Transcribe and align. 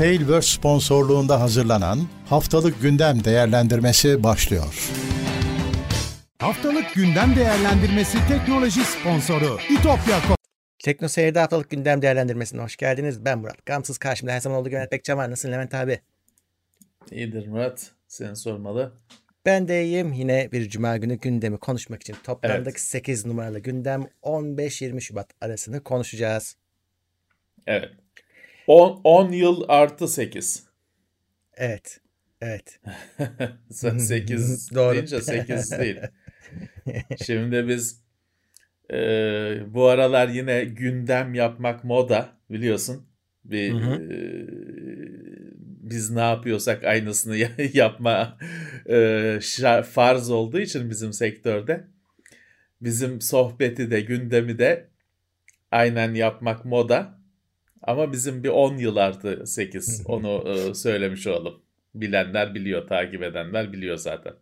Tailverse 0.00 0.56
sponsorluğunda 0.56 1.40
hazırlanan 1.40 1.98
Haftalık 2.28 2.82
Gündem 2.82 3.24
Değerlendirmesi 3.24 4.22
başlıyor. 4.22 4.90
Haftalık 6.38 6.94
Gündem 6.94 7.36
Değerlendirmesi 7.36 8.18
teknoloji 8.28 8.80
sponsoru 8.84 9.58
İtopya 9.70 10.20
Tekno 10.78 11.08
Seyir'de 11.08 11.38
haftalık 11.38 11.70
gündem 11.70 12.02
değerlendirmesine 12.02 12.62
hoş 12.62 12.76
geldiniz. 12.76 13.24
Ben 13.24 13.38
Murat. 13.38 13.66
Gamsız 13.66 13.98
karşımda 13.98 14.32
her 14.32 14.40
zaman 14.40 14.58
olduğu 14.58 14.68
gibi 14.68 14.80
Levent 14.80 15.16
var. 15.16 15.30
Nasılsın 15.30 15.52
Levent 15.52 15.74
abi? 15.74 16.00
İyidir 17.10 17.46
Murat. 17.46 17.90
Seni 18.08 18.36
sormalı. 18.36 18.92
Ben 19.46 19.68
de 19.68 19.84
iyiyim. 19.84 20.12
Yine 20.12 20.52
bir 20.52 20.68
cuma 20.68 20.96
günü 20.96 21.14
gündemi 21.18 21.58
konuşmak 21.58 22.02
için 22.02 22.16
toplandık. 22.24 22.66
Evet. 22.66 22.80
8 22.80 23.26
numaralı 23.26 23.58
gündem 23.58 24.06
15-20 24.22 25.00
Şubat 25.00 25.30
arasını 25.40 25.84
konuşacağız. 25.84 26.56
Evet. 27.66 27.90
10, 28.66 29.00
10 29.04 29.32
yıl 29.32 29.64
artı 29.68 30.08
8. 30.08 30.64
Evet. 31.54 32.00
Evet. 32.40 32.80
Sen 33.70 33.98
8 33.98 34.70
deyince 34.74 35.20
8 35.20 35.70
değil. 35.70 36.00
Şimdi 37.26 37.68
biz 37.68 38.02
e, 38.92 38.96
bu 39.74 39.86
aralar 39.86 40.28
yine 40.28 40.64
gündem 40.64 41.34
yapmak 41.34 41.84
moda 41.84 42.28
biliyorsun. 42.50 43.06
Bir 43.44 43.72
hı 43.72 43.76
hı. 43.76 43.94
E, 43.94 44.16
biz 45.90 46.10
ne 46.10 46.20
yapıyorsak 46.20 46.84
aynısını 46.84 47.36
yapma 47.72 48.38
e, 48.90 49.40
farz 49.84 50.30
olduğu 50.30 50.60
için 50.60 50.90
bizim 50.90 51.12
sektörde 51.12 51.84
bizim 52.80 53.20
sohbeti 53.20 53.90
de 53.90 54.00
gündemi 54.00 54.58
de 54.58 54.88
aynen 55.70 56.14
yapmak 56.14 56.64
moda. 56.64 57.19
Ama 57.82 58.12
bizim 58.12 58.44
bir 58.44 58.48
10 58.48 58.76
yıl 58.76 58.96
artı 58.96 59.46
8 59.46 60.02
onu 60.06 60.48
e, 60.48 60.74
söylemiş 60.74 61.26
olalım. 61.26 61.62
Bilenler 61.94 62.54
biliyor, 62.54 62.86
takip 62.86 63.22
edenler 63.22 63.72
biliyor 63.72 63.96
zaten. 63.96 64.32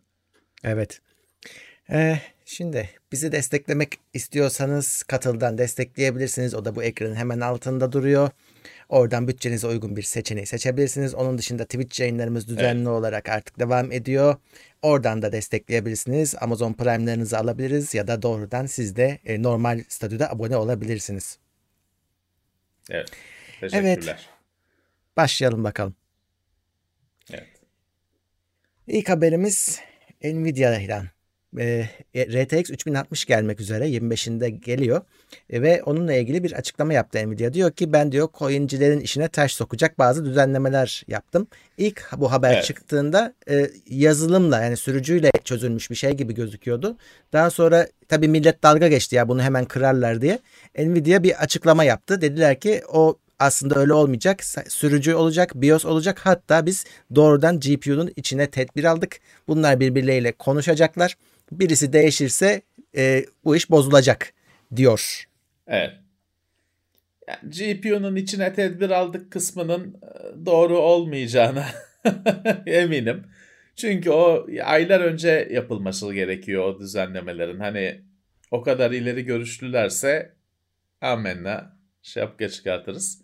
Evet. 0.63 1.01
Ee, 1.91 2.17
şimdi 2.45 2.89
bizi 3.11 3.31
desteklemek 3.31 3.89
istiyorsanız 4.13 5.03
katıldan 5.03 5.57
destekleyebilirsiniz. 5.57 6.55
O 6.55 6.65
da 6.65 6.75
bu 6.75 6.83
ekranın 6.83 7.15
hemen 7.15 7.39
altında 7.39 7.91
duruyor. 7.91 8.29
Oradan 8.89 9.27
bütçenize 9.27 9.67
uygun 9.67 9.95
bir 9.95 10.01
seçeneği 10.01 10.45
seçebilirsiniz. 10.45 11.15
Onun 11.15 11.37
dışında 11.37 11.63
Twitch 11.63 11.99
yayınlarımız 11.99 12.47
düzenli 12.47 12.79
evet. 12.79 12.87
olarak 12.87 13.29
artık 13.29 13.59
devam 13.59 13.91
ediyor. 13.91 14.35
Oradan 14.81 15.21
da 15.21 15.31
destekleyebilirsiniz. 15.31 16.35
Amazon 16.41 16.73
Prime'larınızı 16.73 17.37
alabiliriz 17.37 17.93
ya 17.93 18.07
da 18.07 18.21
doğrudan 18.21 18.65
siz 18.65 18.95
de 18.95 19.19
e, 19.25 19.43
normal 19.43 19.83
statüde 19.87 20.29
abone 20.29 20.57
olabilirsiniz. 20.57 21.37
Evet. 22.89 23.11
Teşekkürler. 23.59 23.95
Evet. 23.97 24.29
Başlayalım 25.17 25.63
bakalım. 25.63 25.95
Evet. 27.31 27.47
İlk 28.87 29.09
haberimiz 29.09 29.79
Nvidia'dan 30.23 31.09
e, 31.59 31.85
RTX 32.15 32.69
3060 32.69 33.25
gelmek 33.25 33.59
üzere 33.59 33.89
25'inde 33.89 34.47
geliyor 34.47 35.01
ve 35.51 35.83
onunla 35.83 36.13
ilgili 36.13 36.43
bir 36.43 36.51
açıklama 36.51 36.93
yaptı 36.93 37.29
Nvidia. 37.29 37.53
Diyor 37.53 37.71
ki 37.71 37.93
ben 37.93 38.11
diyor 38.11 38.29
coincilerin 38.39 38.99
işine 38.99 39.27
taş 39.27 39.53
sokacak 39.53 39.99
bazı 39.99 40.25
düzenlemeler 40.25 41.03
yaptım. 41.07 41.47
İlk 41.77 42.09
bu 42.17 42.31
haber 42.31 42.53
evet. 42.53 42.65
çıktığında 42.65 43.33
e, 43.49 43.69
yazılımla 43.89 44.63
yani 44.63 44.77
sürücüyle 44.77 45.31
çözülmüş 45.43 45.89
bir 45.89 45.95
şey 45.95 46.11
gibi 46.11 46.35
gözüküyordu. 46.35 46.97
Daha 47.33 47.49
sonra 47.49 47.87
tabi 48.07 48.27
millet 48.27 48.63
dalga 48.63 48.87
geçti 48.87 49.15
ya 49.15 49.27
bunu 49.27 49.41
hemen 49.41 49.65
kırarlar 49.65 50.21
diye. 50.21 50.39
Nvidia 50.77 51.23
bir 51.23 51.43
açıklama 51.43 51.83
yaptı. 51.83 52.21
Dediler 52.21 52.59
ki 52.59 52.81
o 52.93 53.17
aslında 53.39 53.79
öyle 53.79 53.93
olmayacak. 53.93 54.43
Sürücü 54.67 55.13
olacak, 55.13 55.51
BIOS 55.55 55.85
olacak. 55.85 56.19
Hatta 56.23 56.65
biz 56.65 56.85
doğrudan 57.15 57.59
GPU'nun 57.59 58.11
içine 58.15 58.49
tedbir 58.49 58.83
aldık. 58.83 59.19
Bunlar 59.47 59.79
birbirleriyle 59.79 60.31
konuşacaklar 60.31 61.17
birisi 61.51 61.93
değişirse 61.93 62.61
e, 62.97 63.25
bu 63.45 63.55
iş 63.55 63.69
bozulacak 63.69 64.33
diyor. 64.75 65.28
Evet. 65.69 65.93
Yani 67.27 67.49
GPU'nun 67.49 68.15
içine 68.15 68.53
tedbir 68.53 68.89
aldık 68.89 69.31
kısmının 69.31 69.93
e, 70.03 70.45
doğru 70.45 70.77
olmayacağına 70.77 71.65
eminim. 72.65 73.23
Çünkü 73.75 74.09
o 74.09 74.47
aylar 74.63 74.99
önce 74.99 75.47
yapılması 75.51 76.13
gerekiyor 76.13 76.63
o 76.63 76.79
düzenlemelerin. 76.79 77.59
Hani 77.59 78.01
o 78.51 78.61
kadar 78.61 78.91
ileri 78.91 79.25
görüşlülerse 79.25 80.33
amenna 81.01 81.77
şapka 82.03 82.49
çıkartırız. 82.49 83.21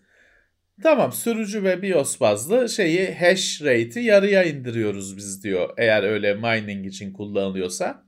Tamam 0.83 1.11
sürücü 1.11 1.63
ve 1.63 1.81
BIOS 1.81 2.21
bazlı 2.21 2.69
şeyi 2.69 3.13
hash 3.13 3.61
rate'i 3.61 4.03
yarıya 4.03 4.43
indiriyoruz 4.43 5.17
biz 5.17 5.43
diyor. 5.43 5.73
Eğer 5.77 6.03
öyle 6.03 6.33
mining 6.33 6.85
için 6.87 7.13
kullanılıyorsa. 7.13 8.05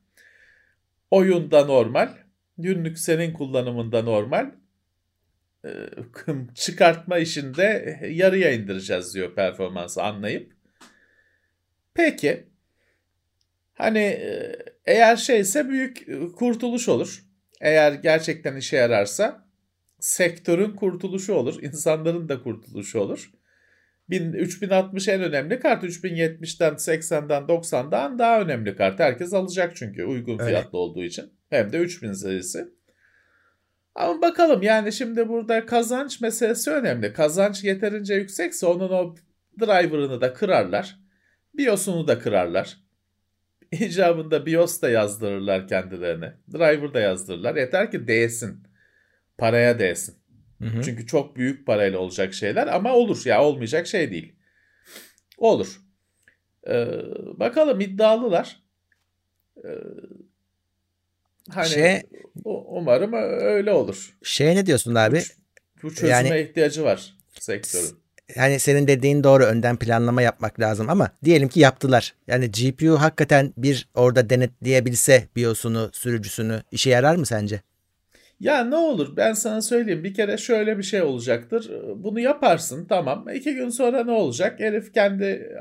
Oyunda 1.11 1.65
normal. 1.65 2.26
Günlük 2.57 2.99
senin 2.99 3.33
kullanımında 3.33 4.01
normal. 4.01 4.51
Ee, 5.65 5.69
çıkartma 6.55 7.17
işinde 7.17 7.99
yarıya 8.11 8.51
indireceğiz 8.51 9.13
diyor 9.13 9.35
performansı 9.35 10.03
anlayıp. 10.03 10.53
Peki. 11.93 12.47
Hani 13.73 13.99
e, 13.99 14.55
eğer 14.85 15.15
şeyse 15.15 15.69
büyük 15.69 16.09
e, 16.09 16.19
kurtuluş 16.19 16.89
olur. 16.89 17.23
Eğer 17.61 17.93
gerçekten 17.93 18.55
işe 18.55 18.77
yararsa 18.77 19.47
sektörün 19.99 20.75
kurtuluşu 20.75 21.33
olur. 21.33 21.59
insanların 21.63 22.29
da 22.29 22.43
kurtuluşu 22.43 22.99
olur. 22.99 23.31
3060 24.09 25.07
en 25.07 25.21
önemli 25.21 25.59
kart. 25.59 25.83
3070'den 25.83 26.73
80'den 26.73 27.43
90'dan 27.43 28.19
daha 28.19 28.41
önemli 28.41 28.75
kart. 28.75 28.99
Herkes 28.99 29.33
alacak 29.33 29.75
çünkü 29.75 30.05
uygun 30.05 30.37
fiyatlı 30.37 30.57
evet. 30.57 30.73
olduğu 30.73 31.03
için. 31.03 31.36
Hem 31.49 31.71
de 31.73 31.77
3000 31.77 32.13
serisi. 32.13 32.67
Ama 33.95 34.21
bakalım 34.21 34.61
yani 34.61 34.93
şimdi 34.93 35.29
burada 35.29 35.65
kazanç 35.65 36.21
meselesi 36.21 36.71
önemli. 36.71 37.13
Kazanç 37.13 37.63
yeterince 37.63 38.13
yüksekse 38.13 38.65
onun 38.65 38.89
o 38.89 39.15
driver'ını 39.59 40.21
da 40.21 40.33
kırarlar. 40.33 40.99
BIOS'unu 41.53 42.07
da 42.07 42.19
kırarlar. 42.19 42.77
İcabında 43.71 44.45
BIOS 44.45 44.81
da 44.81 44.89
yazdırırlar 44.89 45.67
kendilerine. 45.67 46.33
Driver 46.53 46.93
da 46.93 46.99
yazdırırlar. 46.99 47.55
Yeter 47.55 47.91
ki 47.91 48.07
değsin. 48.07 48.63
Paraya 49.37 49.79
değsin. 49.79 50.15
Hı 50.61 50.65
hı. 50.65 50.81
Çünkü 50.83 51.07
çok 51.07 51.35
büyük 51.35 51.65
parayla 51.65 51.99
olacak 51.99 52.33
şeyler 52.33 52.67
ama 52.67 52.93
olur 52.93 53.21
ya 53.25 53.43
olmayacak 53.43 53.87
şey 53.87 54.11
değil. 54.11 54.35
Olur. 55.37 55.81
Ee, 56.67 56.87
bakalım 57.39 57.81
iddialılar. 57.81 58.63
Ee, 59.57 59.69
hani 61.49 61.69
şey, 61.69 62.01
umarım 62.45 63.13
öyle 63.41 63.71
olur. 63.71 64.17
Şey 64.23 64.55
ne 64.55 64.65
diyorsun 64.65 64.95
abi? 64.95 65.21
Bu, 65.83 65.87
bu 65.87 65.93
çözüme 65.93 66.09
yani, 66.09 66.39
ihtiyacı 66.39 66.83
var 66.83 67.17
sektörün. 67.39 67.97
Yani 68.35 68.59
senin 68.59 68.87
dediğin 68.87 69.23
doğru 69.23 69.43
önden 69.43 69.77
planlama 69.77 70.21
yapmak 70.21 70.59
lazım 70.59 70.89
ama 70.89 71.11
diyelim 71.23 71.49
ki 71.49 71.59
yaptılar. 71.59 72.15
Yani 72.27 72.51
GPU 72.51 73.01
hakikaten 73.01 73.53
bir 73.57 73.89
orada 73.95 74.29
denetleyebilse 74.29 75.23
BIOS'unu, 75.35 75.89
sürücüsünü 75.93 76.61
işe 76.71 76.89
yarar 76.89 77.15
mı 77.15 77.25
sence? 77.25 77.61
Ya 78.39 78.63
ne 78.63 78.75
olur 78.75 79.17
ben 79.17 79.33
sana 79.33 79.61
söyleyeyim 79.61 80.03
bir 80.03 80.13
kere 80.13 80.37
şöyle 80.37 80.77
bir 80.77 80.83
şey 80.83 81.01
olacaktır. 81.01 81.71
Bunu 81.95 82.19
yaparsın 82.19 82.85
tamam. 82.85 83.29
İki 83.33 83.55
gün 83.55 83.69
sonra 83.69 84.03
ne 84.03 84.11
olacak? 84.11 84.59
Herif 84.59 84.93
kendi 84.93 85.57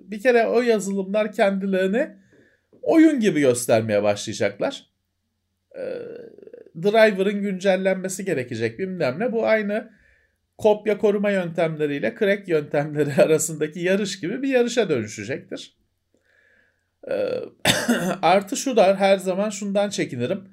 bir 0.00 0.20
kere 0.20 0.46
o 0.46 0.62
yazılımlar 0.62 1.32
kendilerini 1.32 2.08
oyun 2.82 3.20
gibi 3.20 3.40
göstermeye 3.40 4.02
başlayacaklar. 4.02 4.89
Driver'ın 6.82 7.42
güncellenmesi 7.42 8.24
gerekecek 8.24 8.78
bilmem 8.78 9.18
ne. 9.18 9.32
Bu 9.32 9.46
aynı 9.46 9.90
kopya 10.58 10.98
koruma 10.98 11.30
yöntemleriyle 11.30 12.14
crack 12.18 12.48
yöntemleri 12.48 13.14
arasındaki 13.22 13.80
yarış 13.80 14.20
gibi 14.20 14.42
bir 14.42 14.48
yarışa 14.48 14.88
dönüşecektir. 14.88 15.76
Artı 18.22 18.56
şu 18.56 18.76
da 18.76 18.96
her 18.96 19.18
zaman 19.18 19.50
şundan 19.50 19.90
çekinirim. 19.90 20.48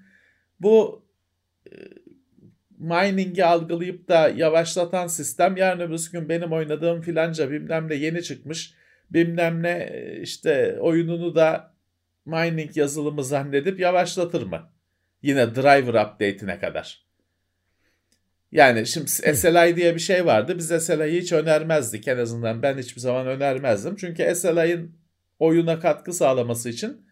Bu 0.60 1.06
mining'i 2.78 3.46
algılayıp 3.46 4.08
da 4.08 4.30
yavaşlatan 4.30 5.08
sistem 5.08 5.58
yarın 5.58 5.80
öbür 5.80 6.10
gün 6.12 6.30
benim 6.30 6.52
oynadığım 6.52 7.02
filanca 7.02 7.52
bilmem 7.52 7.90
ne 7.90 7.96
yeni 7.96 8.24
çıkmış 8.24 8.74
bilmem 9.10 9.64
ne 9.64 10.04
işte 10.22 10.78
oyununu 10.80 11.36
da 11.36 11.74
mining 12.26 12.78
yazılımı 12.78 13.24
zannedip 13.24 13.80
yavaşlatır 13.80 14.44
mı? 14.44 14.70
Yine 15.22 15.56
driver 15.56 16.04
update'ine 16.04 16.60
kadar. 16.60 17.08
Yani 18.52 18.88
şimdi 18.88 19.08
SLI 19.10 19.76
diye 19.76 19.96
bir 19.96 20.00
şey 20.00 20.26
vardı. 20.26 20.58
Biz 20.58 20.68
SLI'yi 20.68 21.22
hiç 21.22 21.34
önermezdik. 21.34 22.08
En 22.08 22.18
azından 22.18 22.62
ben 22.62 22.78
hiçbir 22.78 23.02
zaman 23.02 23.28
önermezdim. 23.28 23.96
Çünkü 23.96 24.36
SLI'nin 24.36 24.96
oyuna 25.40 25.80
katkı 25.80 26.14
sağlaması 26.14 26.70
için 26.70 27.06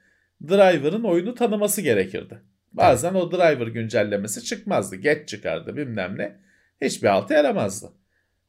driver'ın 0.48 1.04
oyunu 1.04 1.36
tanıması 1.36 1.82
gerekirdi. 1.82 2.42
Bazen 2.74 3.14
o 3.14 3.32
driver 3.32 3.68
güncellemesi 3.68 4.44
çıkmazdı. 4.44 4.96
Geç 4.96 5.30
çıkardı 5.30 5.76
bilmem 5.76 6.18
ne. 6.18 6.36
Hiçbir 6.82 7.08
altı 7.08 7.34
yaramazdı. 7.34 7.88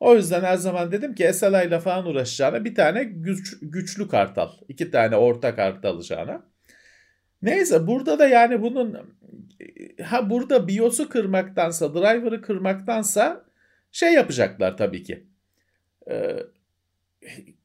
O 0.00 0.14
yüzden 0.14 0.40
her 0.40 0.56
zaman 0.56 0.92
dedim 0.92 1.14
ki 1.14 1.32
SLI 1.32 1.66
ile 1.66 1.80
falan 1.80 2.06
uğraşacağına 2.06 2.64
bir 2.64 2.74
tane 2.74 3.04
güç, 3.04 3.58
güçlü 3.62 4.08
kart 4.08 4.38
al. 4.38 4.50
iki 4.68 4.90
tane 4.90 5.16
orta 5.16 5.56
kart 5.56 5.84
alacağına. 5.84 6.46
Neyse 7.42 7.86
burada 7.86 8.18
da 8.18 8.28
yani 8.28 8.62
bunun 8.62 8.96
ha 10.02 10.30
burada 10.30 10.68
BIOS'u 10.68 11.08
kırmaktansa, 11.08 11.94
driver'ı 11.94 12.42
kırmaktansa 12.42 13.44
şey 13.92 14.12
yapacaklar 14.12 14.76
tabii 14.76 15.02
ki. 15.02 15.26
Ee, 16.10 16.36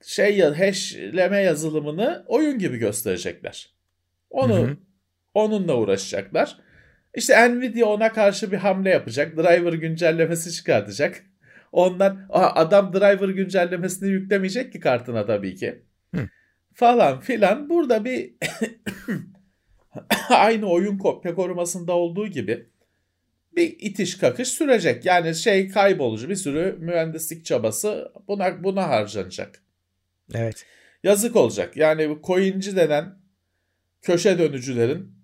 şey 0.06 0.38
ya 0.38 0.60
hashleme 0.60 1.42
yazılımını 1.42 2.24
oyun 2.28 2.60
gibi 2.60 2.78
gösterecekler. 2.78 3.74
Onu 4.30 4.56
hı 4.56 4.64
hı. 4.64 4.78
onunla 5.34 5.78
uğraşacaklar. 5.78 6.58
İşte 7.16 7.50
Nvidia 7.50 7.88
ona 7.88 8.14
karşı 8.14 8.52
bir 8.52 8.58
hamle 8.58 8.90
yapacak. 8.90 9.38
Driver 9.38 9.74
güncellemesi 9.74 10.52
çıkartacak. 10.52 11.24
Ondan 11.72 12.28
adam 12.30 12.94
driver 12.94 13.30
güncellemesini 13.30 14.10
yüklemeyecek 14.10 14.74
ki 14.74 14.80
kartına 14.80 15.26
tabii 15.26 15.56
ki. 15.56 15.82
Hı. 16.16 16.30
Falan 16.74 17.20
filan. 17.20 17.70
Burada 17.70 18.06
bir 18.06 18.34
aynı 20.30 20.70
oyun 20.70 20.98
kopya 20.98 21.36
korumasında 21.36 21.94
olduğu 21.94 22.28
gibi 22.28 22.70
bir 23.56 23.76
itiş 23.80 24.18
kakış 24.18 24.48
sürecek. 24.48 25.06
Yani 25.06 25.36
şey 25.36 25.70
kaybolucu 25.70 26.30
bir 26.30 26.36
sürü 26.36 26.78
mühendislik 26.80 27.46
çabası 27.46 28.12
buna 28.28 28.64
buna 28.64 28.90
harcanacak. 28.90 29.64
Evet. 30.34 30.66
Yazık 31.04 31.36
olacak. 31.36 31.78
Yani 31.78 32.10
bu 32.10 32.22
coinci 32.24 32.76
denen 32.76 33.20
köşe 34.02 34.40
dönücülerin 34.40 35.16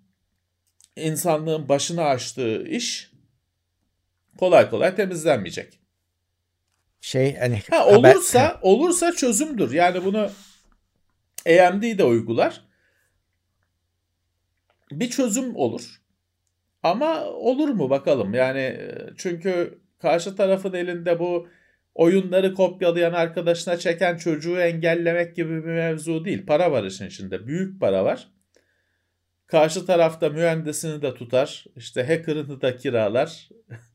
insanlığın 0.96 1.70
başına 1.70 2.04
açtığı 2.04 2.68
iş 2.68 3.12
kolay 4.38 4.70
kolay 4.70 4.96
temizlenmeyecek. 4.96 5.80
Şey 7.02 7.36
hani 7.36 7.62
ha, 7.70 7.88
olursa 7.88 8.44
haber... 8.44 8.60
olursa 8.62 9.12
çözümdür. 9.12 9.72
Yani 9.72 10.06
bunu 10.06 10.30
AMD 11.46 11.98
de 11.98 12.04
uygular. 12.04 12.67
Bir 14.92 15.10
çözüm 15.10 15.56
olur. 15.56 16.02
Ama 16.84 17.26
olur 17.26 17.70
mu 17.70 17.90
bakalım. 17.90 18.34
Yani 18.34 18.60
e, 18.60 19.10
çünkü 19.18 19.80
karşı 20.00 20.36
tarafın 20.36 20.74
elinde 20.74 21.20
bu 21.20 21.48
oyunları 21.96 22.54
kopyalayan 22.54 23.14
arkadaşına 23.14 23.78
çeken 23.78 24.18
çocuğu 24.18 24.60
engellemek 24.60 25.36
gibi 25.36 25.64
bir 25.64 25.70
mevzu 25.70 26.26
değil. 26.26 26.46
Para 26.46 26.72
var 26.72 26.84
işin 26.84 27.08
içinde. 27.08 27.48
Büyük 27.48 27.80
para 27.80 28.06
var. 28.06 28.28
Karşı 29.48 29.86
tarafta 29.86 30.30
mühendisini 30.30 31.02
de 31.02 31.14
tutar. 31.14 31.66
İşte 31.76 32.04
hacker'ını 32.04 32.62
da 32.62 32.78
kiralar. 32.78 33.50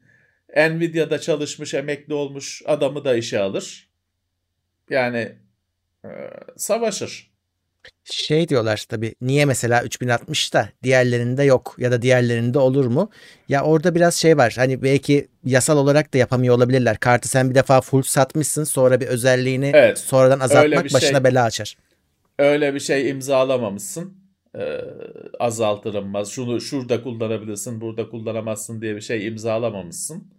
Nvidia'da 0.56 1.18
çalışmış, 1.18 1.74
emekli 1.74 2.14
olmuş 2.14 2.62
adamı 2.66 3.04
da 3.04 3.16
işe 3.16 3.38
alır. 3.40 3.88
Yani 4.90 5.38
e, 6.04 6.10
savaşır. 6.56 7.31
Şey 8.04 8.48
diyorlar 8.48 8.84
tabii 8.88 9.14
niye 9.20 9.44
mesela 9.44 9.82
3060 9.82 10.54
da 10.54 10.68
diğerlerinde 10.82 11.42
yok 11.42 11.74
ya 11.78 11.92
da 11.92 12.02
diğerlerinde 12.02 12.58
olur 12.58 12.86
mu? 12.86 13.10
Ya 13.48 13.64
orada 13.64 13.94
biraz 13.94 14.14
şey 14.14 14.36
var 14.36 14.54
hani 14.56 14.82
belki 14.82 15.28
yasal 15.44 15.78
olarak 15.78 16.14
da 16.14 16.18
yapamıyor 16.18 16.56
olabilirler. 16.56 16.96
Kartı 16.96 17.28
sen 17.28 17.50
bir 17.50 17.54
defa 17.54 17.80
full 17.80 18.02
satmışsın 18.02 18.64
sonra 18.64 19.00
bir 19.00 19.06
özelliğini 19.06 19.70
evet, 19.74 19.98
sonradan 19.98 20.40
azaltmak 20.40 20.84
başına 20.84 21.00
şey, 21.00 21.24
bela 21.24 21.44
açar. 21.44 21.76
Öyle 22.38 22.74
bir 22.74 22.80
şey 22.80 23.10
imzalamamışsın. 23.10 24.22
Ee, 24.58 24.80
azaltılmaz. 25.40 26.28
Şunu 26.28 26.60
şurada 26.60 27.02
kullanabilirsin, 27.02 27.80
burada 27.80 28.08
kullanamazsın 28.08 28.82
diye 28.82 28.96
bir 28.96 29.00
şey 29.00 29.26
imzalamamışsın. 29.26 30.32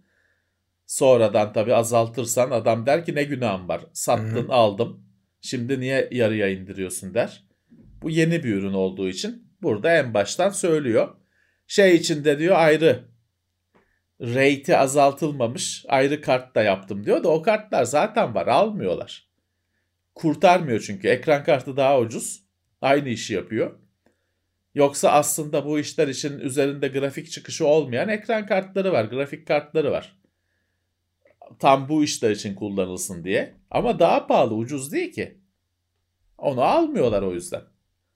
Sonradan 0.86 1.52
tabii 1.52 1.74
azaltırsan 1.74 2.50
adam 2.50 2.86
der 2.86 3.04
ki 3.04 3.14
ne 3.14 3.24
günahım 3.24 3.68
var. 3.68 3.86
Sattın 3.92 4.44
Hı-hı. 4.44 4.52
aldım. 4.52 5.03
Şimdi 5.44 5.80
niye 5.80 6.08
yarıya 6.10 6.48
indiriyorsun 6.48 7.14
der. 7.14 7.44
Bu 8.02 8.10
yeni 8.10 8.44
bir 8.44 8.54
ürün 8.54 8.72
olduğu 8.72 9.08
için 9.08 9.48
burada 9.62 9.96
en 9.96 10.14
baştan 10.14 10.50
söylüyor. 10.50 11.16
Şey 11.66 11.96
içinde 11.96 12.38
diyor 12.38 12.56
ayrı 12.56 13.04
rate'i 14.20 14.76
azaltılmamış 14.76 15.84
ayrı 15.88 16.20
kart 16.20 16.54
da 16.54 16.62
yaptım 16.62 17.04
diyor 17.04 17.24
da 17.24 17.28
o 17.28 17.42
kartlar 17.42 17.84
zaten 17.84 18.34
var 18.34 18.46
almıyorlar. 18.46 19.28
Kurtarmıyor 20.14 20.80
çünkü 20.80 21.08
ekran 21.08 21.44
kartı 21.44 21.76
daha 21.76 22.00
ucuz 22.00 22.44
aynı 22.80 23.08
işi 23.08 23.34
yapıyor. 23.34 23.78
Yoksa 24.74 25.10
aslında 25.10 25.64
bu 25.64 25.78
işler 25.78 26.08
için 26.08 26.38
üzerinde 26.38 26.88
grafik 26.88 27.30
çıkışı 27.30 27.66
olmayan 27.66 28.08
ekran 28.08 28.46
kartları 28.46 28.92
var, 28.92 29.04
grafik 29.04 29.46
kartları 29.46 29.92
var. 29.92 30.23
Tam 31.58 31.88
bu 31.88 32.04
işler 32.04 32.30
için 32.30 32.54
kullanılsın 32.54 33.24
diye. 33.24 33.54
Ama 33.70 33.98
daha 33.98 34.26
pahalı, 34.26 34.54
ucuz 34.54 34.92
değil 34.92 35.12
ki. 35.12 35.38
Onu 36.38 36.60
almıyorlar 36.62 37.22
o 37.22 37.32
yüzden. 37.32 37.62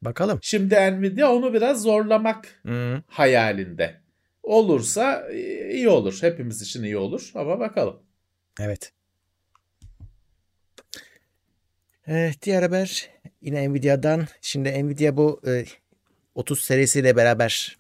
Bakalım. 0.03 0.39
Şimdi 0.43 0.75
Nvidia 0.75 1.33
onu 1.33 1.55
biraz 1.55 1.83
zorlamak 1.83 2.61
hmm. 2.63 3.01
hayalinde. 3.07 4.01
Olursa 4.43 5.31
iyi 5.73 5.89
olur. 5.89 6.19
Hepimiz 6.21 6.63
için 6.63 6.83
iyi 6.83 6.97
olur 6.97 7.33
ama 7.35 7.61
bakalım. 7.61 8.03
Evet. 8.61 8.93
Ee, 12.09 12.33
diğer 12.43 12.63
haber 12.63 13.11
yine 13.43 13.69
Nvidia'dan. 13.69 14.27
Şimdi 14.41 14.85
Nvidia 14.85 15.17
bu 15.17 15.41
e, 15.47 15.65
30 16.35 16.61
serisiyle 16.61 17.17
beraber 17.17 17.79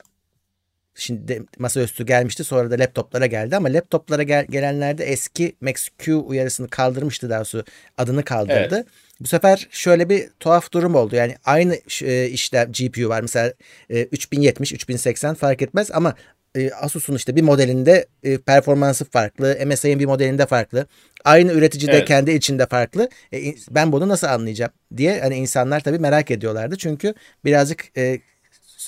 şimdi 0.98 1.42
masaüstü 1.58 2.06
gelmişti 2.06 2.44
sonra 2.44 2.70
da 2.70 2.78
laptoplara 2.78 3.26
geldi 3.26 3.56
ama 3.56 3.72
laptoplara 3.72 4.22
gel- 4.22 4.46
gelenlerde 4.50 5.04
eski 5.04 5.56
Max-Q 5.62 6.14
uyarısını 6.14 6.68
kaldırmıştı 6.68 7.30
daha 7.30 7.44
sonra 7.44 7.64
adını 7.98 8.24
kaldırdı. 8.24 8.74
Evet. 8.74 8.86
Bu 9.20 9.28
sefer 9.28 9.68
şöyle 9.70 10.08
bir 10.08 10.28
tuhaf 10.40 10.72
durum 10.72 10.94
oldu. 10.94 11.16
Yani 11.16 11.36
aynı 11.44 11.78
e, 12.02 12.26
işlem 12.26 12.72
GPU 12.72 13.08
var. 13.08 13.20
Mesela 13.20 13.52
e, 13.90 14.02
3070, 14.02 14.72
3080 14.72 15.34
fark 15.34 15.62
etmez 15.62 15.90
ama 15.92 16.14
e, 16.56 16.70
Asus'un 16.70 17.14
işte 17.14 17.36
bir 17.36 17.42
modelinde 17.42 18.06
e, 18.22 18.38
performansı 18.38 19.04
farklı, 19.04 19.58
MSI'nin 19.66 19.98
bir 19.98 20.06
modelinde 20.06 20.46
farklı. 20.46 20.86
Aynı 21.24 21.52
üretici 21.52 21.88
de 21.88 21.92
evet. 21.92 22.08
kendi 22.08 22.30
içinde 22.30 22.66
farklı. 22.66 23.08
E, 23.32 23.54
ben 23.70 23.92
bunu 23.92 24.08
nasıl 24.08 24.26
anlayacağım 24.26 24.72
diye 24.96 25.20
hani 25.20 25.36
insanlar 25.36 25.80
tabii 25.80 25.98
merak 25.98 26.30
ediyorlardı. 26.30 26.76
Çünkü 26.76 27.14
birazcık 27.44 27.84
e, 27.96 28.02
e, 28.02 28.20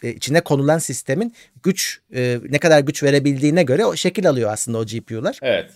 içine 0.03 0.41
konulan 0.41 0.79
sistemin 0.79 1.35
güç 1.63 2.01
e, 2.15 2.39
ne 2.49 2.59
kadar 2.59 2.81
güç 2.81 3.03
verebildiğine 3.03 3.63
göre 3.63 3.85
o 3.85 3.97
şekil 3.97 4.29
alıyor 4.29 4.53
aslında 4.53 4.79
o 4.79 4.87
GPU'lar. 4.87 5.39
Evet. 5.43 5.71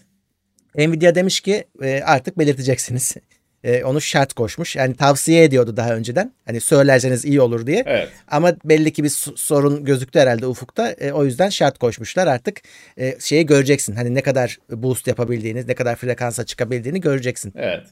Nvidia 0.76 1.15
demiş 1.15 1.41
ki 1.41 1.65
e, 1.82 2.03
artık 2.05 2.39
belirteceksiniz. 2.39 3.17
E, 3.65 3.84
onu 3.84 4.01
şart 4.01 4.32
koşmuş. 4.32 4.77
Yani 4.77 4.96
tavsiye 4.96 5.44
ediyordu 5.44 5.77
daha 5.77 5.94
önceden. 5.94 6.32
Hani 6.44 6.60
söylerseniz 6.60 7.25
iyi 7.25 7.41
olur 7.41 7.67
diye. 7.67 7.82
Evet. 7.87 8.08
Ama 8.29 8.53
belli 8.65 8.93
ki 8.93 9.05
bir 9.05 9.08
sorun 9.37 9.84
gözüktü 9.84 10.19
herhalde 10.19 10.46
ufukta. 10.46 10.91
E, 10.91 11.13
o 11.13 11.25
yüzden 11.25 11.49
şart 11.49 11.79
koşmuşlar. 11.79 12.27
Artık 12.27 12.60
e, 12.99 13.17
şeyi 13.20 13.46
göreceksin. 13.46 13.94
Hani 13.94 14.15
ne 14.15 14.22
kadar 14.22 14.58
boost 14.70 15.06
yapabildiğini, 15.06 15.67
ne 15.67 15.75
kadar 15.75 15.96
frekansa 15.96 16.44
çıkabildiğini 16.44 17.01
göreceksin. 17.01 17.53
Evet. 17.56 17.87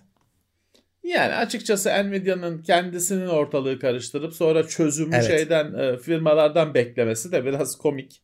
Yani 1.02 1.35
açıkçası 1.35 1.88
Nvidia'nın 1.88 2.62
kendisinin 2.62 3.26
ortalığı 3.26 3.78
karıştırıp 3.78 4.35
sonra 4.35 4.68
çözümü 4.68 5.14
evet. 5.14 5.26
şeyden 5.26 5.75
e, 5.75 5.99
firmalardan 5.99 6.75
beklemesi 6.75 7.32
de 7.32 7.44
biraz 7.44 7.76
komik. 7.78 8.23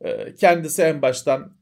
E, 0.00 0.34
kendisi 0.34 0.82
en 0.82 1.02
baştan 1.02 1.58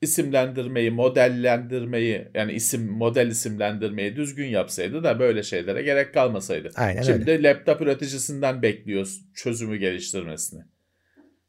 isimlendirmeyi, 0.00 0.90
modellendirmeyi 0.90 2.28
yani 2.34 2.52
isim 2.52 2.86
model 2.86 3.26
isimlendirmeyi 3.26 4.16
düzgün 4.16 4.46
yapsaydı 4.46 5.04
da 5.04 5.18
böyle 5.18 5.42
şeylere 5.42 5.82
gerek 5.82 6.14
kalmasaydı. 6.14 6.70
Aynen 6.76 7.02
Şimdi 7.02 7.30
öyle. 7.30 7.42
laptop 7.48 7.80
üreticisinden 7.80 8.62
bekliyoruz 8.62 9.20
çözümü 9.34 9.76
geliştirmesini. 9.76 10.62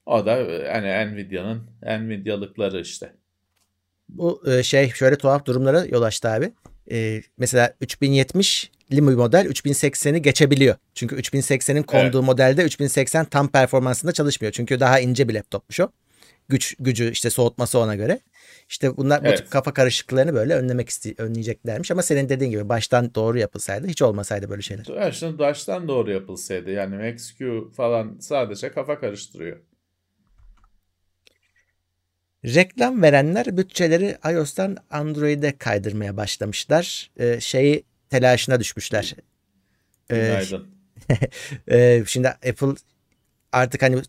O 0.05 0.25
da 0.25 0.33
hani 0.73 1.15
Nvidia'nın 1.15 1.69
Nvidia'lıkları 1.83 2.81
işte. 2.81 3.13
Bu 4.09 4.43
e, 4.47 4.63
şey 4.63 4.89
şöyle 4.89 5.15
tuhaf 5.15 5.45
durumlara 5.45 5.85
yol 5.85 6.01
açtı 6.01 6.29
abi 6.29 6.51
e, 6.91 7.21
mesela 7.37 7.73
3070 7.81 8.71
bir 8.91 8.99
model 8.99 9.45
3080'i 9.45 10.21
geçebiliyor. 10.21 10.75
Çünkü 10.95 11.15
3080'in 11.15 11.83
konduğu 11.83 12.17
evet. 12.17 12.25
modelde 12.25 12.63
3080 12.63 13.25
tam 13.25 13.47
performansında 13.47 14.11
çalışmıyor. 14.11 14.51
Çünkü 14.51 14.79
daha 14.79 14.99
ince 14.99 15.27
bir 15.27 15.33
laptopmuş 15.33 15.79
o. 15.79 15.89
Güç 16.49 16.75
gücü 16.79 17.11
işte 17.11 17.29
soğutması 17.29 17.79
ona 17.79 17.95
göre. 17.95 18.19
İşte 18.69 18.97
bunlar 18.97 19.21
evet. 19.23 19.33
bu 19.33 19.43
tip 19.43 19.51
kafa 19.51 19.73
karışıklıklarını 19.73 20.33
böyle 20.33 20.55
önlemek 20.55 20.89
iste 20.89 21.13
önleyeceklermiş 21.17 21.91
ama 21.91 22.01
senin 22.01 22.29
dediğin 22.29 22.51
gibi 22.51 22.69
baştan 22.69 23.15
doğru 23.15 23.39
yapılsaydı 23.39 23.87
hiç 23.87 24.01
olmasaydı 24.01 24.49
böyle 24.49 24.61
şeyler. 24.61 24.85
Baştan, 24.89 25.39
baştan 25.39 25.87
doğru 25.87 26.11
yapılsaydı 26.11 26.71
yani 26.71 26.95
MaxQ 26.95 27.71
falan 27.75 28.17
sadece 28.19 28.71
kafa 28.71 28.99
karıştırıyor. 28.99 29.57
Reklam 32.45 33.01
verenler 33.01 33.57
bütçeleri 33.57 34.17
iOS'tan 34.33 34.77
Android'e 34.89 35.57
kaydırmaya 35.57 36.17
başlamışlar. 36.17 37.11
Ee, 37.19 37.39
şeyi 37.39 37.83
telaşına 38.09 38.59
düşmüşler. 38.59 39.15
Ee, 40.11 40.15
Günaydın. 40.15 40.67
e, 41.71 42.03
şimdi 42.07 42.27
Apple 42.27 42.75
artık 43.51 43.81
hani 43.81 44.01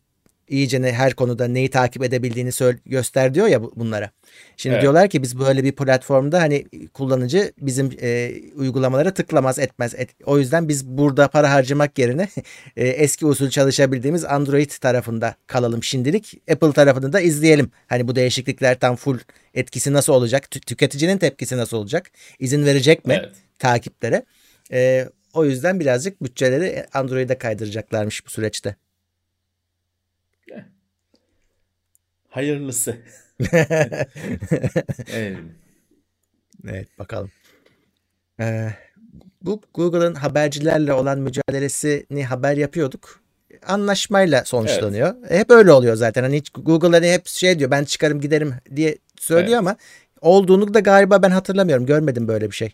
iyicene 0.49 0.93
her 0.93 1.15
konuda 1.15 1.49
neyi 1.49 1.71
takip 1.71 2.05
edebildiğini 2.05 2.53
söyle, 2.53 2.79
göster 2.87 3.35
diyor 3.35 3.47
ya 3.47 3.63
bunlara. 3.63 4.11
Şimdi 4.57 4.73
Evet. 4.73 4.83
diyorlar 4.83 5.09
ki 5.09 5.23
biz 5.23 5.39
böyle 5.39 5.65
bir 5.65 5.73
platformda 5.73 6.41
hani 6.41 6.65
kullanıcı 6.95 7.53
bizim 7.61 7.91
e, 8.03 8.33
uygulamalara 8.57 9.15
tıklamaz 9.15 9.59
etmez. 9.59 9.95
Et, 9.97 10.11
o 10.25 10.39
yüzden 10.39 10.69
biz 10.69 10.87
burada 10.87 11.29
para 11.29 11.51
harcamak 11.51 11.99
yerine 11.99 12.29
e, 12.77 12.89
eski 12.89 13.27
usul 13.27 13.51
çalışabildiğimiz 13.51 14.25
Android 14.25 14.71
tarafında 14.71 15.35
kalalım 15.47 15.83
şimdilik. 15.83 16.35
Apple 16.53 16.73
tarafını 16.73 17.13
da 17.13 17.21
izleyelim. 17.21 17.71
Hani 17.87 18.09
bu 18.09 18.17
değişiklikler 18.17 18.79
tam 18.79 18.97
full 18.97 19.19
etkisi 19.55 19.93
nasıl 19.93 20.13
olacak? 20.13 20.45
Tü- 20.45 20.61
tüketicinin 20.61 21.19
tepkisi 21.19 21.57
nasıl 21.57 21.77
olacak? 21.77 22.11
İzin 22.39 22.65
verecek 22.67 23.07
mi 23.07 23.15
Evet. 23.21 23.33
takiplere? 23.59 24.25
E, 24.73 25.09
o 25.35 25.45
yüzden 25.45 25.81
birazcık 25.81 26.23
bütçeleri 26.23 26.87
Android'e 26.95 27.39
kaydıracaklarmış 27.39 28.27
bu 28.27 28.31
süreçte. 28.31 28.77
Hayırlısı. 32.33 32.97
Evet. 35.15 35.39
Evet 36.69 36.89
bakalım. 36.99 37.31
Ee, 38.41 38.69
bu 39.43 39.61
Google'ın 39.75 40.15
habercilerle 40.15 40.93
olan 40.93 41.19
mücadelesini 41.19 42.25
haber 42.25 42.57
yapıyorduk. 42.57 43.21
Anlaşmayla 43.67 44.45
sonuçlanıyor. 44.45 45.15
E, 45.31 45.39
Hep 45.39 45.51
öyle 45.51 45.73
oluyor 45.73 45.95
zaten. 45.97 46.23
Hani 46.23 46.37
hiç 46.37 46.51
Google 46.51 46.89
hani 46.89 47.13
hep 47.13 47.27
şey 47.27 47.59
diyor 47.59 47.71
ben 47.71 47.85
çıkarım 47.85 48.21
giderim 48.21 48.55
diye 48.77 48.99
söylüyor 49.21 49.49
Evet. 49.49 49.59
ama 49.59 49.77
olduğunu 50.21 50.75
da 50.75 50.81
galiba 50.81 51.23
ben 51.23 51.31
hatırlamıyorum. 51.31 51.87
Görmedim 51.87 52.29
böyle 52.29 52.51
bir 52.51 52.57
şey. 52.57 52.73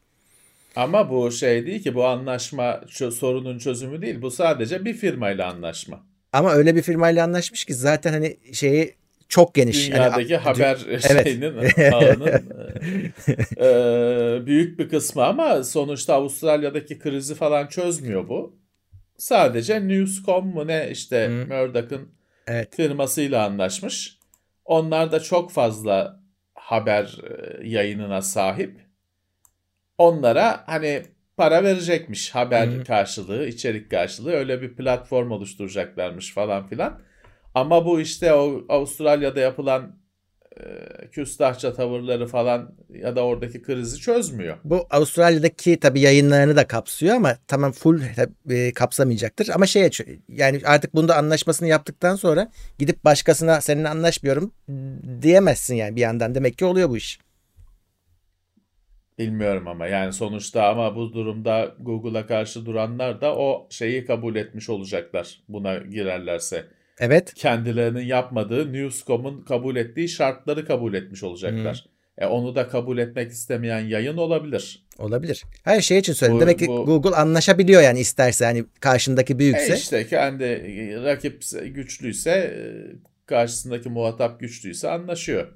Ama 0.77 1.11
bu 1.11 1.31
şey 1.31 1.67
değil 1.67 1.83
ki 1.83 1.95
bu 1.95 2.07
anlaşma 2.07 2.81
sorunun 3.13 3.59
çözümü 3.59 4.03
değil. 4.03 4.23
Bu 4.23 4.31
sadece 4.31 4.85
bir 4.85 4.95
firmayla 4.95 5.47
anlaşma. 5.53 6.07
Ama 6.33 6.53
öyle 6.53 6.77
bir 6.77 6.83
firmayla 6.83 7.25
anlaşmış 7.25 7.65
ki 7.65 7.75
zaten 7.75 8.13
hani 8.13 8.37
şeyi 8.53 8.98
çok 9.29 9.55
geniş. 9.55 9.91
Hani 9.91 9.95
Dünyadaki 9.95 10.39
a- 10.39 10.45
haber 10.45 10.79
Evet. 10.89 11.25
şeyinin 11.25 11.55
ağının 11.93 12.51
e, 13.57 13.67
e, 13.67 14.47
büyük 14.47 14.79
bir 14.79 14.89
kısmı 14.89 15.25
ama 15.25 15.65
sonuçta 15.65 16.15
Avustralya'daki 16.15 16.99
krizi 16.99 17.35
falan 17.35 17.67
çözmüyor 17.67 18.29
bu. 18.29 18.57
Sadece 19.17 19.89
Newscom 19.89 20.47
mu 20.47 20.67
ne 20.67 20.89
işte 20.91 21.27
Hı. 21.27 21.55
Murdoch'ın 21.55 22.09
evet. 22.47 22.77
firmasıyla 22.77 23.45
anlaşmış. 23.47 24.19
Onlar 24.65 25.13
da 25.13 25.21
çok 25.21 25.51
fazla 25.53 26.21
haber 26.55 27.19
e, 27.31 27.69
yayınına 27.69 28.23
sahip. 28.23 28.81
Onlara 29.99 30.65
hani 30.67 31.03
para 31.37 31.65
verecekmiş 31.65 32.35
haber 32.35 32.67
Hı. 32.67 32.85
karşılığı, 32.85 33.47
içerik 33.47 33.91
karşılığı 33.91 34.33
öyle 34.33 34.63
bir 34.63 34.75
platform 34.77 35.31
oluşturacaklarmış 35.31 36.35
falan 36.35 36.67
filan. 36.67 37.01
Ama 37.59 37.85
bu 37.85 38.01
işte 38.01 38.33
o 38.35 38.65
Avustralya'da 38.69 39.41
yapılan 39.41 39.99
e, 40.57 40.65
küstahça 41.13 41.75
tavırları 41.75 42.27
falan 42.27 42.75
ya 42.89 43.17
da 43.17 43.25
oradaki 43.25 43.63
krizi 43.63 43.99
çözmüyor. 43.99 44.57
Bu 44.65 44.87
Avustralya'daki 44.91 45.81
tabii 45.81 46.01
yayınlarını 46.01 46.57
da 46.57 46.67
kapsıyor 46.67 47.17
ama 47.17 47.37
tamam 47.47 47.73
full 47.73 48.01
e, 48.51 48.73
kapsamayacaktır. 48.73 49.49
Ama 49.49 49.67
şey 49.67 49.91
yani 50.29 50.61
artık 50.65 50.95
bunda 50.95 51.17
anlaşmasını 51.17 51.69
yaptıktan 51.69 52.17
sonra 52.17 52.51
gidip 52.79 53.05
başkasına 53.05 53.61
seninle 53.61 53.89
anlaşmıyorum 53.89 54.53
diyemezsin 55.23 55.75
yani 55.75 55.97
bir 55.97 56.01
yandan. 56.01 56.35
Demek 56.35 56.59
ki 56.59 56.65
oluyor 56.65 56.89
bu 56.89 56.97
iş. 56.97 57.19
Bilmiyorum 59.19 59.69
ama 59.69 59.87
yani 59.87 60.13
sonuçta 60.13 60.69
ama 60.69 60.97
bu 60.97 61.13
durumda 61.13 61.75
Google'a 61.81 62.27
karşı 62.27 62.67
duranlar 62.67 63.21
da 63.21 63.37
o 63.37 63.67
şeyi 63.71 64.05
kabul 64.05 64.37
etmiş 64.37 64.69
olacaklar 64.69 65.41
buna 65.49 65.79
girerlerse. 65.79 66.78
Evet. 67.01 67.35
kendilerinin 67.35 68.01
yapmadığı 68.05 68.73
Newscom'un 68.73 69.43
kabul 69.45 69.77
ettiği 69.77 70.09
şartları 70.09 70.67
kabul 70.67 70.95
etmiş 70.95 71.23
olacaklar. 71.23 71.85
E 72.19 72.27
onu 72.27 72.55
da 72.55 72.69
kabul 72.69 72.99
etmek 72.99 73.31
istemeyen 73.31 73.81
yayın 73.81 74.17
olabilir. 74.17 74.87
Olabilir. 74.99 75.45
Her 75.65 75.81
şey 75.81 75.99
için 75.99 76.13
söyledim. 76.13 76.37
Bu- 76.37 76.41
Demek 76.41 76.59
ki 76.59 76.67
bu- 76.67 76.85
Google 76.87 77.17
anlaşabiliyor 77.17 77.83
yani 77.83 78.01
isterse 78.01 78.45
hani 78.45 78.65
karşındaki 78.81 79.39
büyükse. 79.39 79.73
E 79.73 79.77
işte 79.77 80.07
kendi 80.07 80.45
rakip 81.05 81.43
güçlüyse, 81.75 82.31
e, 82.31 82.61
karşısındaki 83.27 83.89
muhatap 83.89 84.41
güçlüyse 84.41 84.91
anlaşıyor. 84.91 85.47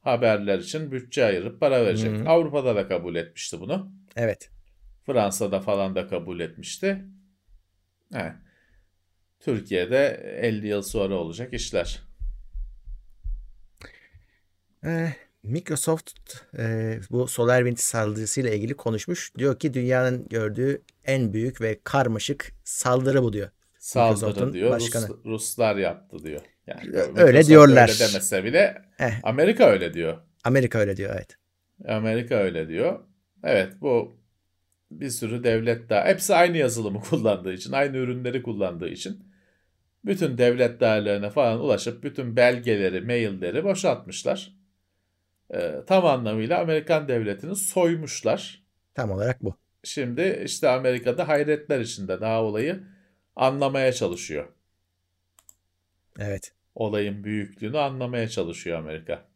Haberler 0.00 0.58
için 0.58 0.92
bütçe 0.92 1.24
ayırıp 1.24 1.60
para 1.60 1.84
verecek. 1.86 2.10
Hı. 2.18 2.28
Avrupa'da 2.28 2.76
da 2.76 2.88
kabul 2.88 3.14
etmişti 3.14 3.60
bunu. 3.60 3.92
Evet. 4.16 4.50
Fransa'da 5.06 5.60
falan 5.60 5.94
da 5.94 6.06
kabul 6.06 6.40
etmişti. 6.40 7.04
He. 8.12 8.32
Türkiye'de 9.40 10.06
50 10.42 10.68
yıl 10.68 10.82
sonra 10.82 11.14
olacak 11.14 11.54
işler. 11.54 12.02
Ee, 14.84 15.12
Microsoft 15.42 16.12
e, 16.58 16.98
bu 17.10 17.26
SolarWinds 17.28 17.82
saldırısıyla 17.84 18.50
ilgili 18.50 18.74
konuşmuş. 18.74 19.32
Diyor 19.38 19.58
ki 19.58 19.74
dünyanın 19.74 20.28
gördüğü 20.28 20.82
en 21.04 21.32
büyük 21.32 21.60
ve 21.60 21.80
karmaşık 21.84 22.52
saldırı 22.64 23.22
bu 23.22 23.32
diyor. 23.32 23.50
Saldırı 23.78 24.52
diyor. 24.52 24.70
başkanı. 24.70 25.06
Rus- 25.06 25.24
Ruslar 25.24 25.76
yaptı 25.76 26.18
diyor. 26.24 26.40
Yani 26.66 26.96
Öyle 27.16 27.46
diyorlar. 27.46 27.88
Öyle 27.88 27.98
demese 27.98 28.44
bile 28.44 28.82
Eh. 28.98 29.12
Amerika 29.22 29.64
öyle 29.66 29.94
diyor. 29.94 30.18
Amerika 30.44 30.78
öyle 30.78 30.96
diyor 30.96 31.14
evet. 31.14 31.36
Amerika 31.88 32.34
öyle 32.34 32.68
diyor. 32.68 33.00
Evet 33.44 33.72
bu 33.80 34.20
bir 34.90 35.10
sürü 35.10 35.44
devlet 35.44 35.88
daha. 35.90 36.04
Hepsi 36.04 36.34
aynı 36.34 36.56
yazılımı 36.56 37.00
kullandığı 37.10 37.52
için, 37.52 37.72
aynı 37.72 37.96
ürünleri 37.96 38.42
kullandığı 38.42 38.88
için 38.88 39.29
bütün 40.04 40.38
devlet 40.38 40.80
değerlerine 40.80 41.30
falan 41.30 41.60
ulaşıp 41.60 42.02
bütün 42.02 42.36
belgeleri, 42.36 43.00
mailleri 43.00 43.64
boşaltmışlar. 43.64 44.52
Ee, 45.54 45.74
tam 45.86 46.06
anlamıyla 46.06 46.60
Amerikan 46.60 47.08
devletini 47.08 47.56
soymuşlar. 47.56 48.62
Tam 48.94 49.10
olarak 49.10 49.44
bu. 49.44 49.54
Şimdi 49.84 50.42
işte 50.44 50.68
Amerika'da 50.68 51.28
hayretler 51.28 51.80
içinde 51.80 52.20
daha 52.20 52.42
olayı 52.42 52.82
anlamaya 53.36 53.92
çalışıyor. 53.92 54.48
Evet. 56.18 56.52
Olayın 56.74 57.24
büyüklüğünü 57.24 57.78
anlamaya 57.78 58.28
çalışıyor 58.28 58.78
Amerika. 58.78 59.29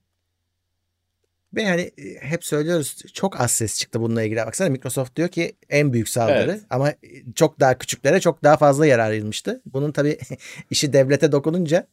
Ve 1.56 1.66
hani 1.66 1.90
hep 2.20 2.44
söylüyoruz 2.44 2.96
çok 3.12 3.40
az 3.40 3.50
ses 3.50 3.78
çıktı 3.80 4.00
bununla 4.00 4.22
ilgili. 4.22 4.38
Baksana 4.40 4.68
Microsoft 4.68 5.16
diyor 5.16 5.28
ki 5.28 5.52
en 5.70 5.92
büyük 5.92 6.08
saldırı 6.08 6.50
Evet. 6.50 6.60
ama 6.70 6.90
e, 6.90 6.96
çok 7.34 7.60
daha 7.60 7.78
küçüklere 7.78 8.20
çok 8.20 8.42
daha 8.44 8.56
fazla 8.56 8.86
yer 8.86 8.98
ayrılmıştı. 8.98 9.62
Bunun 9.66 9.92
tabii 9.92 10.18
işi 10.70 10.92
devlete 10.92 11.32
dokununca 11.32 11.86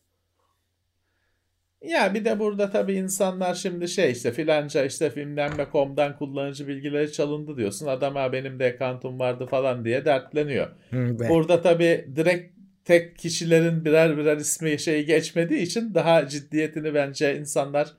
Ya 1.82 2.14
bir 2.14 2.26
de 2.26 2.40
burada 2.40 2.70
tabii 2.70 2.94
insanlar 2.94 3.54
şimdi 3.56 3.88
şey 3.88 4.12
işte 4.12 4.32
filanca 4.32 4.86
işte 4.86 5.10
filmlenme.com'dan 5.10 6.18
kullanıcı 6.18 6.68
bilgileri 6.68 7.12
çalındı 7.12 7.58
diyorsun. 7.58 7.88
Adam 7.88 8.16
ha 8.16 8.34
benim 8.34 8.60
de 8.60 8.66
account'um 8.66 9.20
vardı 9.20 9.46
falan 9.46 9.86
diye 9.86 10.06
dertleniyor. 10.06 10.68
Hı, 10.90 11.20
ve- 11.20 11.30
Burada 11.30 11.62
tabii 11.62 12.08
direkt 12.16 12.58
tek 12.86 13.18
kişilerin 13.18 13.86
birer 13.86 14.18
birer 14.18 14.38
ismi 14.38 14.80
şey 14.80 15.06
geçmediği 15.06 15.62
için 15.62 15.94
daha 15.94 16.28
ciddiyetini 16.28 16.94
bence 16.94 17.38
insanlar 17.40 17.94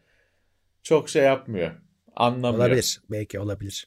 çok 0.82 1.08
şey 1.08 1.22
yapmıyor. 1.24 1.70
Anlamıyor. 2.16 2.54
olabilir. 2.64 3.00
Belki 3.10 3.40
olabilir. 3.40 3.86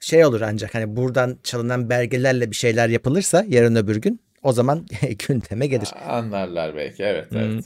Şey 0.00 0.24
olur 0.26 0.40
ancak 0.40 0.74
hani 0.74 0.96
buradan 0.96 1.38
çalınan 1.42 1.90
belgelerle 1.90 2.50
bir 2.50 2.56
şeyler 2.56 2.88
yapılırsa 2.88 3.44
yarın 3.48 3.76
öbür 3.76 3.96
gün 3.96 4.20
o 4.42 4.52
zaman 4.52 4.86
gündeme 5.28 5.66
gelir. 5.66 5.88
Anlarlar 6.08 6.76
belki 6.76 7.02
evet 7.02 7.26
evet. 7.32 7.64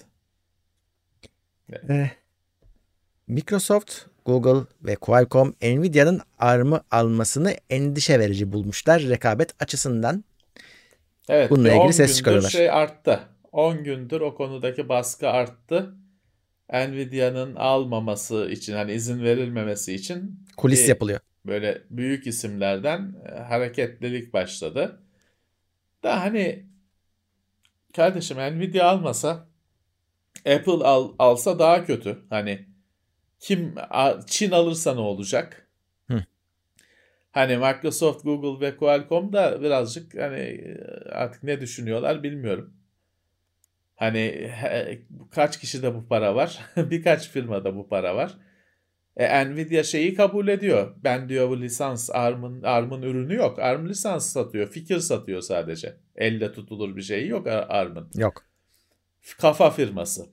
Eh, 1.88 2.08
Microsoft, 3.26 3.94
Google 4.24 4.66
ve 4.82 4.96
Qualcomm 4.96 5.54
Nvidia'nın 5.62 6.20
ARM'ı 6.38 6.80
almasını 6.90 7.54
endişe 7.70 8.18
verici 8.18 8.52
bulmuşlar 8.52 9.02
rekabet 9.02 9.62
açısından. 9.62 10.24
Evet, 11.28 11.50
Bununla 11.50 11.68
ilgili 11.68 11.80
10 11.80 11.90
ses 11.90 12.16
çıkarıyorlar. 12.16 12.50
şey 12.50 12.70
arttı. 12.70 13.20
10 13.52 13.84
gündür 13.84 14.20
o 14.20 14.34
konudaki 14.34 14.88
baskı 14.88 15.28
arttı. 15.28 15.94
Nvidia'nın 16.72 17.54
almaması 17.54 18.48
için 18.50 18.74
hani 18.74 18.92
izin 18.92 19.22
verilmemesi 19.22 19.94
için 19.94 20.46
Kulis 20.56 20.82
bir 20.82 20.88
yapılıyor. 20.88 21.20
böyle 21.46 21.82
büyük 21.90 22.26
isimlerden 22.26 23.14
e, 23.28 23.38
hareketlilik 23.38 24.32
başladı. 24.32 25.02
Da 26.02 26.20
hani 26.20 26.66
kardeşim 27.96 28.36
Nvidia 28.36 28.88
almasa 28.90 29.48
Apple 30.38 30.84
al, 30.84 31.12
alsa 31.18 31.58
daha 31.58 31.84
kötü. 31.84 32.18
Hani 32.30 32.66
kim 33.40 33.74
Çin 34.26 34.50
alırsa 34.50 34.94
ne 34.94 35.00
olacak? 35.00 35.68
Hı. 36.10 36.24
Hani 37.32 37.56
Microsoft, 37.56 38.24
Google 38.24 38.66
ve 38.66 38.76
Qualcomm 38.76 39.32
da 39.32 39.62
birazcık 39.62 40.14
hani 40.14 40.40
e, 40.40 40.78
artık 41.10 41.42
ne 41.42 41.60
düşünüyorlar 41.60 42.22
bilmiyorum. 42.22 42.74
Hani 43.98 44.50
kaç 45.30 45.60
kişide 45.60 45.94
bu 45.94 46.08
para 46.08 46.34
var? 46.34 46.58
Birkaç 46.76 47.28
firmada 47.28 47.76
bu 47.76 47.88
para 47.88 48.16
var. 48.16 48.38
E, 49.16 49.44
Nvidia 49.44 49.82
şeyi 49.82 50.14
kabul 50.14 50.48
ediyor. 50.48 50.94
Ben 51.04 51.28
diyor 51.28 51.48
bu 51.48 51.60
lisans 51.60 52.10
ARM'ın 52.10 52.62
ARM'ın 52.62 53.02
ürünü 53.02 53.34
yok. 53.34 53.58
ARM 53.58 53.88
lisans 53.88 54.32
satıyor. 54.32 54.68
Fikir 54.68 54.98
satıyor 54.98 55.40
sadece. 55.40 55.96
Elle 56.16 56.52
tutulur 56.52 56.96
bir 56.96 57.02
şeyi 57.02 57.28
yok 57.28 57.46
ARM'ın. 57.46 58.10
Yok. 58.14 58.44
kafa 59.40 59.70
firması. 59.70 60.26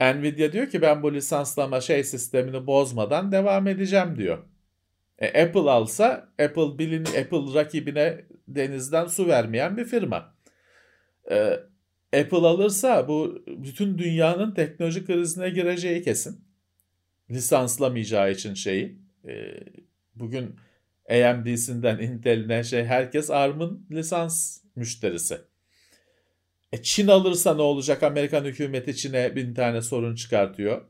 Nvidia 0.00 0.52
diyor 0.52 0.70
ki 0.70 0.82
ben 0.82 1.02
bu 1.02 1.14
lisanslama 1.14 1.80
şey 1.80 2.04
sistemini 2.04 2.66
bozmadan 2.66 3.32
devam 3.32 3.66
edeceğim 3.66 4.16
diyor. 4.18 4.38
E, 5.18 5.42
Apple 5.42 5.70
alsa 5.70 6.28
Apple 6.42 6.78
bilin 6.78 7.04
Apple 7.04 7.54
rakibine 7.54 8.24
denizden 8.48 9.06
su 9.06 9.26
vermeyen 9.26 9.76
bir 9.76 9.84
firma. 9.84 10.34
E, 11.30 11.60
Apple 12.20 12.46
alırsa 12.46 13.08
bu 13.08 13.44
bütün 13.46 13.98
dünyanın 13.98 14.54
teknoloji 14.54 15.04
krizine 15.04 15.50
gireceği 15.50 16.02
kesin. 16.02 16.44
Lisanslamayacağı 17.30 18.32
için 18.32 18.54
şeyi. 18.54 18.98
E, 19.28 19.32
bugün 20.14 20.56
AMD'sinden 21.10 21.98
Intel'ine 21.98 22.64
şey 22.64 22.84
herkes 22.84 23.30
ARM'ın 23.30 23.86
lisans 23.90 24.60
müşterisi. 24.76 25.38
E 26.72 26.82
Çin 26.82 27.08
alırsa 27.08 27.54
ne 27.54 27.62
olacak? 27.62 28.02
Amerikan 28.02 28.44
hükümeti 28.44 28.96
Çin'e 28.96 29.36
bin 29.36 29.54
tane 29.54 29.82
sorun 29.82 30.14
çıkartıyor. 30.14 30.84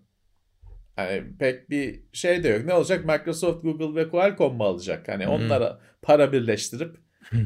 Yani 0.98 1.22
pek 1.38 1.70
bir 1.70 2.02
şey 2.12 2.44
de 2.44 2.48
yok. 2.48 2.64
Ne 2.64 2.74
olacak? 2.74 3.04
Microsoft, 3.04 3.62
Google 3.62 4.00
ve 4.00 4.08
Qualcomm 4.08 4.56
mu 4.56 4.64
alacak? 4.64 5.08
Hani 5.08 5.28
onlara 5.28 5.80
para 6.02 6.32
birleştirip 6.32 6.96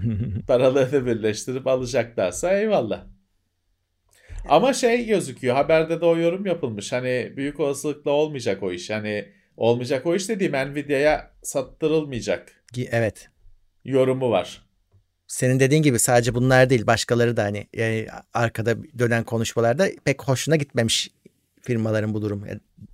paralarını 0.47 1.07
birleştirip 1.07 1.67
alacaklarsa 1.67 2.53
eyvallah. 2.53 3.07
Ama 4.49 4.73
şey 4.73 5.07
gözüküyor. 5.07 5.55
Haberde 5.55 6.01
de 6.01 6.05
o 6.05 6.17
yorum 6.17 6.47
yapılmış. 6.47 6.93
Hani 6.93 7.33
büyük 7.37 7.61
olasılıkla 7.61 8.11
olmayacak 8.11 8.63
o 8.63 8.73
iş. 8.73 8.91
Hani 8.91 9.29
olmayacak 9.57 10.07
o 10.07 10.15
iş 10.15 10.29
dediğim 10.29 10.53
Nvidia'ya 10.53 11.31
sattırılmayacak. 11.43 12.53
Evet. 12.91 13.29
Yorumu 13.85 14.31
var. 14.31 14.63
Senin 15.27 15.61
dediğin 15.61 15.83
gibi 15.83 15.99
sadece 15.99 16.35
bunlar 16.35 16.71
değil 16.71 16.87
başkaları 16.87 17.37
da 17.37 17.45
hani 17.45 17.67
yani 17.75 18.07
arkada 18.35 18.77
dönen 18.99 19.25
konuşmalarda 19.25 19.89
pek 20.05 20.23
hoşuna 20.23 20.57
gitmemiş 20.57 21.11
firmaların 21.61 22.15
bu 22.15 22.23
durum. 22.23 22.45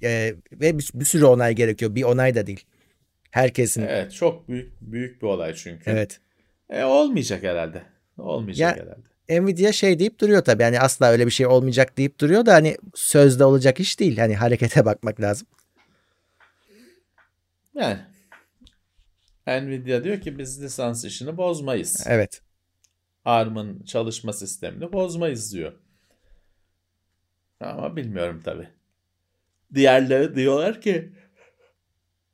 E, 0.03 0.35
ve 0.53 0.79
bir, 0.79 0.91
bir 0.95 1.05
sürü 1.05 1.25
onay 1.25 1.55
gerekiyor. 1.55 1.95
Bir 1.95 2.03
onay 2.03 2.35
da 2.35 2.47
değil. 2.47 2.65
Herkesin. 3.31 3.83
Evet 3.83 4.13
çok 4.13 4.49
büyük 4.49 4.73
büyük 4.81 5.23
bir 5.23 5.27
olay 5.27 5.55
çünkü. 5.55 5.91
Evet. 5.91 6.21
E, 6.71 6.85
olmayacak 6.85 7.43
herhalde. 7.43 7.83
Olmayacak 8.19 8.77
Ya- 8.77 8.85
herhalde. 8.85 9.16
Nvidia 9.31 9.73
şey 9.73 9.99
deyip 9.99 10.21
duruyor 10.21 10.45
tabii. 10.45 10.63
Yani 10.63 10.81
asla 10.81 11.07
öyle 11.07 11.27
bir 11.27 11.31
şey 11.31 11.47
olmayacak 11.47 11.97
deyip 11.97 12.21
duruyor 12.21 12.47
da 12.47 12.55
hani 12.55 12.77
sözde 12.95 13.45
olacak 13.45 13.81
iş 13.81 14.01
değil. 14.01 14.19
Hani 14.19 14.37
harekete 14.37 14.85
bakmak 14.85 15.21
lazım. 15.21 15.49
Yani 17.75 17.99
Nvidia 19.47 20.05
diyor 20.05 20.21
ki 20.21 20.39
biz 20.39 20.63
lisans 20.63 21.05
işini 21.05 21.37
bozmayız. 21.37 22.05
Evet. 22.07 22.43
ARM'ın 23.25 23.83
çalışma 23.83 24.33
sistemini 24.33 24.93
bozmayız 24.93 25.53
diyor. 25.53 25.73
Ama 27.61 27.97
bilmiyorum 27.97 28.43
tabi. 28.45 28.69
Diğerleri 29.75 30.35
diyorlar 30.35 30.81
ki 30.81 31.13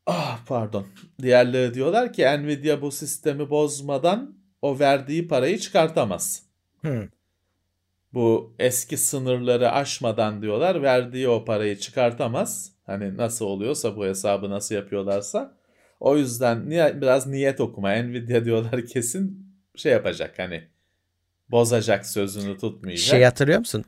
ah 0.07 0.45
pardon. 0.47 0.87
Diğerleri 1.23 1.75
diyorlar 1.75 2.13
ki 2.13 2.23
Nvidia 2.23 2.83
bu 2.83 2.93
sistemi 2.93 3.51
bozmadan 3.51 4.39
o 4.63 4.79
verdiği 4.79 5.29
parayı 5.29 5.59
çıkartamaz. 5.59 6.52
Hı. 6.85 7.09
Bu 8.15 8.55
eski 8.59 8.97
sınırları 8.97 9.73
aşmadan 9.73 10.43
diyorlar 10.43 10.83
verdiği 10.83 11.29
o 11.29 11.45
parayı 11.45 11.79
çıkartamaz. 11.79 12.73
Hani 12.87 13.17
nasıl 13.17 13.45
oluyorsa 13.45 13.97
bu 13.97 14.07
hesabı 14.07 14.51
nasıl 14.51 14.75
yapıyorlarsa. 14.75 15.57
O 16.01 16.17
yüzden 16.17 16.71
biraz 16.71 17.27
niyet 17.27 17.61
okuma. 17.61 17.95
Nvidia 17.95 18.45
diyorlar 18.45 18.87
kesin 18.93 19.47
şey 19.77 19.93
yapacak 19.93 20.39
hani 20.39 20.63
bozacak 21.51 22.07
sözünü 22.07 22.59
tutmayacak. 22.59 23.07
Şey 23.07 23.23
hatırlıyor 23.23 23.59
musun? 23.59 23.85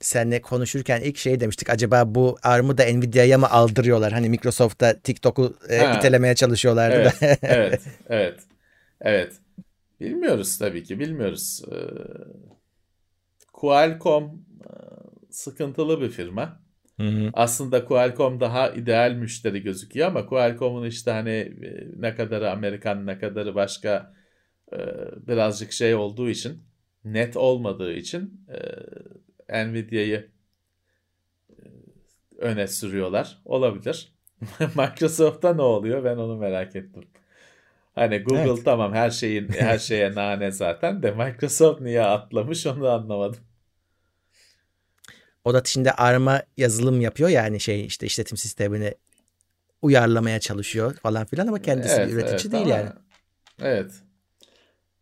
Seninle 0.00 0.42
konuşurken 0.42 1.00
ilk 1.00 1.18
şey 1.18 1.40
demiştik. 1.40 1.70
Acaba 1.70 2.14
bu 2.14 2.38
ARM'ı 2.42 2.78
da 2.78 2.84
Nvidia'ya 2.84 3.38
mı 3.38 3.50
aldırıyorlar? 3.50 4.12
Hani 4.12 4.28
Microsoft'ta 4.28 4.98
TikTok'u 4.98 5.56
e, 5.68 5.96
itelemeye 5.96 6.34
çalışıyorlardı 6.34 6.96
evet, 6.96 7.20
da. 7.22 7.26
evet, 7.48 7.80
evet, 8.08 8.40
evet. 9.00 9.32
Bilmiyoruz 10.00 10.58
tabii 10.58 10.82
ki, 10.82 11.00
bilmiyoruz. 11.00 11.62
Ee, 11.72 11.76
Qualcomm 13.52 14.24
e, 14.60 14.68
sıkıntılı 15.30 16.00
bir 16.00 16.08
firma. 16.10 16.60
Hı 16.96 17.02
hı. 17.02 17.30
Aslında 17.32 17.84
Qualcomm 17.84 18.40
daha 18.40 18.70
ideal 18.70 19.12
müşteri 19.12 19.62
gözüküyor 19.62 20.06
ama 20.08 20.26
Qualcomm'un 20.26 20.86
işte 20.86 21.10
hani 21.10 21.30
e, 21.30 21.88
ne 21.96 22.14
kadarı 22.14 22.50
Amerikan 22.50 23.06
ne 23.06 23.18
kadarı 23.18 23.54
başka 23.54 24.14
e, 24.72 24.78
birazcık 25.26 25.72
şey 25.72 25.94
olduğu 25.94 26.30
için 26.30 26.62
net 27.04 27.36
olmadığı 27.36 27.92
için 27.92 28.46
Nvidia'yı 29.50 30.30
öne 32.38 32.66
sürüyorlar. 32.66 33.38
Olabilir. 33.44 34.12
Microsoft'ta 34.60 35.54
ne 35.54 35.62
oluyor 35.62 36.04
ben 36.04 36.16
onu 36.16 36.36
merak 36.36 36.76
ettim. 36.76 37.02
Hani 37.96 38.18
Google 38.22 38.50
Evet. 38.50 38.64
tamam 38.64 38.92
her 38.92 39.10
şeyin 39.10 39.48
her 39.48 39.78
şeye 39.88 40.14
nane 40.14 40.50
zaten 40.50 41.02
de 41.02 41.10
Microsoft 41.10 41.80
niye 41.80 42.02
atlamış 42.02 42.66
onu 42.66 42.88
anlamadım. 42.88 43.40
O 45.44 45.54
da 45.54 45.62
şimdi 45.64 45.90
ARM'a 45.90 46.42
yazılım 46.56 47.00
yapıyor 47.00 47.28
yani 47.28 47.60
şey 47.60 47.86
işte 47.86 48.06
işletim 48.06 48.36
sistemini 48.36 48.94
uyarlamaya 49.82 50.40
çalışıyor 50.40 50.94
falan 50.94 51.24
filan 51.24 51.46
ama 51.46 51.62
kendisi 51.62 52.00
bir 52.00 52.12
üretici 52.12 52.30
evet 52.32 52.52
değil 52.52 52.64
ama- 52.66 52.74
yani. 52.76 52.90
Evet. 53.62 53.90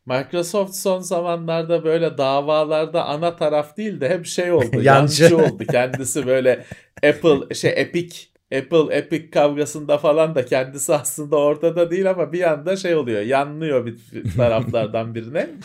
Microsoft 0.06 0.74
son 0.74 1.00
zamanlarda 1.00 1.84
böyle 1.84 2.18
davalarda 2.18 3.04
ana 3.04 3.36
taraf 3.36 3.76
değil 3.76 4.00
de 4.00 4.08
hep 4.08 4.26
şey 4.26 4.52
oldu. 4.52 4.66
Yancı. 4.82 5.22
yancı 5.22 5.38
oldu. 5.38 5.64
Kendisi 5.70 6.26
böyle 6.26 6.64
Apple 7.04 7.54
şey 7.54 7.72
Epic 7.76 8.33
Apple 8.58 8.94
Epic 8.96 9.30
kavgasında 9.30 9.98
falan 9.98 10.34
da 10.34 10.46
kendisi 10.46 10.94
aslında 10.94 11.36
ortada 11.36 11.90
değil 11.90 12.10
ama 12.10 12.32
bir 12.32 12.52
anda 12.52 12.76
şey 12.76 12.94
oluyor. 12.94 13.22
Yanlıyor 13.22 13.86
bir 13.86 13.98
taraflardan 14.36 15.14
birine. 15.14 15.50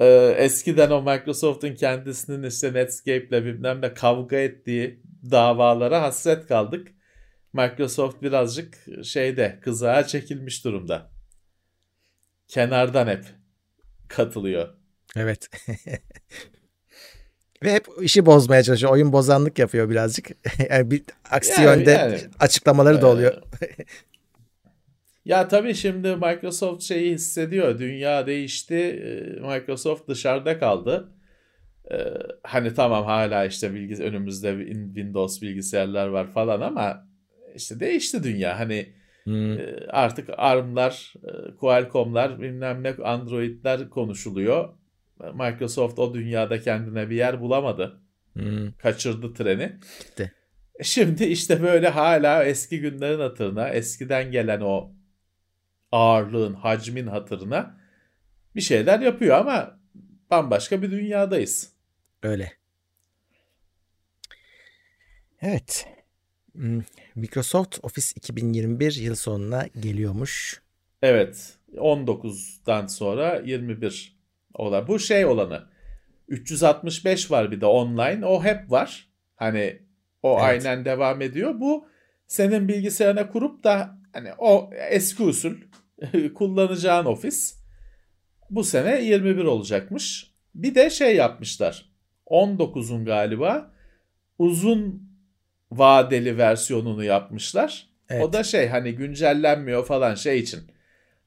Ee, 0.00 0.34
eskiden 0.38 0.90
o 0.90 1.02
Microsoft'un 1.02 1.74
kendisinin 1.74 2.42
işte 2.48 2.72
Netscape'le 2.72 3.44
bilmem 3.44 3.80
ne 3.80 3.94
kavga 3.94 4.36
ettiği 4.36 5.02
davalara 5.30 6.02
hasret 6.02 6.46
kaldık. 6.46 6.88
Microsoft 7.52 8.22
birazcık 8.22 8.78
şeyde 9.04 9.58
kızağa 9.62 10.06
çekilmiş 10.06 10.64
durumda. 10.64 11.10
Kenardan 12.48 13.06
hep 13.06 13.24
katılıyor. 14.08 14.68
Evet. 15.16 15.50
Ve 17.64 17.72
hep 17.72 17.86
işi 18.00 18.26
bozmaya 18.26 18.62
çalışıyor. 18.62 18.92
Oyun 18.92 19.12
bozanlık 19.12 19.58
yapıyor 19.58 19.90
birazcık. 19.90 20.28
yani 20.70 20.90
bir 20.90 21.02
aksi 21.30 21.62
Yani- 21.62 21.64
yönde 21.78 21.90
yani. 21.90 22.18
açıklamaları 22.40 23.02
da 23.02 23.06
oluyor. 23.06 23.34
Ya 25.24 25.48
tabii 25.48 25.74
şimdi 25.74 26.16
Microsoft 26.16 26.82
şeyi 26.82 27.14
hissediyor. 27.14 27.78
Dünya 27.78 28.26
değişti. 28.26 28.74
Ee, 28.74 29.40
Microsoft 29.40 30.08
dışarıda 30.08 30.58
kaldı. 30.58 31.12
Ee, 31.92 31.96
Hani 32.42 32.74
tamam 32.74 33.04
hala 33.04 33.44
işte 33.44 33.74
bilgis 33.74 34.00
önümüzde 34.00 34.48
win- 34.50 34.86
Windows 34.86 35.42
bilgisayarlar 35.42 36.06
var 36.08 36.32
falan 36.32 36.60
ama 36.60 37.06
işte 37.54 37.80
değişti 37.80 38.22
dünya. 38.24 38.58
Hani 38.58 38.92
Hmm. 39.24 39.52
e, 39.52 39.76
artık 39.88 40.28
ARM'lar, 40.36 41.12
e, 41.24 41.56
Qualcomm'lar, 41.56 42.40
bilmem 42.40 42.82
ne 42.82 42.94
Android'ler 43.04 43.90
konuşuluyor. 43.90 44.68
Microsoft 45.34 45.98
o 45.98 46.14
dünyada 46.14 46.60
kendine 46.60 47.10
bir 47.10 47.16
yer 47.16 47.40
bulamadı. 47.40 48.00
Hmm. 48.32 48.72
Kaçırdı 48.72 49.34
treni. 49.34 49.72
Gitti. 50.00 50.32
Şimdi 50.82 51.24
işte 51.24 51.62
böyle 51.62 51.88
hala 51.88 52.44
eski 52.44 52.80
günlerin 52.80 53.20
hatırına, 53.20 53.68
eskiden 53.68 54.30
gelen 54.30 54.60
o 54.60 54.90
ağırlığın, 55.92 56.54
hacmin 56.54 57.06
hatırına 57.06 57.76
bir 58.56 58.60
şeyler 58.60 59.00
yapıyor 59.00 59.36
ama 59.36 59.78
bambaşka 60.30 60.82
bir 60.82 60.90
dünyadayız. 60.90 61.72
Öyle. 62.22 62.52
Evet. 65.42 65.86
Hmm, 66.52 66.82
Microsoft 67.14 67.78
Office 67.82 68.08
2021 68.16 68.92
yıl 68.92 69.14
sonuna 69.14 69.66
geliyormuş. 69.80 70.62
Evet, 71.02 71.56
19'dan 71.76 72.86
sonra 72.86 73.42
21 73.44 74.16
olan. 74.54 74.88
Bu 74.88 74.98
şey 74.98 75.26
olanı. 75.26 75.68
365 76.28 77.30
var 77.30 77.50
bir 77.50 77.60
de 77.60 77.66
online. 77.66 78.26
O 78.26 78.44
hep 78.44 78.70
var. 78.70 79.08
Hani 79.36 79.82
o 80.22 80.32
Evet. 80.32 80.42
aynen 80.42 80.84
devam 80.84 81.22
ediyor. 81.22 81.60
Bu 81.60 81.88
senin 82.26 82.68
bilgisayarına 82.68 83.28
kurup 83.28 83.64
da 83.64 83.98
hani 84.12 84.28
o 84.38 84.70
eski 84.90 85.22
usul 85.22 85.54
kullanacağın 86.34 87.04
ofis 87.06 87.62
bu 88.50 88.64
sene 88.64 89.02
21 89.02 89.44
olacakmış. 89.44 90.32
Bir 90.54 90.74
de 90.74 90.90
şey 90.90 91.16
yapmışlar. 91.16 91.92
19'un 92.26 93.04
galiba 93.04 93.70
uzun 94.38 95.12
vadeli 95.70 96.38
versiyonunu 96.38 97.04
yapmışlar. 97.04 97.88
Evet. 98.08 98.24
O 98.24 98.32
da 98.32 98.44
şey 98.44 98.68
hani 98.68 98.92
güncellenmiyor 98.94 99.86
falan 99.86 100.14
şey 100.14 100.38
için. 100.38 100.60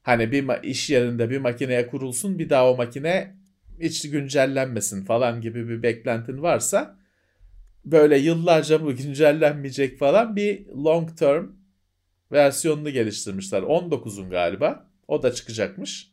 Hani 0.06 0.32
bir 0.32 0.62
iş 0.62 0.90
yerinde 0.90 1.30
bir 1.30 1.38
makineye 1.38 1.86
kurulsun 1.86 2.38
bir 2.38 2.50
daha 2.50 2.70
o 2.70 2.76
makine 2.76 3.36
hiç 3.80 4.10
güncellenmesin 4.10 5.04
falan 5.04 5.40
gibi 5.40 5.68
bir 5.68 5.82
beklentin 5.82 6.42
varsa 6.42 6.98
böyle 7.84 8.18
yıllarca 8.18 8.82
bu 8.82 8.92
güncellenmeyecek 8.96 9.98
falan 9.98 10.36
bir 10.36 10.66
long 10.66 11.18
term 11.18 11.46
versiyonunu 12.32 12.90
geliştirmişler. 12.90 13.62
19'un 13.62 14.30
galiba. 14.30 14.90
O 15.08 15.22
da 15.22 15.32
çıkacakmış. 15.32 16.12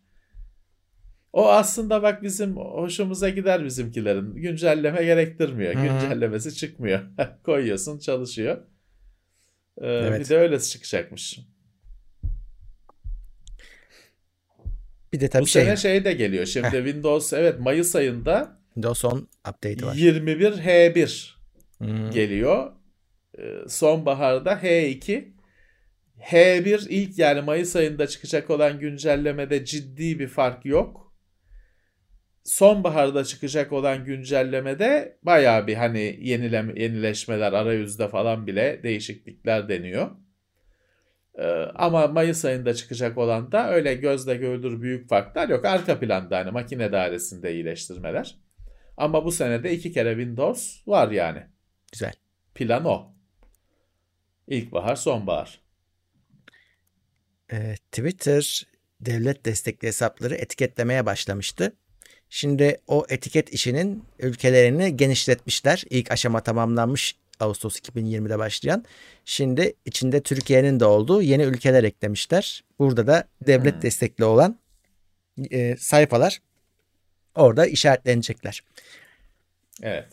O 1.33 1.49
aslında 1.49 2.03
bak 2.03 2.23
bizim 2.23 2.57
hoşumuza 2.57 3.29
gider 3.29 3.65
bizimkilerin. 3.65 4.35
Güncelleme 4.35 5.03
gerektirmiyor. 5.03 5.75
Hı-hı. 5.75 5.83
Güncellemesi 5.83 6.55
çıkmıyor. 6.55 7.01
Koyuyorsun 7.43 7.99
çalışıyor. 7.99 8.57
Ee, 9.77 9.87
Evet. 9.87 10.19
Bir 10.19 10.29
de 10.29 10.37
öylesi 10.37 10.71
çıkacakmış. 10.71 11.39
Bir 15.13 15.19
de 15.19 15.27
tabii 15.27 15.43
Bu 15.43 15.47
şey 15.47 15.63
sene 15.63 15.77
şey 15.77 16.05
de 16.05 16.13
geliyor. 16.13 16.45
Şimdi 16.45 16.71
Windows 16.75 17.33
evet 17.33 17.59
Mayıs 17.59 17.95
ayında 17.95 18.57
Windows 18.73 19.05
10 19.05 19.27
update'i 19.49 19.85
var. 19.85 19.95
21 19.95 20.51
H1 20.51 21.33
Hmm. 21.77 22.11
geliyor. 22.11 22.71
Ee, 23.39 23.41
Sonbaharda 23.67 24.53
H2. 24.53 25.33
H1 26.19 26.89
ilk 26.89 27.19
yani 27.19 27.41
Mayıs 27.41 27.75
ayında 27.75 28.07
çıkacak 28.07 28.49
olan 28.49 28.79
güncellemede 28.79 29.65
ciddi 29.65 30.19
bir 30.19 30.27
fark 30.27 30.65
yok. 30.65 31.13
Sonbaharda 32.43 33.23
çıkacak 33.23 33.71
olan 33.71 34.05
güncellemede 34.05 35.17
bayağı 35.23 35.67
bir 35.67 35.75
hani 35.75 36.19
yenileme, 36.21 36.81
yenileşmeler 36.81 37.53
arayüzde 37.53 38.07
falan 38.07 38.47
bile 38.47 38.79
değişiklikler 38.83 39.69
deniyor. 39.69 40.11
Ee, 41.37 41.45
ama 41.75 42.07
Mayıs 42.07 42.45
ayında 42.45 42.73
çıkacak 42.73 43.17
olan 43.17 43.51
da 43.51 43.73
öyle 43.73 43.93
gözle 43.93 44.35
görülür 44.35 44.81
büyük 44.81 45.09
farklar 45.09 45.49
yok. 45.49 45.65
Arka 45.65 45.99
planda 45.99 46.37
hani 46.37 46.51
makine 46.51 46.91
dairesinde 46.91 47.53
iyileştirmeler. 47.53 48.37
Ama 48.97 49.25
bu 49.25 49.31
senede 49.31 49.73
iki 49.73 49.91
kere 49.91 50.09
Windows 50.15 50.87
var 50.87 51.11
yani. 51.11 51.43
Güzel. 51.91 52.13
Plan 52.55 52.85
o. 52.85 53.13
İlkbahar, 54.47 54.95
sonbahar. 54.95 55.59
Ee, 57.51 57.75
Twitter 57.91 58.67
devlet 59.01 59.45
destekli 59.45 59.87
hesapları 59.87 60.35
etiketlemeye 60.35 61.05
başlamıştı. 61.05 61.73
Şimdi 62.29 62.81
o 62.87 63.05
etiket 63.09 63.53
işinin 63.53 64.03
ülkelerini 64.19 64.97
genişletmişler. 64.97 65.83
İlk 65.89 66.11
aşama 66.11 66.43
tamamlanmış 66.43 67.15
Ağustos 67.39 67.79
2020'de 67.79 68.39
başlayan. 68.39 68.85
Şimdi 69.25 69.73
içinde 69.85 70.23
Türkiye'nin 70.23 70.79
de 70.79 70.85
olduğu 70.85 71.21
yeni 71.21 71.43
ülkeler 71.43 71.83
eklemişler. 71.83 72.63
Burada 72.79 73.07
da 73.07 73.27
devlet 73.47 73.73
Hmm. 73.75 73.81
destekli 73.81 74.23
olan 74.25 74.59
e, 75.51 75.75
sayfalar 75.77 76.41
orada 77.35 77.65
işaretlenecekler. 77.65 78.63
Evet. 79.81 80.07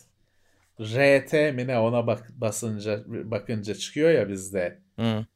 RT 0.80 1.32
mi 1.54 1.66
ne 1.66 1.78
ona 1.78 2.06
bak 2.06 2.30
basınca 2.32 3.04
bakınca 3.06 3.74
çıkıyor 3.74 4.10
ya 4.10 4.28
bizde 4.28 4.78
Hı. 4.98 5.26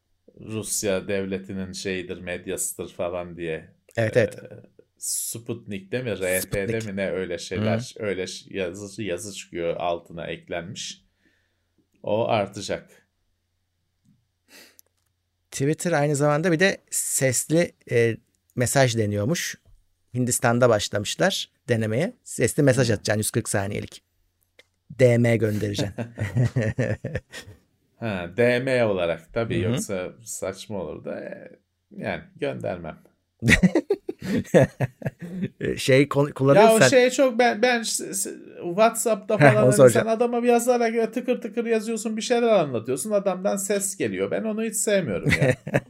Rusya 0.40 1.09
devletinin 1.09 1.73
şeyidir 1.73 2.18
medyasıdır 2.20 2.92
falan 2.92 3.37
diye. 3.37 3.70
Evet 3.97 4.16
evet. 4.16 4.38
Ee, 4.38 4.49
Sputnik'te 4.99 6.03
mi 6.03 6.11
RT'de 6.16 6.40
Sputnik. 6.40 6.87
mi 6.87 6.97
ne 6.97 7.11
öyle 7.11 7.38
şeyler 7.38 7.94
öyle 7.99 8.27
ş- 8.27 8.59
yazı 8.59 9.03
yazı 9.03 9.33
çıkıyor 9.35 9.77
altına 9.77 10.27
eklenmiş. 10.27 11.04
O 12.05 12.29
artacak. 12.29 12.90
Twitter 15.51 15.93
aynı 15.93 16.17
zamanda 16.17 16.53
bir 16.53 16.61
de 16.61 16.79
sesli 16.90 17.73
e, 17.90 18.17
mesaj 18.57 18.97
deniyormuş. 18.97 19.59
Hindistan'da 20.14 20.69
başlamışlar 20.69 21.51
denemeye. 21.69 22.12
Sesli 22.25 22.62
mesaj 22.62 22.90
atacaksın 22.90 23.19
140 23.19 23.49
saniyelik. 23.49 24.03
DM 24.99 25.37
göndereceksin. 25.37 25.95
Ha, 28.01 28.31
DM 28.37 28.85
olarak 28.87 29.33
tabii 29.33 29.62
Hı 29.62 29.69
hı. 29.69 29.73
yoksa 29.73 30.12
saçma 30.25 30.79
olur 30.79 31.05
da 31.05 31.21
e, 31.21 31.51
yani 31.90 32.23
göndermem. 32.37 32.99
E, 35.60 35.76
şey 35.76 36.08
kon- 36.08 36.54
Ya 36.54 36.74
o 36.74 36.78
sen. 36.78 36.88
şey 36.88 37.10
çok 37.10 37.38
ben 37.38 37.62
ben 37.62 37.82
WhatsApp'ta 38.62 39.38
falan 39.38 39.54
hani 39.54 39.72
soracağım. 39.72 40.06
sen 40.06 40.16
adama 40.16 40.46
yazarak 40.46 40.94
ya 40.94 41.10
tıkır 41.10 41.40
tıkır 41.40 41.64
yazıyorsun 41.64 42.16
bir 42.16 42.22
şeyler 42.22 42.48
anlatıyorsun 42.48 43.10
adamdan 43.10 43.56
ses 43.56 43.96
geliyor. 43.96 44.30
Ben 44.30 44.44
onu 44.44 44.62
hiç 44.62 44.74
sevmiyorum 44.76 45.30
ya. 45.42 45.54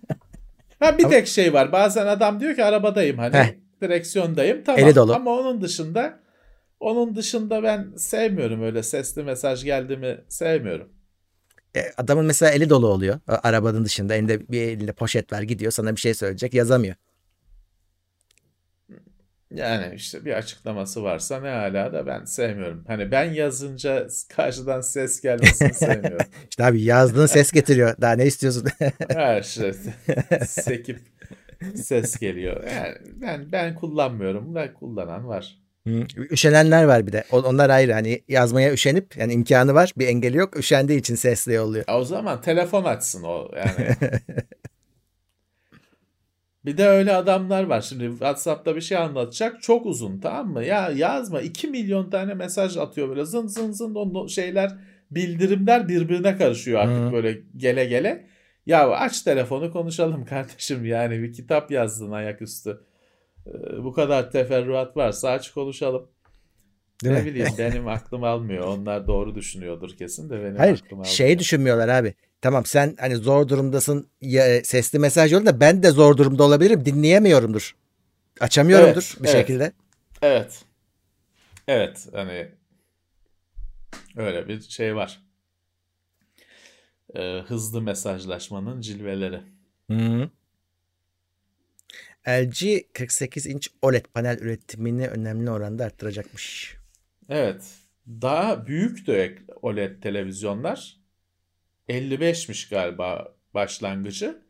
ha 0.80 0.98
bir 0.98 1.04
tek 1.08 1.26
şey 1.28 1.52
var. 1.52 1.72
Bazen 1.72 2.06
adam 2.06 2.40
diyor 2.40 2.54
ki 2.54 2.64
arabadayım 2.64 3.18
hani 3.18 3.34
Heh. 3.36 3.54
direksiyondayım 3.82 4.64
tamam. 4.64 4.80
Eli 4.80 4.94
dolu. 4.94 5.14
Ama 5.14 5.30
onun 5.30 5.60
dışında 5.60 6.18
onun 6.80 7.16
dışında 7.16 7.62
ben 7.62 7.92
sevmiyorum 7.96 8.62
öyle 8.62 8.82
sesli 8.82 9.22
mesaj 9.22 9.64
geldi 9.64 9.96
mi 9.96 10.20
sevmiyorum. 10.28 10.88
E, 11.76 11.80
adamın 11.96 12.24
mesela 12.24 12.52
eli 12.52 12.70
dolu 12.70 12.86
oluyor. 12.88 13.20
Arabanın 13.26 13.84
dışında 13.84 14.14
elinde 14.14 14.48
bir 14.48 14.62
elinde 14.62 14.92
poşet 14.92 15.32
var 15.32 15.42
gidiyor 15.42 15.72
sana 15.72 15.96
bir 15.96 16.00
şey 16.00 16.14
söyleyecek 16.14 16.54
yazamıyor. 16.54 16.94
Yani 19.54 19.94
işte 19.94 20.24
bir 20.24 20.32
açıklaması 20.32 21.02
varsa 21.02 21.40
ne 21.40 21.48
hala 21.48 21.92
da 21.92 22.06
ben 22.06 22.24
sevmiyorum. 22.24 22.84
Hani 22.86 23.10
ben 23.10 23.32
yazınca 23.32 24.06
karşıdan 24.36 24.80
ses 24.80 25.20
gelmesini 25.20 25.74
sevmiyorum. 25.74 26.26
İşte 26.50 26.64
abi 26.64 26.82
yazdığın 26.82 27.26
ses 27.26 27.52
getiriyor. 27.52 27.96
Daha 28.00 28.12
ne 28.12 28.26
istiyorsun? 28.26 28.68
Her 29.08 29.42
şey 29.42 29.72
sekip 30.46 31.00
ses 31.74 32.18
geliyor. 32.18 32.64
Yani 32.64 32.94
ben 33.04 33.52
ben 33.52 33.74
kullanmıyorum 33.74 34.54
da 34.54 34.74
kullanan 34.74 35.28
var. 35.28 35.58
Hı. 35.86 36.06
Üşenenler 36.30 36.84
var 36.84 37.06
bir 37.06 37.12
de. 37.12 37.24
Onlar 37.32 37.70
ayrı. 37.70 37.92
Hani 37.92 38.22
yazmaya 38.28 38.72
üşenip 38.72 39.16
yani 39.16 39.32
imkanı 39.32 39.74
var. 39.74 39.92
Bir 39.96 40.08
engeli 40.08 40.36
yok. 40.36 40.56
Üşendiği 40.56 40.98
için 40.98 41.14
sesli 41.14 41.52
yolluyor. 41.52 41.84
O 41.88 42.04
zaman 42.04 42.40
telefon 42.40 42.84
açsın 42.84 43.22
o 43.22 43.50
yani. 43.56 43.96
Bir 46.64 46.76
de 46.78 46.86
öyle 46.88 47.12
adamlar 47.14 47.64
var. 47.64 47.80
Şimdi 47.80 48.04
WhatsApp'ta 48.10 48.76
bir 48.76 48.80
şey 48.80 48.98
anlatacak. 48.98 49.62
Çok 49.62 49.86
uzun 49.86 50.20
tamam 50.20 50.52
mı? 50.52 50.64
Ya 50.64 50.90
yazma. 50.90 51.40
2 51.40 51.68
milyon 51.68 52.10
tane 52.10 52.34
mesaj 52.34 52.76
atıyor 52.76 53.08
böyle. 53.08 53.24
Zın 53.24 53.46
zın 53.46 53.72
zın 53.72 53.94
o 53.94 54.28
şeyler 54.28 54.70
bildirimler 55.10 55.88
birbirine 55.88 56.36
karışıyor 56.36 56.80
artık 56.80 57.08
Hı. 57.08 57.12
böyle 57.12 57.38
gele 57.56 57.84
gele. 57.84 58.26
Ya 58.66 58.90
aç 58.90 59.22
telefonu 59.22 59.72
konuşalım 59.72 60.24
kardeşim 60.28 60.84
yani 60.84 61.22
bir 61.22 61.32
kitap 61.32 61.70
yazdın 61.70 62.10
ayaküstü. 62.12 62.80
Ee, 63.46 63.50
Bu 63.84 63.92
kadar 63.92 64.30
teferruat 64.30 64.96
varsa 64.96 65.30
aç 65.30 65.50
konuşalım. 65.52 66.08
Değil 67.04 67.14
ne 67.14 67.20
mi? 67.20 67.26
bileyim 67.26 67.48
benim 67.58 67.88
aklım 67.88 68.24
almıyor. 68.24 68.66
Onlar 68.66 69.06
doğru 69.06 69.34
düşünüyordur 69.34 69.90
kesin 69.96 70.30
de 70.30 70.42
benim 70.44 70.56
Hayır 70.56 70.74
aklım 70.84 70.98
almıyor. 70.98 71.04
şeyi 71.14 71.38
düşünmüyorlar 71.38 71.88
abi. 71.88 72.14
Tamam 72.44 72.66
sen 72.66 72.96
hani 73.00 73.16
zor 73.16 73.48
durumdasın 73.48 74.08
ya, 74.20 74.64
sesli 74.64 74.98
mesaj 74.98 75.32
yolla 75.32 75.46
da 75.46 75.60
ben 75.60 75.82
de 75.82 75.90
zor 75.90 76.16
durumda 76.16 76.44
olabilirim 76.44 76.84
dinleyemiyorumdur. 76.84 77.76
Açamıyorumdur 78.40 79.12
Evet, 79.14 79.22
bir 79.22 79.28
evet. 79.28 79.38
şekilde. 79.38 79.72
Evet. 80.22 80.64
Evet 81.68 82.08
hani 82.12 82.48
öyle 84.16 84.48
bir 84.48 84.60
şey 84.60 84.96
var. 84.96 85.22
Ee, 87.14 87.42
hızlı 87.46 87.82
mesajlaşmanın 87.82 88.80
cilveleri. 88.80 89.40
Hı. 89.90 90.30
LG 92.28 92.82
48 92.92 93.46
inç 93.46 93.68
OLED 93.82 94.04
panel 94.14 94.38
üretimini 94.38 95.08
önemli 95.08 95.50
oranda 95.50 95.84
arttıracakmış. 95.84 96.76
Evet. 97.28 97.64
Daha 98.06 98.66
büyük 98.66 99.06
de 99.06 99.38
OLED 99.62 100.02
televizyonlar 100.02 101.03
55'miş 101.88 102.70
galiba 102.70 103.34
başlangıcı. 103.54 104.44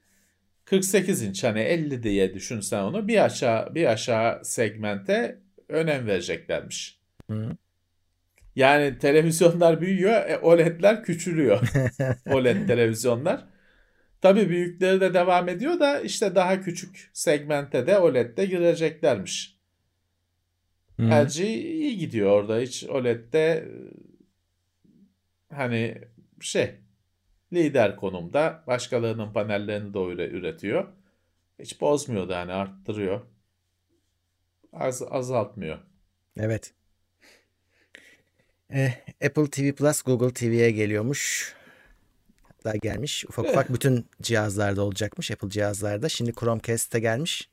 48 0.64 1.22
inç 1.22 1.44
hani 1.44 1.60
50 1.60 2.02
diye 2.02 2.34
düşünsen 2.34 2.82
onu 2.82 3.08
bir 3.08 3.24
aşağı 3.24 3.74
bir 3.74 3.86
aşağı 3.86 4.44
segmente 4.44 5.38
önem 5.68 6.06
vereceklermiş. 6.06 7.00
Hı. 7.30 7.56
Yani 8.56 8.98
televizyonlar 8.98 9.80
büyüyor, 9.80 10.12
e, 10.12 10.38
OLED'ler 10.38 11.04
küçülüyor. 11.04 11.68
OLED 12.30 12.66
televizyonlar. 12.66 13.44
Tabii 14.20 14.48
büyükleri 14.48 15.00
de 15.00 15.14
devam 15.14 15.48
ediyor 15.48 15.80
da 15.80 16.00
işte 16.00 16.34
daha 16.34 16.60
küçük 16.60 17.10
segmente 17.12 17.86
de 17.86 17.98
OLED'de 17.98 18.46
gireceklermiş. 18.46 19.58
Hı. 20.96 21.02
LG 21.02 21.40
iyi 21.40 21.98
gidiyor 21.98 22.30
orada. 22.30 22.58
Hiç 22.58 22.84
OLED'de 22.84 23.40
e, 23.40 23.68
hani 25.54 25.98
şey 26.40 26.74
lider 27.54 27.96
konumda. 27.96 28.64
Başkalarının 28.66 29.32
panellerini 29.32 29.94
de 29.94 29.98
öyle 29.98 30.28
üretiyor. 30.28 30.88
Hiç 31.58 31.80
bozmuyor 31.80 32.28
da 32.28 32.38
hani 32.38 32.52
arttırıyor. 32.52 33.20
Az, 34.72 35.02
azaltmıyor. 35.10 35.78
Evet. 36.36 36.74
Eh, 38.70 38.92
Apple 39.26 39.50
TV 39.50 39.72
Plus 39.72 40.02
Google 40.02 40.32
TV'ye 40.32 40.70
geliyormuş. 40.70 41.54
Hatta 42.42 42.76
gelmiş. 42.76 43.24
Ufak 43.28 43.44
ufak 43.44 43.72
bütün 43.72 44.06
cihazlarda 44.22 44.82
olacakmış. 44.82 45.30
Apple 45.30 45.50
cihazlarda. 45.50 46.08
Şimdi 46.08 46.32
Chromecast'te 46.32 47.00
gelmiş. 47.00 47.48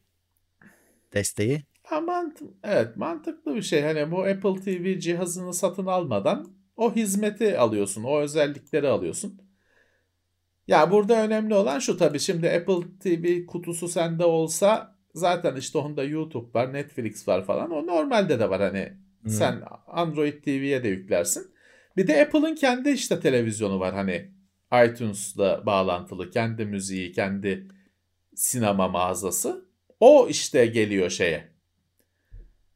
Desteği. 1.14 1.64
Ha, 1.84 2.02
mant 2.02 2.42
evet 2.64 2.98
mantıklı 2.98 3.56
bir 3.56 3.62
şey. 3.62 3.82
Hani 3.82 4.12
bu 4.12 4.24
Apple 4.24 4.62
TV 4.62 5.00
cihazını 5.00 5.54
satın 5.54 5.86
almadan 5.86 6.62
O 6.78 6.96
hizmeti 6.96 7.58
alıyorsun, 7.60 8.04
o 8.04 8.20
özellikleri 8.20 8.88
alıyorsun. 8.88 9.42
Ya 10.72 10.92
burada 10.92 11.24
önemli 11.24 11.54
olan 11.54 11.80
şu 11.80 11.98
tabii 11.98 12.20
şimdi 12.20 12.50
Apple 12.50 12.98
TV 13.00 13.46
kutusu 13.46 13.88
sende 13.88 14.26
olsa 14.26 14.96
zaten 15.16 15.56
işte 15.56 15.78
onda 15.78 16.04
YouTube 16.04 16.54
var, 16.54 16.74
Netflix 16.74 17.28
var 17.28 17.46
falan. 17.46 17.72
O 17.72 17.88
normalde 17.88 18.40
de 18.40 18.50
var 18.50 18.62
hani 18.62 18.94
Hmm. 19.22 19.30
sen 19.30 19.62
Android 19.88 20.44
TV'ye 20.44 20.84
de 20.84 20.88
yüklersin. 20.88 21.52
Bir 21.98 22.08
de 22.08 22.22
Apple'ın 22.26 22.56
kendi 22.56 22.90
işte 22.90 23.20
televizyonu 23.20 23.80
var 23.80 23.94
hani 23.94 24.32
iTunes'la 24.86 25.66
bağlantılı 25.66 26.30
kendi 26.32 26.66
müziği, 26.66 27.12
kendi 27.12 27.68
sinema 28.36 28.88
mağazası. 28.88 29.66
O 30.00 30.28
işte 30.30 30.66
geliyor 30.66 31.10
şeye. 31.10 31.48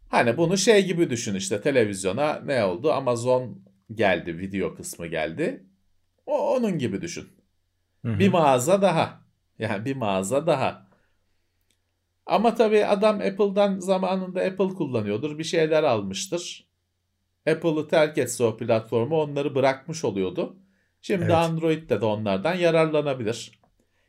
Hani 0.08 0.38
bunu 0.38 0.58
şey 0.58 0.86
gibi 0.86 1.10
düşün 1.10 1.36
işte 1.36 1.62
televizyona 1.62 2.42
ne 2.46 2.64
oldu? 2.64 2.92
Amazon 2.92 3.64
geldi, 3.94 4.38
video 4.38 4.76
kısmı 4.76 5.08
geldi. 5.08 5.64
O 6.26 6.56
onun 6.56 6.78
gibi 6.78 7.02
düşün. 7.02 7.36
Hı 8.06 8.10
hı. 8.10 8.20
Bir 8.20 8.30
mağaza 8.30 8.82
daha. 8.82 9.22
Yani 9.60 9.86
bir 9.86 9.96
mağaza 9.96 10.48
daha. 10.48 10.86
Ama 12.26 12.56
tabii 12.56 12.86
adam 12.86 13.16
Apple'dan 13.16 13.80
zamanında 13.80 14.42
Apple 14.42 14.68
kullanıyordur. 14.68 15.38
Bir 15.38 15.44
şeyler 15.44 15.84
almıştır. 15.84 16.68
Apple'ı 17.48 17.88
terk 17.88 18.18
etse 18.18 18.44
o 18.44 18.58
platformu 18.58 19.22
onları 19.22 19.56
bırakmış 19.56 20.06
oluyordu. 20.06 20.56
Şimdi 21.02 21.24
Evet. 21.24 21.34
Android'de 21.36 22.02
de 22.02 22.06
onlardan 22.06 22.56
yararlanabilir. 22.56 23.60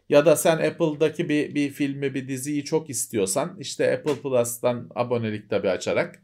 Ya 0.09 0.26
da 0.26 0.37
sen 0.37 0.56
Apple'daki 0.59 1.28
bir, 1.28 1.54
bir 1.54 1.70
filmi, 1.70 2.14
bir 2.14 2.28
diziyi 2.28 2.64
çok 2.64 2.90
istiyorsan 2.90 3.56
işte 3.59 3.94
Apple 3.94 4.22
Plus'tan 4.22 4.90
abonelik 4.94 5.50
tabii 5.50 5.70
açarak 5.70 6.22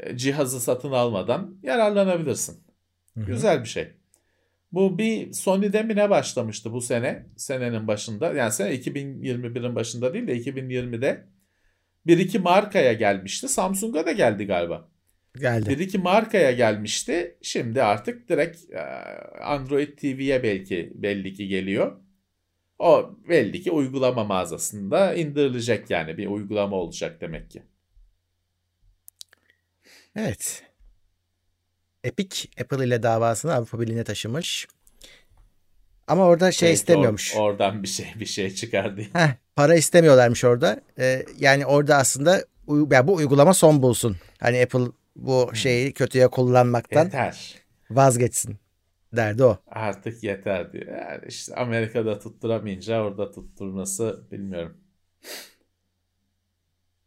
e, 0.00 0.16
cihazı 0.16 0.60
satın 0.60 0.92
almadan 0.92 1.56
yararlanabilirsin. 1.62 2.64
Hı 3.14 3.20
hı. 3.20 3.24
Güzel 3.24 3.60
bir 3.60 3.68
şey. 3.68 3.92
Bu 4.74 4.98
bir 4.98 5.32
Sony'de 5.32 5.82
mi 5.82 5.96
ne 5.96 6.10
başlamıştı 6.10 6.72
bu 6.72 6.80
sene? 6.80 7.26
Senenin 7.36 7.88
başında. 7.88 8.32
Yani 8.32 8.52
sene 8.52 8.74
2021'in 8.74 9.74
başında 9.74 10.14
değil 10.14 10.26
de 10.26 10.36
2020'de. 10.36 11.24
Bir 12.06 12.18
iki 12.18 12.38
markaya 12.38 12.92
gelmişti. 12.92 13.48
Samsung'a 13.48 14.06
da 14.06 14.12
geldi 14.12 14.46
galiba. 14.46 14.88
Geldi. 15.36 15.70
Bir 15.70 15.78
iki 15.78 15.98
markaya 15.98 16.52
gelmişti. 16.52 17.38
Şimdi 17.42 17.82
artık 17.82 18.28
direkt 18.28 18.70
e, 18.70 18.80
Android 19.42 19.98
TV'ye 19.98 20.42
belki 20.42 20.92
belli 20.94 21.32
ki 21.34 21.48
geliyor. 21.48 22.00
O 22.78 23.18
belli 23.28 23.62
ki 23.62 23.70
uygulama 23.70 24.24
mağazasında 24.24 25.14
indirilecek 25.14 25.90
yani 25.90 26.18
bir 26.18 26.26
uygulama 26.26 26.76
olacak 26.76 27.20
demek 27.20 27.50
ki. 27.50 27.62
Evet. 30.16 30.73
Epic 32.04 32.48
Apple 32.60 32.86
ile 32.86 33.02
davasını 33.02 33.54
Avrupa 33.54 33.80
Birliği'ne 33.80 34.04
taşımış. 34.04 34.66
Ama 36.06 36.24
orada 36.26 36.52
şey 36.52 36.66
Belki 36.68 36.74
istemiyormuş. 36.74 37.34
or- 37.34 37.38
oradan 37.38 37.82
bir 37.82 37.88
şey 37.88 38.06
bir 38.20 38.26
şey 38.26 38.54
çıkar 38.54 38.96
diye. 38.96 39.06
Heh, 39.12 39.28
para 39.56 39.74
istemiyorlarmış 39.74 40.44
orada. 40.44 40.80
Ee, 40.98 41.24
yani 41.38 41.66
orada 41.66 41.96
aslında 41.96 42.44
uy- 42.66 42.88
ya 42.94 43.06
bu 43.08 43.14
uygulama 43.14 43.54
son 43.54 43.82
bulsun. 43.82 44.16
Hani 44.40 44.62
Apple 44.62 44.86
bu 45.16 45.50
şeyi 45.54 45.92
kötüye 45.92 46.28
kullanmaktan 46.28 47.04
Yeter. 47.04 47.54
vazgeçsin 47.90 48.56
derdi 49.12 49.44
o. 49.44 49.58
Artık 49.66 50.22
yeter 50.22 50.72
diyor. 50.72 50.86
Yani 50.86 51.20
işte 51.28 51.54
Amerika'da 51.54 52.18
tutturamayınca 52.18 53.02
orada 53.02 53.30
tutturması 53.30 54.24
bilmiyorum. 54.30 54.76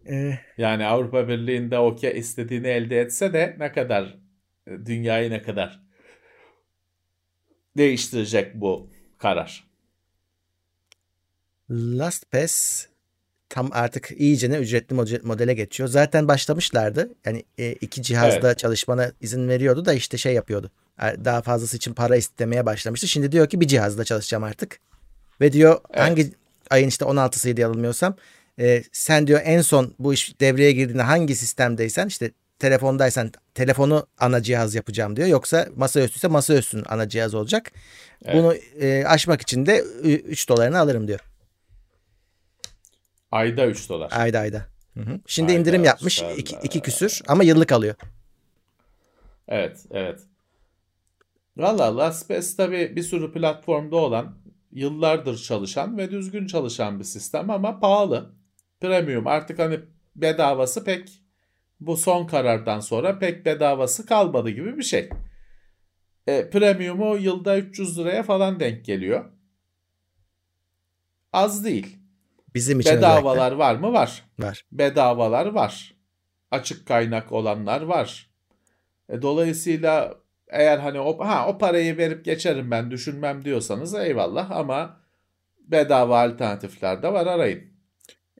Ee, 0.09 0.39
Yani 0.57 0.85
Avrupa 0.85 1.27
Birliği'nde 1.27 1.79
okey 1.79 2.19
istediğini 2.19 2.67
elde 2.67 2.99
etse 3.01 3.33
de 3.33 3.55
ne 3.59 3.71
kadar 3.71 4.17
dünyayı 4.85 5.31
ne 5.31 5.41
kadar 5.41 5.81
değiştirecek 7.77 8.55
bu 8.55 8.89
karar. 9.17 9.67
LastPass 11.71 12.85
tam 13.49 13.69
artık 13.73 14.11
iyicene 14.17 14.57
ücretli 14.57 14.93
mode- 14.93 15.21
modele 15.23 15.53
geçiyor. 15.53 15.89
Zaten 15.89 16.27
başlamışlardı. 16.27 17.09
Yani 17.25 17.43
e, 17.57 17.71
iki 17.73 18.01
cihazda 18.01 18.47
Evet. 18.47 18.59
çalışmana 18.59 19.11
izin 19.21 19.49
veriyordu 19.49 19.85
da 19.85 19.93
işte 19.93 20.17
şey 20.17 20.33
yapıyordu. 20.33 20.71
E, 21.01 21.25
Daha 21.25 21.41
fazlası 21.41 21.77
için 21.77 21.93
para 21.93 22.15
istemeye 22.15 22.65
başlamıştı. 22.65 23.07
Şimdi 23.07 23.31
diyor 23.31 23.49
ki 23.49 23.61
bir 23.61 23.67
cihazda 23.67 24.03
çalışacağım 24.03 24.43
artık. 24.43 24.79
Ve 25.41 25.53
diyor 25.53 25.79
Evet. 25.89 25.99
hangi 26.01 26.31
ayın 26.69 26.87
işte 26.87 27.05
16'sıydı 27.05 27.61
yanılmıyorsam 27.61 28.15
e, 28.59 28.83
sen 28.91 29.27
diyor 29.27 29.41
en 29.43 29.61
son 29.61 29.93
bu 29.99 30.13
iş 30.13 30.39
devreye 30.39 30.71
girdiğinde 30.71 31.01
hangi 31.03 31.35
sistemdeysen 31.35 32.07
işte 32.07 32.31
telefondaysan 32.59 33.31
telefonu 33.53 34.07
ana 34.19 34.43
cihaz 34.43 34.75
yapacağım 34.75 35.15
diyor. 35.15 35.27
Yoksa 35.27 35.67
masaüstüyse 35.75 36.27
masaüstünün 36.27 36.85
ana 36.87 37.09
cihaz 37.09 37.33
olacak. 37.33 37.71
Evet. 38.25 38.35
Bunu 38.35 38.55
e, 38.55 39.05
aşmak 39.05 39.41
için 39.41 39.65
de 39.65 39.79
3 40.03 40.49
dolarını 40.49 40.79
alırım 40.79 41.07
diyor. 41.07 41.19
Ayda 43.31 43.65
3 43.65 43.89
dolar. 43.89 44.11
Ayda 44.11 44.39
ayda. 44.39 44.65
Hı 44.93 44.99
hı. 44.99 45.19
Şimdi 45.27 45.51
Ayda 45.51 45.59
indirim 45.61 45.83
yapmış 45.83 46.13
süper. 46.13 46.35
iki, 46.37 46.55
iki 46.63 46.81
küsür 46.81 47.21
ama 47.27 47.43
yıllık 47.43 47.71
alıyor. 47.71 47.95
Evet, 49.47 49.85
evet. 49.91 50.19
Valla 51.57 51.97
LastPass 51.97 52.55
tabii 52.55 52.95
bir 52.95 53.03
sürü 53.03 53.33
platformda 53.33 53.95
olan, 53.95 54.35
yıllardır 54.71 55.37
çalışan 55.37 55.97
ve 55.97 56.11
düzgün 56.11 56.47
çalışan 56.47 56.99
bir 56.99 57.03
sistem 57.03 57.49
ama 57.49 57.79
pahalı. 57.79 58.29
Premium 58.81 59.27
artık 59.27 59.59
hani 59.59 59.79
bedavası 60.15 60.83
pek 60.83 61.21
bu 61.79 61.97
son 61.97 62.27
karardan 62.27 62.79
sonra 62.79 63.19
pek 63.19 63.45
bedavası 63.45 64.05
kalmadı 64.05 64.49
gibi 64.49 64.77
bir 64.77 64.83
şey. 64.83 65.09
E, 66.27 66.49
premium'u 66.49 67.17
yılda 67.17 67.57
300 67.57 67.99
liraya 67.99 68.23
falan 68.23 68.59
denk 68.59 68.85
geliyor. 68.85 69.25
Az 71.33 71.65
değil. 71.65 71.97
Bizim 72.55 72.79
için 72.79 72.97
Bedavalar 72.97 73.51
var 73.51 73.75
mı? 73.75 73.93
Var. 73.93 74.25
özellikle 74.37 74.47
var. 74.47 74.65
bedavalar 74.71 75.45
var. 75.45 75.93
Açık 76.51 76.87
kaynak 76.87 77.31
olanlar 77.31 77.81
var. 77.81 78.29
E, 79.09 79.21
dolayısıyla 79.21 80.15
eğer 80.47 80.77
hani 80.77 80.99
o, 80.99 81.19
ha, 81.25 81.47
o 81.47 81.57
parayı 81.57 81.97
verip 81.97 82.25
geçerim 82.25 82.71
ben 82.71 82.91
düşünmem 82.91 83.45
diyorsanız 83.45 83.95
eyvallah 83.95 84.51
ama 84.51 85.01
bedava 85.59 86.21
alternatifler 86.21 87.03
de 87.03 87.13
var 87.13 87.27
arayın. 87.27 87.76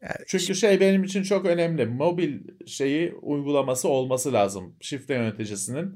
Yani 0.01 0.25
Çünkü 0.27 0.55
şey 0.55 0.79
benim 0.79 1.03
için 1.03 1.23
çok 1.23 1.45
önemli. 1.45 1.85
Mobil 1.85 2.39
şeyi 2.65 3.13
uygulaması 3.13 3.89
olması 3.89 4.33
lazım. 4.33 4.75
Şifre 4.81 5.13
yöneticisinin 5.13 5.95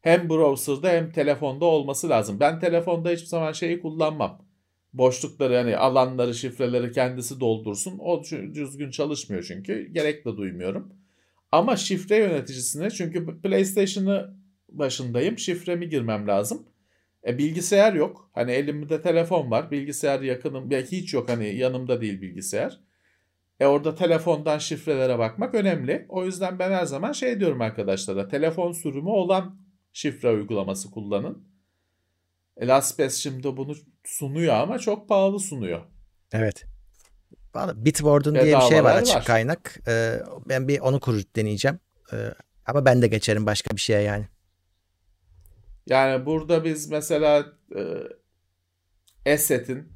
hem 0.00 0.28
browser'da 0.28 0.88
hem 0.90 1.12
telefonda 1.12 1.64
olması 1.64 2.08
lazım. 2.08 2.40
Ben 2.40 2.60
telefonda 2.60 3.10
hiçbir 3.10 3.26
zaman 3.26 3.52
şeyi 3.52 3.80
kullanmam. 3.80 4.46
Boşlukları 4.92 5.56
hani 5.56 5.76
alanları, 5.76 6.34
şifreleri 6.34 6.92
kendisi 6.92 7.40
doldursun. 7.40 7.98
O 7.98 8.22
düzgün 8.54 8.90
çalışmıyor 8.90 9.42
çünkü. 9.48 9.92
Gerek 9.92 10.24
de 10.24 10.36
duymuyorum. 10.36 10.92
Ama 11.52 11.76
şifre 11.76 12.16
yöneticisine 12.16 12.90
çünkü 12.90 13.40
PlayStation'ı 13.42 14.34
başındayım. 14.68 15.38
Şifremi 15.38 15.88
girmem 15.88 16.28
lazım. 16.28 16.66
E, 17.26 17.38
bilgisayar 17.38 17.92
yok. 17.94 18.30
Hani 18.32 18.52
elimde 18.52 19.02
telefon 19.02 19.50
var. 19.50 19.70
Bilgisayar 19.70 20.20
yakınım. 20.20 20.70
Ya 20.70 20.80
hiç 20.80 21.14
yok 21.14 21.28
hani 21.28 21.56
yanımda 21.56 22.00
değil 22.00 22.20
bilgisayar. 22.20 22.80
E 23.60 23.66
orada 23.66 23.94
telefondan 23.94 24.58
şifrelere 24.58 25.18
bakmak 25.18 25.54
önemli. 25.54 26.06
O 26.08 26.24
yüzden 26.24 26.58
ben 26.58 26.70
her 26.70 26.84
zaman 26.84 27.12
şey 27.12 27.40
diyorum 27.40 27.60
arkadaşlara. 27.60 28.28
Telefon 28.28 28.72
sürümü 28.72 29.08
olan 29.08 29.60
şifre 29.92 30.30
uygulaması 30.30 30.90
kullanın. 30.90 31.48
E, 32.56 32.66
LastPass 32.66 33.14
şimdi 33.16 33.56
bunu 33.56 33.74
sunuyor 34.04 34.54
ama 34.54 34.78
çok 34.78 35.08
pahalı 35.08 35.40
sunuyor. 35.40 35.80
Evet. 36.32 36.66
Bitwarden 37.74 38.34
diye 38.34 38.56
bir 38.56 38.60
şey 38.60 38.84
var 38.84 38.96
açık 38.96 39.16
var. 39.16 39.24
kaynak. 39.24 39.80
Ee, 39.88 40.18
ben 40.48 40.68
bir 40.68 40.80
onu 40.80 41.00
kurup 41.00 41.36
deneyeceğim. 41.36 41.80
Ee, 42.12 42.16
ama 42.66 42.84
ben 42.84 43.02
de 43.02 43.06
geçerim 43.06 43.46
başka 43.46 43.76
bir 43.76 43.80
şeye 43.80 44.02
yani. 44.02 44.26
Yani 45.86 46.26
burada 46.26 46.64
biz 46.64 46.90
mesela 46.90 47.46
e, 47.76 47.82
Eset'in 49.26 49.92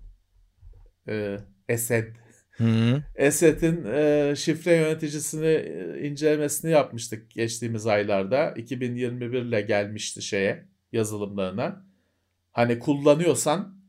e, 1.08 1.36
Esed 1.68 2.16
Hı. 2.60 3.02
Eset'in 3.14 3.84
e, 3.84 4.34
şifre 4.36 4.76
yöneticisini 4.76 5.46
e, 5.46 6.08
incelemesini 6.08 6.70
yapmıştık 6.70 7.30
geçtiğimiz 7.30 7.86
aylarda. 7.86 8.50
2021 8.50 9.42
ile 9.42 9.60
gelmişti 9.60 10.22
şeye 10.22 10.68
yazılımlarına. 10.92 11.86
Hani 12.52 12.78
kullanıyorsan 12.78 13.80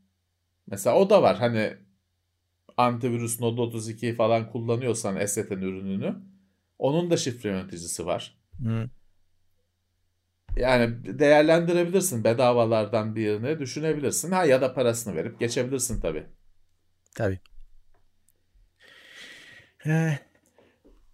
mesela 0.66 0.96
o 0.96 1.10
da 1.10 1.22
var. 1.22 1.36
Hani 1.36 1.76
antivirüs 2.76 3.40
Node 3.40 3.60
32 3.60 4.14
falan 4.14 4.50
kullanıyorsan 4.50 5.16
Eset'in 5.16 5.60
ürününü 5.60 6.16
onun 6.78 7.10
da 7.10 7.16
şifre 7.16 7.48
yöneticisi 7.48 8.06
var. 8.06 8.38
Hı. 8.62 8.90
Yani 10.56 11.18
değerlendirebilirsin 11.18 12.24
bedavalardan 12.24 13.16
birini 13.16 13.58
düşünebilirsin. 13.58 14.30
Ha 14.30 14.44
ya 14.44 14.60
da 14.60 14.74
parasını 14.74 15.16
verip 15.16 15.40
geçebilirsin 15.40 16.00
tabii. 16.00 16.26
Tabii. 17.14 17.40
Ee, 19.86 20.18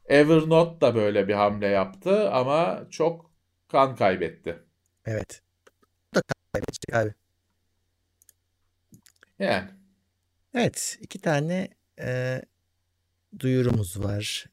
Evernote 0.06 0.80
da 0.80 0.94
böyle 0.94 1.28
bir 1.28 1.34
hamle 1.34 1.66
yaptı 1.66 2.30
ama 2.30 2.86
çok 2.90 3.30
kan 3.68 3.96
kaybetti. 3.96 4.58
evet. 5.06 5.42
ettik 6.56 6.94
abi. 6.94 7.14
Yani. 9.38 9.70
Evet 10.54 10.98
iki 11.00 11.18
tane 11.20 11.68
e, 12.00 12.42
duyurumuz 13.38 14.04
var. 14.04 14.46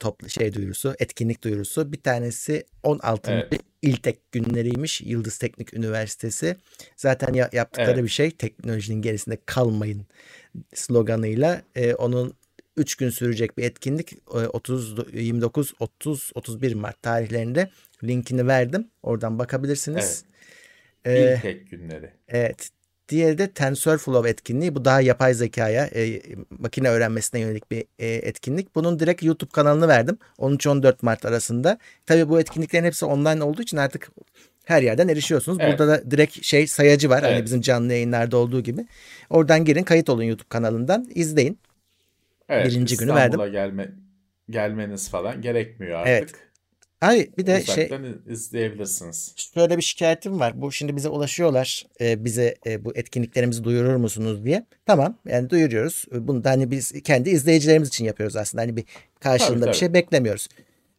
Toplu 0.00 0.28
şey 0.28 0.54
duyurusu, 0.54 0.94
etkinlik 0.98 1.44
duyurusu. 1.44 1.92
Bir 1.92 2.02
tanesi 2.02 2.66
16. 2.82 3.30
Evet. 3.32 3.60
İltek 3.82 4.32
günleriymiş. 4.32 5.00
Yıldız 5.00 5.38
Teknik 5.38 5.74
Üniversitesi. 5.74 6.56
Zaten 6.96 7.32
ya- 7.34 7.50
yaptıkları 7.52 7.90
Evet. 7.90 8.04
bir 8.04 8.08
şey 8.08 8.30
teknolojinin 8.30 9.02
gerisinde 9.02 9.38
kalmayın 9.46 10.06
sloganıyla. 10.74 11.62
E, 11.74 11.94
onun 11.94 12.34
3 12.80 12.94
gün 12.94 13.10
sürecek 13.10 13.58
bir 13.58 13.64
etkinlik. 13.64 14.12
E, 14.12 14.18
30 14.28 14.96
29 15.12 15.72
30 15.80 16.30
31 16.34 16.74
Mart 16.74 17.02
tarihlerinde 17.02 17.70
linkini 18.04 18.46
verdim. 18.46 18.88
Oradan 19.02 19.38
bakabilirsiniz. 19.38 20.24
E, 21.04 21.34
İlk 21.34 21.42
tek 21.42 21.70
günleri. 21.70 22.10
Evet. 22.28 22.68
Diğeri 23.08 23.38
de 23.38 23.50
TensorFlow 23.50 24.30
etkinliği. 24.30 24.74
Bu 24.74 24.84
daha 24.84 25.00
yapay 25.00 25.34
zekaya, 25.34 25.86
e, 25.86 26.22
makine 26.50 26.88
öğrenmesine 26.88 27.40
yönelik 27.40 27.70
bir 27.70 27.84
e, 27.98 28.08
etkinlik. 28.08 28.74
Bunun 28.74 28.98
direkt 28.98 29.22
YouTube 29.22 29.50
kanalını 29.50 29.88
verdim. 29.88 30.18
13-14 30.38 30.96
Mart 31.02 31.24
arasında. 31.24 31.78
Tabii 32.06 32.28
bu 32.28 32.40
etkinliklerin 32.40 32.84
hepsi 32.84 33.04
online 33.04 33.44
olduğu 33.44 33.62
için 33.62 33.76
artık 33.76 34.10
her 34.64 34.82
yerden 34.82 35.08
erişiyorsunuz. 35.08 35.58
Evet. 35.60 35.78
Burada 35.78 35.92
da 35.92 36.10
direkt 36.10 36.44
şey 36.44 36.66
sayacı 36.66 37.10
var. 37.10 37.22
Hani 37.22 37.32
Evet. 37.32 37.44
bizim 37.44 37.60
canlı 37.60 37.92
yayınlarda 37.92 38.36
olduğu 38.36 38.60
gibi. 38.60 38.86
Oradan 39.30 39.64
girin, 39.64 39.82
kayıt 39.82 40.10
olun 40.10 40.22
YouTube 40.22 40.48
kanalından, 40.48 41.06
izleyin. 41.14 41.58
Evet, 42.50 42.66
Birinci 42.66 42.96
günü 42.96 43.10
İstanbul'a 43.10 43.48
gelme, 43.48 43.90
gelmeniz 44.50 45.08
falan 45.10 45.42
gerekmiyor 45.42 45.98
artık. 45.98 46.08
Evet. 46.10 46.30
Ay 47.00 47.28
bir 47.38 47.46
de 47.46 47.62
şey 47.62 47.84
Uzaktan 47.84 48.22
izleyebilirsiniz. 48.28 49.34
şöyle 49.54 49.76
bir 49.76 49.82
şikayetim 49.82 50.40
var. 50.40 50.60
Bu 50.62 50.72
şimdi 50.72 50.96
bize 50.96 51.08
ulaşıyorlar. 51.08 51.86
e, 52.00 52.24
bize 52.24 52.54
e, 52.66 52.84
bu 52.84 52.96
etkinliklerimizi 52.96 53.64
duyurur 53.64 53.96
musunuz 53.96 54.44
diye. 54.44 54.66
Tamam 54.86 55.18
yani 55.28 55.50
duyuruyoruz. 55.50 56.04
E, 56.14 56.28
Bunu 56.28 56.44
da 56.44 56.50
hani 56.50 56.70
biz 56.70 56.92
kendi 57.02 57.30
izleyicilerimiz 57.30 57.88
için 57.88 58.04
yapıyoruz 58.04 58.36
aslında. 58.36 58.62
Hani 58.62 58.76
bir 58.76 58.84
karşılığında 59.20 59.52
Tabii, 59.54 59.60
bir 59.60 59.66
tabii. 59.66 59.76
şey 59.76 59.94
beklemiyoruz. 59.94 60.48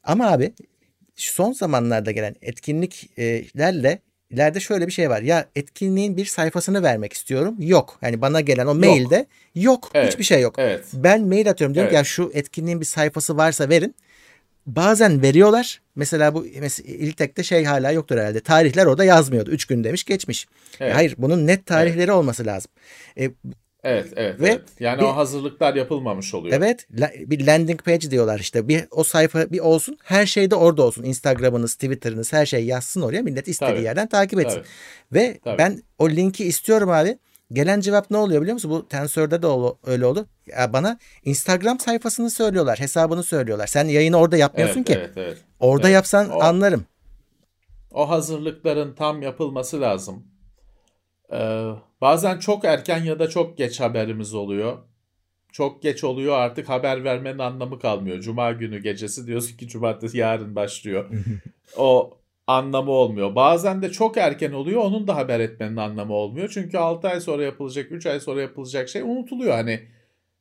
Ama 0.03 0.31
abi 0.31 0.53
son 1.15 1.53
zamanlarda 1.53 2.11
gelen 2.11 2.35
etkinliklerle 2.41 3.99
ileride 4.31 4.59
şöyle 4.59 4.87
bir 4.87 4.91
şey 4.91 5.09
var. 5.09 5.21
Ya 5.21 5.45
etkinliğin 5.55 6.17
bir 6.17 6.25
sayfasını 6.25 6.83
vermek 6.83 7.13
istiyorum. 7.13 7.55
Yok. 7.59 7.99
Yani 8.01 8.21
bana 8.21 8.41
gelen 8.41 8.65
o 8.67 8.75
mailde 8.75 9.25
yok. 9.55 9.91
Evet. 9.93 10.11
Hiçbir 10.11 10.23
şey 10.23 10.41
yok. 10.41 10.55
Evet. 10.57 10.85
Ben 10.93 11.21
mail 11.27 11.49
atıyorum 11.49 11.73
diyorum 11.75 11.89
ki 11.89 11.95
Evet. 11.95 12.05
ya 12.07 12.09
şu 12.09 12.31
etkinliğin 12.33 12.79
bir 12.81 12.85
sayfası 12.85 13.37
varsa 13.37 13.69
verin. 13.69 13.95
Bazen 14.65 15.21
veriyorlar. 15.21 15.81
Mesela 15.95 16.33
bu 16.33 16.45
mes- 16.45 16.83
ilk 16.83 17.17
tekte 17.17 17.43
şey 17.43 17.63
hala 17.63 17.91
yoktur 17.91 18.17
herhalde. 18.17 18.39
Tarihler 18.39 18.85
orada 18.85 19.03
yazmıyordu. 19.03 19.51
3 19.51 19.65
gün 19.65 19.83
demiş 19.83 20.03
geçmiş. 20.03 20.47
Evet. 20.79 20.95
Hayır 20.95 21.15
bunun 21.17 21.47
net 21.47 21.65
tarihleri 21.65 22.11
olması 22.11 22.45
lazım. 22.45 22.71
E, 23.19 23.31
Evet, 23.83 24.13
evet, 24.15 24.39
Ve 24.41 24.47
evet. 24.49 24.61
Yani 24.79 24.99
bir- 24.99 25.05
o 25.05 25.15
hazırlıklar 25.15 25.75
yapılmamış 25.75 26.33
oluyor. 26.33 26.57
evet 26.57 26.87
la- 26.99 27.11
bir 27.17 27.47
landing 27.47 27.83
page 27.83 28.11
diyorlar 28.11 28.39
işte. 28.39 28.67
Bir 28.67 28.83
o 28.91 29.03
sayfa 29.03 29.51
bir 29.51 29.59
olsun. 29.59 29.97
Her 30.03 30.25
şey 30.25 30.51
de 30.51 30.55
orada 30.55 30.83
olsun. 30.83 31.03
Instagram'ınız, 31.03 31.73
Twitter'ınız 31.73 32.33
her 32.33 32.45
şey 32.45 32.65
yazsın 32.65 33.01
oraya. 33.01 33.21
Millet 33.21 33.47
istediği 33.47 33.73
Tabii. 33.75 33.83
yerden 33.83 34.07
takip 34.07 34.39
etsin. 34.39 34.57
Tabii. 34.57 34.67
Ve 35.13 35.39
Tabii. 35.43 35.57
ben 35.57 35.81
o 35.99 36.09
linki 36.09 36.45
istiyorum 36.45 36.89
abi. 36.89 37.17
Gelen 37.53 37.79
cevap 37.81 38.11
ne 38.11 38.17
oluyor 38.17 38.41
biliyor 38.41 38.53
musun? 38.53 38.71
Bu 38.71 38.87
Tensor'da 38.87 39.41
da 39.41 39.47
ol- 39.47 39.75
öyle 39.85 40.05
oldu. 40.05 40.25
Ya 40.47 40.73
bana 40.73 40.97
Instagram 41.23 41.79
sayfasını 41.79 42.29
söylüyorlar, 42.29 42.79
hesabını 42.79 43.23
söylüyorlar. 43.23 43.67
Sen 43.67 43.85
yayını 43.85 44.17
orada 44.17 44.37
yapmıyorsun 44.37 44.75
Evet, 44.77 44.87
ki. 44.87 44.93
evet, 44.97 45.11
evet. 45.15 45.37
Orada 45.59 45.87
Evet. 45.87 45.95
yapsan 45.95 46.29
O- 46.29 46.39
anlarım. 46.41 46.85
O 47.93 48.09
hazırlıkların 48.09 48.93
tam 48.95 49.21
yapılması 49.21 49.81
lazım. 49.81 50.23
Ee, 51.31 51.71
bazen 52.01 52.39
çok 52.39 52.65
erken 52.65 53.03
ya 53.03 53.19
da 53.19 53.29
çok 53.29 53.57
geç 53.57 53.79
haberimiz 53.79 54.33
oluyor. 54.33 54.77
Çok 55.51 55.81
geç 55.81 56.03
oluyor 56.03 56.37
artık 56.37 56.69
haber 56.69 57.03
vermenin 57.03 57.39
anlamı 57.39 57.79
kalmıyor. 57.79 58.19
Cuma 58.19 58.51
günü 58.51 58.79
gecesi 58.79 59.27
diyorsun 59.27 59.57
ki 59.57 59.67
cumartesi 59.67 60.17
yarın 60.17 60.55
başlıyor. 60.55 61.09
o 61.77 62.17
anlamı 62.47 62.91
olmuyor. 62.91 63.35
Bazen 63.35 63.81
de 63.81 63.91
çok 63.91 64.17
erken 64.17 64.51
oluyor 64.51 64.81
onun 64.81 65.07
da 65.07 65.15
haber 65.15 65.39
etmenin 65.39 65.77
anlamı 65.77 66.13
olmuyor. 66.13 66.49
Çünkü 66.53 66.77
6 66.77 67.07
ay 67.07 67.21
sonra 67.21 67.43
yapılacak 67.43 67.91
3 67.91 68.05
ay 68.05 68.19
sonra 68.19 68.41
yapılacak 68.41 68.89
şey 68.89 69.01
unutuluyor. 69.01 69.53
Hani 69.53 69.87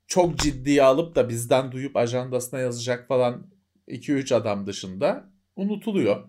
çok 0.06 0.38
ciddiye 0.38 0.82
alıp 0.82 1.14
da 1.14 1.28
bizden 1.28 1.72
duyup 1.72 1.96
ajandasına 1.96 2.60
yazacak 2.60 3.08
falan 3.08 3.46
2-3 3.88 4.34
adam 4.34 4.66
dışında 4.66 5.24
unutuluyor. 5.56 6.24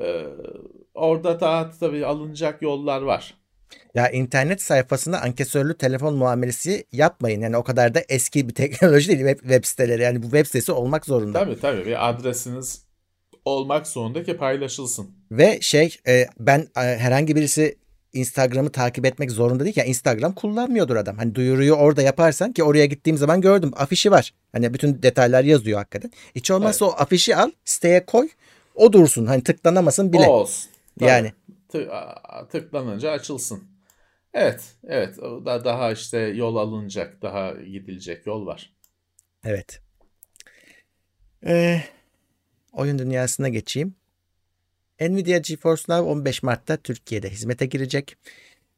Ee, 0.00 0.26
orada 0.94 1.40
da 1.40 1.70
tabii 1.80 2.06
alınacak 2.06 2.62
yollar 2.62 3.02
var. 3.02 3.34
Ya 3.94 4.10
internet 4.10 4.62
sayfasında 4.62 5.22
ankesörlü 5.22 5.78
telefon 5.78 6.14
muamelesi 6.14 6.84
yapmayın. 6.92 7.40
Yani 7.40 7.56
o 7.56 7.62
kadar 7.62 7.94
da 7.94 8.02
eski 8.08 8.48
bir 8.48 8.54
teknoloji 8.64 9.08
değil 9.08 9.20
web, 9.20 9.40
web 9.40 9.64
siteleri. 9.64 10.02
Yani 10.02 10.18
bu 10.18 10.22
web 10.22 10.46
sitesi 10.46 10.72
olmak 10.72 11.06
zorunda. 11.06 11.38
Tabii 11.38 11.60
tabii 11.60 11.86
bir 11.86 12.08
adresiniz 12.08 12.84
olmak 13.44 13.86
zorunda 13.86 14.22
ki 14.22 14.36
paylaşılsın. 14.36 15.10
Ve 15.30 15.58
şey 15.60 15.96
e, 16.08 16.26
ben 16.40 16.58
e, 16.76 16.80
herhangi 16.80 17.36
birisi 17.36 17.78
Instagram'ı 18.12 18.72
takip 18.72 19.06
etmek 19.06 19.30
zorunda 19.30 19.64
değil 19.64 19.74
ki. 19.74 19.80
Yani 19.80 19.88
Instagram 19.88 20.32
kullanmıyordur 20.32 20.96
adam. 20.96 21.16
Hani 21.16 21.34
duyuruyu 21.34 21.72
orada 21.72 22.02
yaparsan 22.02 22.52
ki 22.52 22.64
oraya 22.64 22.86
gittiğim 22.86 23.18
zaman 23.18 23.40
gördüm. 23.40 23.72
Afişi 23.76 24.10
var. 24.10 24.34
Hani 24.52 24.74
bütün 24.74 25.02
detaylar 25.02 25.44
yazıyor 25.44 25.78
hakikaten. 25.78 26.12
Hiç 26.34 26.50
olmazsa 26.50 26.84
o 26.84 26.94
afişi 26.98 27.36
al 27.36 27.50
siteye 27.64 28.06
koy. 28.06 28.28
O 28.74 28.92
dursun. 28.92 29.26
Hani 29.26 29.42
tıklanamasın 29.42 30.12
bile. 30.12 30.26
O 30.26 30.32
olsun. 30.32 30.70
Tabii. 30.98 31.10
Yani. 31.10 31.32
Tı- 31.74 32.48
tıklanınca 32.48 33.10
açılsın. 33.10 33.64
Evet, 34.34 34.74
evet. 34.84 35.16
Da 35.18 35.64
daha 35.64 35.92
işte 35.92 36.18
yol 36.18 36.56
alınacak, 36.56 37.22
daha 37.22 37.52
gidilecek 37.52 38.26
yol 38.26 38.46
var. 38.46 38.74
Evet. 39.44 39.80
Ee, 41.46 41.80
oyun 42.72 42.98
dünyasına 42.98 43.48
geçeyim. 43.48 43.94
Nvidia 45.00 45.38
GeForce 45.38 45.82
Now 45.88 46.10
15 46.10 46.42
Mart'ta 46.42 46.76
Türkiye'de 46.76 47.30
hizmete 47.30 47.66
girecek. 47.66 48.16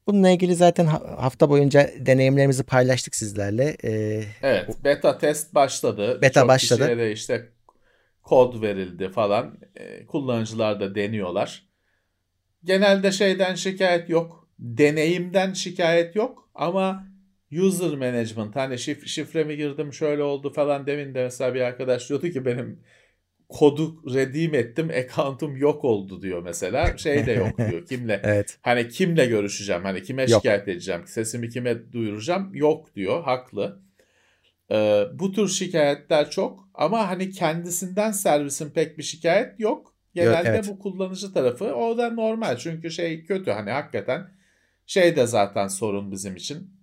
Bununla 0.06 0.30
ilgili 0.30 0.54
zaten 0.54 0.86
ha- 0.86 1.16
hafta 1.18 1.50
boyunca 1.50 1.90
deneyimlerimizi 1.98 2.62
paylaştık 2.62 3.14
sizlerle. 3.16 3.76
Ee, 3.84 4.24
Evet, 4.42 4.68
beta 4.84 5.18
test 5.18 5.54
başladı. 5.54 6.22
Beta 6.22 6.40
Çok 6.40 6.48
başladı. 6.48 6.98
de 6.98 7.12
işte 7.12 7.48
kod 8.22 8.62
verildi 8.62 9.08
falan. 9.08 9.58
Ee, 9.76 10.06
kullanıcılar 10.06 10.80
da 10.80 10.94
deniyorlar. 10.94 11.66
Genelde 12.66 13.12
şeyden 13.12 13.54
şikayet 13.54 14.08
yok. 14.08 14.48
Deneyimden 14.58 15.52
şikayet 15.52 16.16
yok 16.16 16.50
ama 16.54 17.06
user 17.52 17.90
management 17.90 18.56
hani 18.56 18.78
şif 18.78 19.06
şifremi 19.06 19.56
girdim 19.56 19.92
şöyle 19.92 20.22
oldu 20.22 20.52
falan 20.52 20.86
demin 20.86 21.14
de 21.14 21.22
mesela 21.22 21.54
bir 21.54 21.60
arkadaş 21.60 22.08
diyordu 22.08 22.28
ki 22.30 22.44
benim 22.44 22.80
kodu 23.48 24.14
redeem 24.14 24.54
ettim 24.54 24.90
account'um 24.90 25.56
yok 25.56 25.84
oldu 25.84 26.22
diyor 26.22 26.42
mesela. 26.42 26.98
Şey 26.98 27.26
de 27.26 27.32
yok 27.32 27.58
diyor. 27.58 27.86
Kimle 27.88 28.20
evet. 28.24 28.58
Hani 28.62 28.88
kimle 28.88 29.26
görüşeceğim? 29.26 29.82
Hani 29.82 30.02
kime 30.02 30.22
Yok. 30.22 30.30
şikayet 30.30 30.68
edeceğim? 30.68 31.02
Sesimi 31.06 31.48
kime 31.48 31.92
duyuracağım? 31.92 32.54
Yok 32.54 32.94
diyor. 32.94 33.22
Haklı. 33.22 33.80
Ee, 34.72 35.04
bu 35.12 35.32
tür 35.32 35.48
şikayetler 35.48 36.30
çok 36.30 36.68
ama 36.74 37.08
hani 37.08 37.30
kendisinden 37.30 38.10
servisin 38.10 38.70
pek 38.70 38.98
bir 38.98 39.02
şikayet 39.02 39.60
yok. 39.60 39.95
Genelde 40.24 40.48
evet. 40.48 40.68
bu 40.68 40.78
kullanıcı 40.78 41.32
tarafı 41.32 41.74
o 41.74 41.98
da 41.98 42.10
normal 42.10 42.56
çünkü 42.56 42.90
şey 42.90 43.24
kötü 43.24 43.50
hani 43.50 43.70
hakikaten 43.70 44.30
şey 44.86 45.16
de 45.16 45.26
zaten 45.26 45.68
sorun 45.68 46.12
bizim 46.12 46.36
için. 46.36 46.76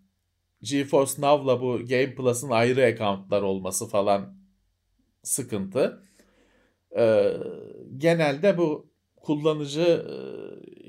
GeForce 0.61 1.21
Now'la 1.21 1.61
bu 1.61 1.77
Game 1.77 2.15
Plus'ın 2.15 2.49
ayrı 2.49 2.85
accountlar 2.85 3.41
olması 3.41 3.87
falan 3.87 4.37
sıkıntı. 5.23 6.03
Ee, 6.97 7.33
genelde 7.97 8.57
bu 8.57 8.93
kullanıcı 9.15 9.81
e, 9.81 10.15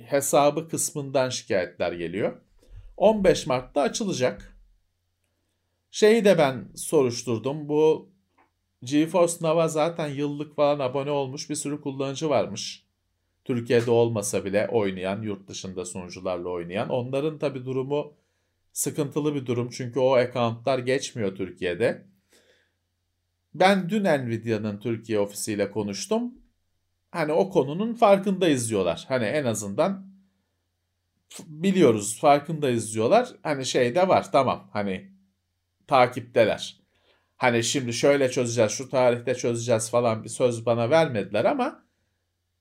hesabı 0.03 0.69
kısmından 0.69 1.29
şikayetler 1.29 1.93
geliyor. 1.93 2.41
15 2.97 3.47
Mart'ta 3.47 3.81
açılacak. 3.81 4.59
Şeyi 5.91 6.25
de 6.25 6.39
ben 6.39 6.69
soruşturdum. 6.75 7.69
Bu 7.69 8.14
GeForce 8.85 9.35
Now'a 9.41 9.69
zaten 9.69 10.09
yıllık 10.09 10.57
falan 10.57 10.79
abone 10.79 11.11
olmuş 11.11 11.51
bir 11.51 11.55
sürü 11.55 11.81
kullanıcı 11.81 12.29
varmış. 12.29 12.85
Türkiye'de 13.45 13.91
olmasa 13.91 14.45
bile 14.45 14.69
oynayan, 14.69 15.23
yurt 15.23 15.49
dışında 15.49 15.85
sunucularla 15.85 16.49
oynayan. 16.49 16.89
Onların 16.89 17.39
tabi 17.39 17.65
durumu 17.65 18.15
sıkıntılı 18.73 19.35
bir 19.35 19.47
durum 19.47 19.71
çünkü 19.71 20.01
o 20.01 20.15
accountlar 20.15 20.79
geçmiyor 20.79 21.37
Türkiye'de. 21.37 22.07
Ben 23.55 23.91
dün 23.91 24.05
Nvidia'nın 24.05 24.79
Türkiye 24.79 25.19
ofisiyle 25.19 25.71
konuştum. 25.71 26.35
Hani 27.11 27.33
o 27.33 27.51
konunun 27.51 27.95
farkındayız 27.95 28.71
diyorlar. 28.71 29.05
Hani 29.09 29.25
en 29.25 29.45
azından 29.45 30.07
biliyoruz 31.47 32.21
farkındayız 32.21 32.95
diyorlar. 32.95 33.29
Hani 33.43 33.67
şey 33.67 33.95
de 33.95 34.09
var 34.09 34.33
tamam 34.33 34.71
hani 34.73 35.11
takipteler. 35.87 36.84
Hani 37.37 37.65
şimdi 37.65 37.93
şöyle 37.93 38.31
çözeceğiz 38.31 38.73
şu 38.73 38.89
tarihte 38.91 39.35
çözeceğiz 39.35 39.91
falan 39.91 40.25
bir 40.25 40.29
söz 40.29 40.67
bana 40.67 40.91
vermediler 40.91 41.45
ama 41.45 41.85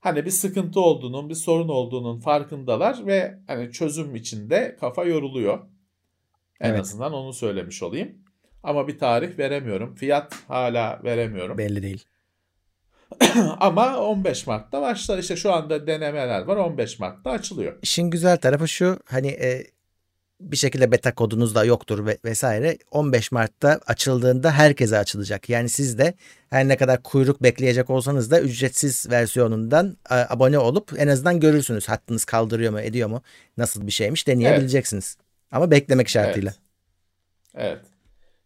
hani 0.00 0.24
bir 0.24 0.30
sıkıntı 0.30 0.80
olduğunun, 0.80 1.28
bir 1.28 1.34
sorun 1.34 1.68
olduğunun 1.68 2.20
farkındalar 2.20 3.06
ve 3.06 3.38
hani 3.46 3.72
çözüm 3.72 4.14
içinde 4.14 4.76
kafa 4.80 5.04
yoruluyor. 5.04 5.58
En 6.60 6.70
Evet. 6.70 6.80
azından 6.80 7.12
onu 7.12 7.32
söylemiş 7.32 7.82
olayım. 7.82 8.18
Ama 8.62 8.88
bir 8.88 8.98
tarih 8.98 9.38
veremiyorum. 9.38 9.94
Fiyat 9.94 10.34
hala 10.48 11.00
veremiyorum. 11.04 11.58
Belli 11.58 11.82
değil. 11.82 12.04
Ama 13.60 13.98
15 13.98 14.46
Mart'ta 14.46 14.82
başlar. 14.82 15.18
İşte 15.18 15.36
şu 15.36 15.52
anda 15.52 15.86
denemeler 15.86 16.42
var. 16.42 16.56
15 16.56 16.98
Mart'ta 16.98 17.30
açılıyor. 17.30 17.78
İşin 17.82 18.10
güzel 18.10 18.36
tarafı 18.36 18.68
şu 18.68 18.98
hani 19.06 19.28
e, 19.28 19.64
bir 20.40 20.56
şekilde 20.56 20.92
beta 20.92 21.14
kodunuz 21.14 21.54
da 21.54 21.64
yoktur 21.64 22.06
ve 22.06 22.18
vesaire. 22.24 22.78
15 22.90 23.32
Mart'ta 23.32 23.80
açıldığında 23.86 24.52
herkese 24.52 24.98
açılacak. 24.98 25.48
Yani 25.48 25.68
siz 25.68 25.98
de 25.98 26.14
her 26.50 26.68
ne 26.68 26.76
kadar 26.76 27.02
kuyruk 27.02 27.42
bekleyecek 27.42 27.90
olsanız 27.90 28.30
da 28.30 28.40
ücretsiz 28.40 29.10
versiyonundan 29.10 29.96
e, 30.10 30.14
abone 30.14 30.58
olup 30.58 30.92
en 30.98 31.08
azından 31.08 31.40
görürsünüz. 31.40 31.88
Hattınız 31.88 32.24
kaldırıyor 32.24 32.72
mu 32.72 32.80
ediyor 32.80 33.08
mu 33.08 33.22
nasıl 33.56 33.86
bir 33.86 33.92
şeymiş 33.92 34.26
deneyebileceksiniz. 34.26 35.16
Ama 35.50 35.70
beklemek 35.70 36.08
şartıyla. 36.08 36.50
Evet. 36.50 36.64
Evet. 37.56 37.84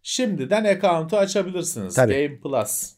Şimdiden 0.03 0.65
account'u 0.65 1.17
açabilirsiniz. 1.17 1.95
Tabii. 1.95 2.13
Game 2.13 2.41
Plus. 2.41 2.93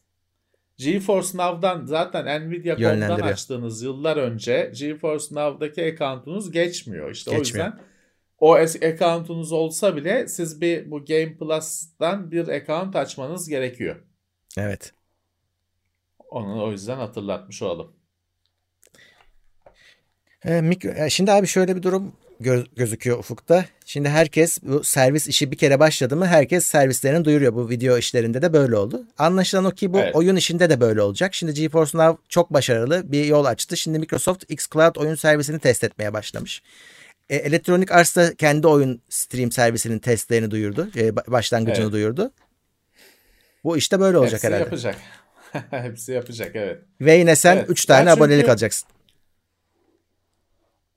GeForce 0.76 1.38
Now'dan 1.38 1.86
zaten 1.86 2.49
Nvidia.com'dan 2.49 3.20
açtığınız 3.20 3.82
yıllar 3.82 4.16
önce 4.16 4.72
GeForce 4.78 5.24
Now'daki 5.30 5.93
account'unuz 5.93 6.51
geçmiyor. 6.51 7.11
İşte 7.11 7.36
Geçmiyor. 7.36 7.66
o 7.66 7.68
yüzden 7.68 7.89
o 8.41 8.55
account'unuz 8.55 9.53
olsa 9.53 9.97
bile 9.97 10.28
siz 10.28 10.61
bir 10.61 10.91
bu 10.91 11.05
Game 11.05 11.36
Plus'tan 11.36 12.30
bir 12.30 12.49
account 12.49 12.97
açmanız 12.97 13.49
gerekiyor. 13.49 13.97
Evet. 14.59 14.93
Onu 16.30 16.64
o 16.64 16.70
yüzden 16.70 16.97
hatırlatmış 16.97 17.62
olalım. 17.62 17.93
E, 20.45 20.61
mikro, 20.61 21.11
şimdi 21.11 21.32
abi 21.32 21.47
şöyle 21.47 21.76
bir 21.76 21.82
durum 21.82 22.12
gö- 22.41 22.66
gözüküyor 22.76 23.18
ufukta. 23.18 23.64
Şimdi 23.84 24.09
herkes 24.09 24.59
bu 24.62 24.84
servis 24.84 25.28
işi 25.28 25.51
bir 25.51 25.57
kere 25.57 25.80
başladı 25.80 26.16
mı 26.16 26.26
herkes 26.26 26.66
servislerini 26.66 27.24
duyuruyor. 27.24 27.55
Bu 27.55 27.70
video 27.70 27.99
işlerinde 27.99 28.43
de 28.43 28.53
böyle 28.53 28.76
oldu. 28.76 29.07
Anlaşılan 29.18 29.64
o 29.64 29.70
ki 29.70 29.93
bu 29.93 29.99
Evet. 29.99 30.16
oyun 30.16 30.36
işinde 30.36 30.70
de 30.70 30.80
böyle 30.80 31.03
olacak. 31.03 31.34
Şimdi 31.34 31.55
GeForce 31.55 31.99
Now 31.99 32.22
çok 32.28 32.53
başarılı 32.53 33.12
bir 33.12 33.24
yol 33.24 33.45
açtı. 33.45 33.76
Şimdi 33.76 33.99
Microsoft 33.99 34.51
xCloud 34.51 34.97
oyun 34.97 35.14
servisini 35.14 35.59
test 35.59 35.84
etmeye 35.84 36.12
başlamış. 36.12 36.62
E, 37.31 37.37
Electronic 37.37 37.95
Arts 37.95 38.16
da 38.16 38.35
kendi 38.35 38.66
oyun 38.66 39.03
stream 39.09 39.53
servisinin 39.53 39.99
testlerini 39.99 40.51
duyurdu. 40.51 40.89
e, 40.97 41.01
ba- 41.09 41.31
başlangıcını 41.33 41.83
Evet. 41.85 41.93
duyurdu. 41.93 42.33
Bu 43.64 43.76
işte 43.76 44.01
böyle 44.01 44.18
olacak 44.18 44.33
Hepsi 44.33 44.47
herhalde. 44.47 44.62
yapacak. 44.64 44.97
Hepsi 45.70 46.12
yapacak 46.12 46.51
evet. 46.57 46.83
Ve 47.01 47.14
yine 47.16 47.37
sen 47.37 47.57
Evet. 47.57 47.70
3 47.70 47.85
tane 47.85 48.11
çünkü- 48.11 48.22
abonelik 48.22 48.49
alacaksın. 48.49 48.89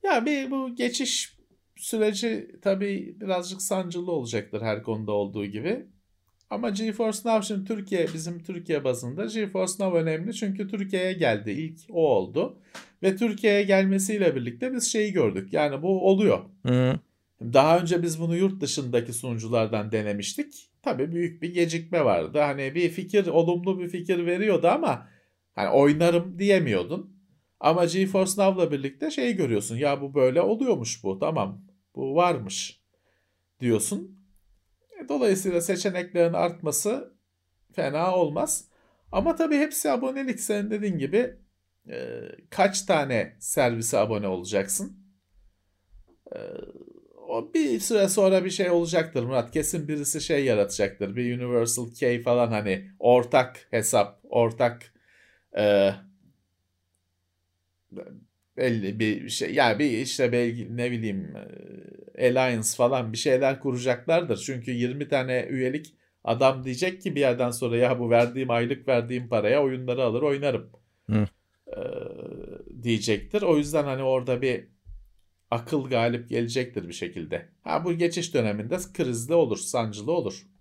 Ya 0.03 0.25
bir 0.25 0.51
bu 0.51 0.75
geçiş 0.75 1.37
süreci 1.77 2.51
tabii 2.61 3.15
birazcık 3.21 3.61
sancılı 3.61 4.11
olacaktır 4.11 4.61
her 4.61 4.83
konuda 4.83 5.11
olduğu 5.11 5.45
gibi. 5.45 5.85
Ama 6.53 6.69
GeForce 6.69 7.19
Now 7.25 7.47
şimdi 7.47 7.67
Türkiye 7.67 8.07
bizim 8.13 8.43
Türkiye 8.43 8.83
bazında 8.83 9.25
GeForce 9.25 9.73
Now 9.79 9.99
önemli 9.99 10.33
çünkü 10.33 10.67
Türkiye'ye 10.67 11.13
geldi. 11.13 11.51
İlk 11.51 11.79
o 11.89 12.07
oldu. 12.15 12.57
Ve 13.03 13.15
Türkiye'ye 13.15 13.63
gelmesiyle 13.63 14.35
birlikte 14.35 14.73
biz 14.73 14.91
şeyi 14.91 15.13
gördük. 15.13 15.53
Yani 15.53 15.81
bu 15.81 16.09
oluyor. 16.09 16.39
Hı. 16.65 16.99
Daha 17.41 17.79
önce 17.79 18.03
biz 18.03 18.19
bunu 18.19 18.35
yurt 18.35 18.61
dışındaki 18.61 19.13
sunuculardan 19.13 19.91
denemiştik. 19.91 20.69
Tabii 20.81 21.11
büyük 21.11 21.41
bir 21.41 21.53
gecikme 21.53 22.05
vardı. 22.05 22.39
Hani 22.39 22.75
bir 22.75 22.89
fikir, 22.89 23.27
olumlu 23.27 23.79
bir 23.79 23.87
fikir 23.87 24.25
veriyordu 24.25 24.67
ama 24.67 25.07
hani 25.55 25.69
oynarım 25.69 26.39
diyemiyordun. 26.39 27.17
Ama 27.59 27.85
GeForce 27.85 28.31
Now'la 28.37 28.71
birlikte 28.71 29.11
şey 29.11 29.35
görüyorsun. 29.35 29.75
Ya 29.75 30.01
bu 30.01 30.13
böyle 30.13 30.41
oluyormuş 30.41 31.03
bu. 31.03 31.19
Tamam. 31.19 31.61
Bu 31.95 32.15
varmış 32.15 32.81
diyorsun. 33.59 34.22
Dolayısıyla 35.09 35.61
seçeneklerin 35.61 36.33
artması 36.33 37.13
fena 37.73 38.15
olmaz. 38.15 38.65
Ama 39.11 39.35
tabii 39.35 39.57
hepsi 39.57 39.91
abonelik. 39.91 40.39
Senin 40.39 40.71
dediğin 40.71 40.97
gibi 40.97 41.35
e, 41.89 42.21
kaç 42.49 42.81
tane 42.81 43.35
servise 43.39 43.97
abone 43.97 44.27
olacaksın? 44.27 44.97
E, 46.35 46.37
o 47.27 47.53
bir 47.53 47.79
süre 47.79 48.09
sonra 48.09 48.45
bir 48.45 48.49
şey 48.49 48.69
olacaktır 48.69 49.23
Murat. 49.23 49.51
Kesin 49.51 49.87
birisi 49.87 50.21
şey 50.21 50.45
yaratacaktır. 50.45 51.15
Bir 51.15 51.37
Universal 51.37 51.91
Key 51.91 52.21
falan 52.21 52.47
hani 52.47 52.91
ortak 52.99 53.67
hesap, 53.71 54.19
ortak 54.23 54.93
e, 55.57 55.91
belli 58.57 58.99
bir 58.99 59.29
şey. 59.29 59.53
Yani 59.53 59.79
bir 59.79 59.89
işte 59.91 60.31
belki 60.31 60.77
ne 60.77 60.91
bileyim 60.91 61.33
e, 62.15 62.27
Alliance 62.27 62.69
falan 62.77 63.13
bir 63.13 63.17
şeyler 63.17 63.59
kuracaklardır. 63.59 64.37
Çünkü 64.37 64.71
20 64.71 65.07
tane 65.07 65.47
üyelik 65.49 65.95
adam 66.23 66.63
diyecek 66.63 67.01
ki 67.01 67.15
bir 67.15 67.19
yerden 67.19 67.51
sonra 67.51 67.77
ya 67.77 67.99
bu 67.99 68.09
verdiğim 68.09 68.49
aylık 68.49 68.87
verdiğim 68.87 69.29
paraya 69.29 69.63
oyunları 69.63 70.03
alır 70.03 70.21
oynarım. 70.21 70.69
Hı. 71.09 71.27
E, 71.67 71.79
diyecektir. 72.83 73.41
O 73.41 73.57
yüzden 73.57 73.83
hani 73.83 74.03
orada 74.03 74.41
bir 74.41 74.67
akıl 75.51 75.89
galip 75.89 76.29
gelecektir 76.29 76.87
bir 76.87 76.93
şekilde. 76.93 77.49
Ha 77.61 77.85
bu 77.85 77.93
geçiş 77.93 78.33
döneminde 78.33 78.77
krizli 78.93 79.33
olur, 79.33 79.57
sancılı 79.57 80.11
olur. 80.11 80.52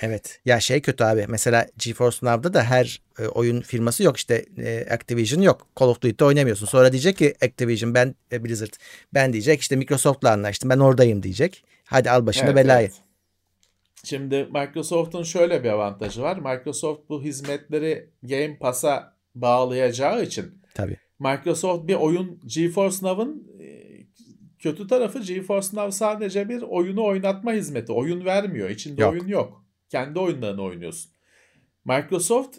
Evet. 0.00 0.40
Ya 0.44 0.60
şey 0.60 0.80
kötü 0.80 1.04
abi. 1.04 1.24
Mesela 1.28 1.66
GeForce 1.78 2.18
Now'da 2.22 2.54
da 2.54 2.62
her 2.64 3.00
e, 3.18 3.26
oyun 3.26 3.60
firması 3.60 4.02
yok. 4.02 4.16
İşte 4.16 4.44
e, 4.58 4.86
Activision 4.90 5.42
yok. 5.42 5.66
Call 5.80 5.88
of 5.88 6.02
Duty 6.02 6.24
oynamıyorsun. 6.24 6.66
Sonra 6.66 6.92
diyecek 6.92 7.16
ki 7.16 7.34
Activision 7.42 7.94
ben 7.94 8.14
e, 8.32 8.44
Blizzard 8.44 8.72
ben 9.14 9.32
diyecek 9.32 9.60
işte 9.60 9.76
Microsoft'la 9.76 10.30
anlaştım. 10.32 10.70
Ben 10.70 10.78
oradayım 10.78 11.22
diyecek. 11.22 11.64
Hadi 11.84 12.10
al 12.10 12.26
başına 12.26 12.44
Evet, 12.44 12.56
belayı. 12.56 12.86
evet. 12.86 13.00
Şimdi 14.04 14.48
Microsoft'un 14.54 15.22
şöyle 15.22 15.64
bir 15.64 15.68
avantajı 15.68 16.22
var. 16.22 16.36
Microsoft 16.36 17.08
bu 17.08 17.22
hizmetleri 17.22 18.10
Game 18.22 18.58
Pass'a 18.58 19.16
bağlayacağı 19.34 20.22
için 20.22 20.62
Tabii. 20.74 20.96
Microsoft 21.18 21.88
bir 21.88 21.94
oyun 21.94 22.40
GeForce 22.46 22.96
Now'ın 23.02 23.48
e, 23.60 23.66
kötü 24.58 24.86
tarafı 24.86 25.20
GeForce 25.20 25.68
Now 25.72 25.92
sadece 25.92 26.48
bir 26.48 26.62
oyunu 26.62 27.04
oynatma 27.04 27.52
hizmeti. 27.52 27.92
Oyun 27.92 28.24
vermiyor. 28.24 28.70
İçinde 28.70 29.02
Yok. 29.02 29.12
oyun 29.12 29.26
yok. 29.26 29.63
Kendi 29.88 30.18
oyunlarını 30.18 30.62
oynuyorsun. 30.62 31.10
Microsoft 31.84 32.58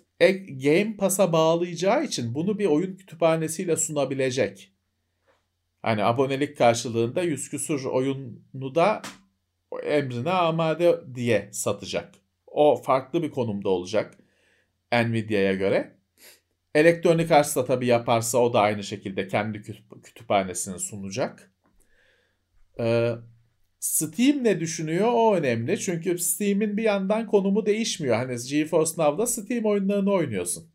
Game 0.63 0.97
Pass'a 0.97 1.33
bağlayacağı 1.33 2.03
için 2.03 2.35
bunu 2.35 2.59
bir 2.59 2.65
oyun 2.65 2.95
kütüphanesiyle 2.95 3.75
sunabilecek. 3.75 4.71
Hani 5.81 6.03
abonelik 6.03 6.57
karşılığında 6.57 7.21
yüz 7.21 7.49
küsur 7.49 7.85
oyunu 7.85 8.75
da 8.75 9.01
emrine 9.83 10.31
amade 10.31 11.01
diye 11.15 11.49
satacak. 11.53 12.15
O 12.47 12.81
farklı 12.81 13.23
bir 13.23 13.31
konumda 13.31 13.69
olacak 13.69 14.17
Nvidia'ya 14.93 15.53
göre. 15.53 15.95
Electronic 16.75 17.35
Arts 17.35 17.55
da 17.55 17.65
tabii 17.65 17.87
yaparsa 17.87 18.37
o 18.37 18.53
da 18.53 18.61
aynı 18.61 18.83
şekilde 18.83 19.27
kendi 19.27 19.57
kütüp- 19.57 20.01
kütüphanesini 20.03 20.79
sunacak. 20.79 21.51
Ee, 22.79 23.11
Steam 23.85 24.43
ne 24.43 24.59
düşünüyor 24.59 25.07
o 25.13 25.35
önemli. 25.35 25.79
Çünkü 25.79 26.17
Steam'in 26.17 26.77
bir 26.77 26.83
yandan 26.83 27.27
konumu 27.27 27.65
değişmiyor. 27.65 28.15
Hani 28.15 28.37
GeForce 28.49 28.91
Now'da 28.97 29.27
Steam 29.27 29.65
oyunlarını 29.65 30.11
oynuyorsun. 30.11 30.69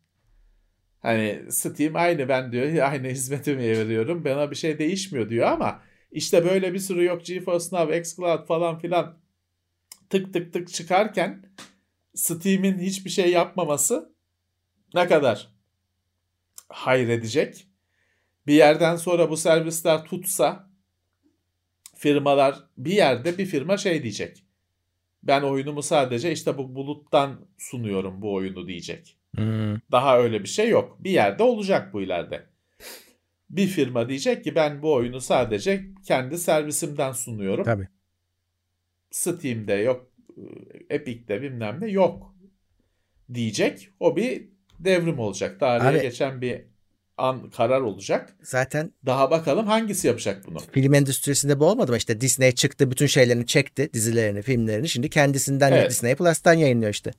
Hani 0.99 1.41
Steam 1.49 1.95
aynı 1.95 2.29
ben 2.29 2.51
diyor 2.51 2.75
aynı 2.91 3.07
hizmeti 3.07 3.55
mi 3.55 3.61
veriyorum 3.61 4.25
bana 4.25 4.51
bir 4.51 4.55
şey 4.55 4.79
değişmiyor 4.79 5.29
diyor 5.29 5.47
ama 5.47 5.81
işte 6.11 6.45
böyle 6.45 6.73
bir 6.73 6.79
sürü 6.79 7.03
yok 7.03 7.25
GeForce 7.25 7.65
Now, 7.71 7.99
xCloud 7.99 8.47
falan 8.47 8.79
filan 8.79 9.17
tık 10.09 10.33
tık 10.33 10.53
tık 10.53 10.73
çıkarken 10.73 11.45
Steam'in 12.15 12.79
hiçbir 12.79 13.09
şey 13.09 13.31
yapmaması 13.31 14.15
ne 14.93 15.07
kadar 15.07 15.53
hayredecek. 16.69 17.67
Bir 18.47 18.53
yerden 18.53 18.95
sonra 18.95 19.29
bu 19.29 19.37
servisler 19.37 20.05
tutsa 20.05 20.70
firmalar 22.01 22.55
bir 22.77 22.91
yerde 22.91 23.37
bir 23.37 23.45
firma 23.45 23.77
şey 23.77 24.03
diyecek. 24.03 24.43
Ben 25.23 25.41
oyunumu 25.41 25.81
sadece 25.81 26.31
işte 26.31 26.57
bu 26.57 26.75
buluttan 26.75 27.47
sunuyorum 27.57 28.21
bu 28.21 28.33
oyunu 28.33 28.67
diyecek. 28.67 29.17
Hmm. 29.35 29.75
Daha 29.91 30.19
öyle 30.19 30.43
bir 30.43 30.47
şey 30.47 30.69
yok. 30.69 30.97
Bir 30.99 31.11
yerde 31.11 31.43
olacak 31.43 31.93
bu 31.93 32.01
ileride. 32.01 32.45
Bir 33.49 33.67
firma 33.67 34.09
diyecek 34.09 34.43
ki 34.43 34.55
ben 34.55 34.81
bu 34.81 34.93
oyunu 34.93 35.21
sadece 35.21 35.85
kendi 36.07 36.37
servisimden 36.37 37.11
sunuyorum. 37.11 37.63
Tabii. 37.63 37.87
Steam'de 39.11 39.73
yok, 39.73 40.11
Epic'te 40.89 41.41
bilmem 41.41 41.77
ne 41.81 41.87
yok 41.87 42.35
diyecek. 43.33 43.89
O 43.99 44.15
bir 44.15 44.47
devrim 44.79 45.19
olacak. 45.19 45.59
Tarihe 45.59 45.87
Abi- 45.87 46.01
geçen 46.01 46.41
bir 46.41 46.70
an 47.17 47.49
karar 47.49 47.81
olacak. 47.81 48.35
Zaten 48.43 48.91
Daha 49.05 49.31
bakalım 49.31 49.67
hangisi 49.67 50.07
yapacak 50.07 50.47
bunu. 50.47 50.59
film 50.59 50.93
endüstrisinde 50.93 51.59
bu 51.59 51.65
olmadı 51.65 51.91
mı? 51.91 51.97
İşte 51.97 52.21
Disney 52.21 52.51
çıktı 52.51 52.91
bütün 52.91 53.05
şeylerini 53.05 53.45
çekti. 53.45 53.93
Dizilerini, 53.93 54.41
filmlerini. 54.41 54.89
Şimdi 54.89 55.09
kendisinden 55.09 55.71
Evet. 55.71 55.89
Disney 55.89 56.15
Plus'tan 56.15 56.53
yayınlıyor 56.53 56.91
işte. 56.91 57.11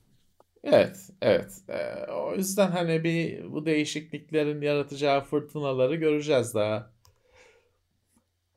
Evet, 0.63 0.97
evet. 1.21 1.51
Ee, 1.69 2.11
o 2.11 2.35
yüzden 2.35 2.71
hani 2.71 3.03
bir 3.03 3.51
bu 3.51 3.65
değişikliklerin 3.65 4.61
yaratacağı 4.61 5.23
fırtınaları 5.23 5.95
göreceğiz 5.95 6.53
daha. 6.53 6.93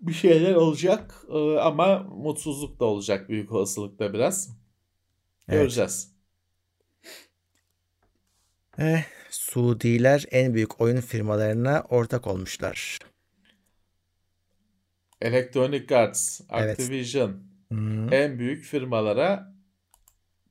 Bir 0.00 0.12
şeyler 0.12 0.54
olacak 0.54 1.14
ee, 1.28 1.58
ama 1.58 1.98
mutsuzluk 1.98 2.80
da 2.80 2.84
olacak 2.84 3.28
büyük 3.28 3.52
olasılıkla 3.52 4.12
biraz. 4.12 4.48
Evet. 5.48 5.60
Göreceğiz. 5.60 6.16
Eh, 8.78 9.04
Suudiler 9.56 10.24
en 10.30 10.54
büyük 10.54 10.80
oyun 10.80 11.00
firmalarına 11.00 11.84
ortak 11.88 12.26
olmuşlar. 12.26 12.98
Electronic 15.22 15.96
Arts, 15.96 16.40
Evet. 16.54 16.80
Activision 16.80 17.36
Hmm. 17.68 18.12
en 18.12 18.38
büyük 18.38 18.64
firmalara 18.64 19.54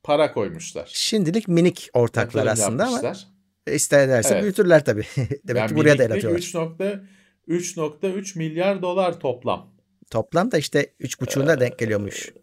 para 0.03 0.33
koymuşlar. 0.33 0.89
Şimdilik 0.93 1.47
minik 1.47 1.89
ortaklar 1.93 2.45
Yatırım 2.45 2.63
aslında 2.65 2.83
ama 2.83 2.91
yapmışlar. 2.91 3.27
isterlerse 3.67 4.33
Evet. 4.33 4.43
büyütürler 4.43 4.85
tabii. 4.85 5.05
Demek 5.43 5.61
Yani 5.61 5.69
ki 5.69 5.75
buraya 5.75 5.97
da 5.97 6.03
el 6.03 6.13
atıyorlar. 6.13 6.39
3.3 6.39 6.99
3.3 7.47 8.37
milyar 8.37 8.81
dolar 8.81 9.19
toplam 9.19 9.75
Toplam 10.09 10.51
da 10.51 10.57
işte 10.57 10.93
3.5'una 10.99 11.59
denk 11.59 11.79
geliyormuş. 11.79 12.33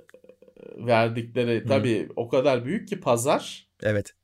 verdikleri. 0.76 1.66
Tabii 1.68 2.08
o 2.16 2.28
kadar 2.28 2.64
büyük 2.64 2.88
ki 2.88 3.00
pazar 3.00 3.68
Evet. 3.82 4.14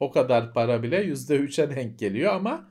O 0.00 0.10
kadar 0.10 0.52
para 0.52 0.82
bile 0.82 1.04
%3'e 1.04 1.76
denk 1.76 1.98
geliyor 1.98 2.32
ama 2.32 2.70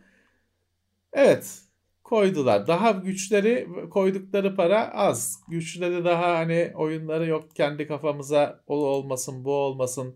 evet 1.13 1.61
koydular. 2.03 2.67
Daha 2.67 2.91
güçleri 2.91 3.67
koydukları 3.89 4.55
para 4.55 4.93
az. 4.93 5.43
Güçleri 5.47 6.05
daha 6.05 6.35
hani 6.37 6.71
oyunları 6.75 7.27
yok 7.27 7.55
kendi 7.55 7.87
kafamıza 7.87 8.63
o 8.67 8.75
olmasın 8.75 9.45
bu 9.45 9.53
olmasın 9.53 10.15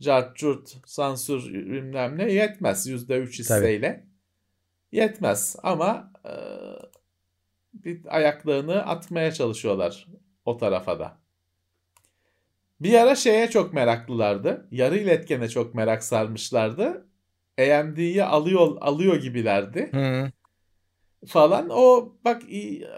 cart 0.00 0.36
curt 0.36 0.76
sansür 0.86 1.54
bilmem 1.54 2.18
ne 2.18 2.32
yetmez 2.32 2.86
%3 2.88 3.38
hisseyle. 3.38 4.06
Yetmez 4.92 5.56
ama 5.62 6.12
e, 6.24 6.32
bir 7.74 8.16
ayaklığını 8.16 8.86
atmaya 8.86 9.32
çalışıyorlar 9.32 10.06
o 10.44 10.56
tarafa 10.56 10.98
da. 10.98 11.18
Bir 12.80 12.94
ara 12.94 13.14
şeye 13.14 13.50
çok 13.50 13.74
meraklılardı. 13.74 14.68
Yarı 14.70 14.98
iletkene 14.98 15.48
çok 15.48 15.74
merak 15.74 16.04
sarmışlardı. 16.04 17.06
AMD'yi 17.58 18.24
alıyor 18.24 18.76
alıyor 18.80 19.16
gibilerdi 19.16 19.90
Hı. 19.92 20.30
falan. 21.26 21.68
O 21.70 22.12
bak 22.24 22.42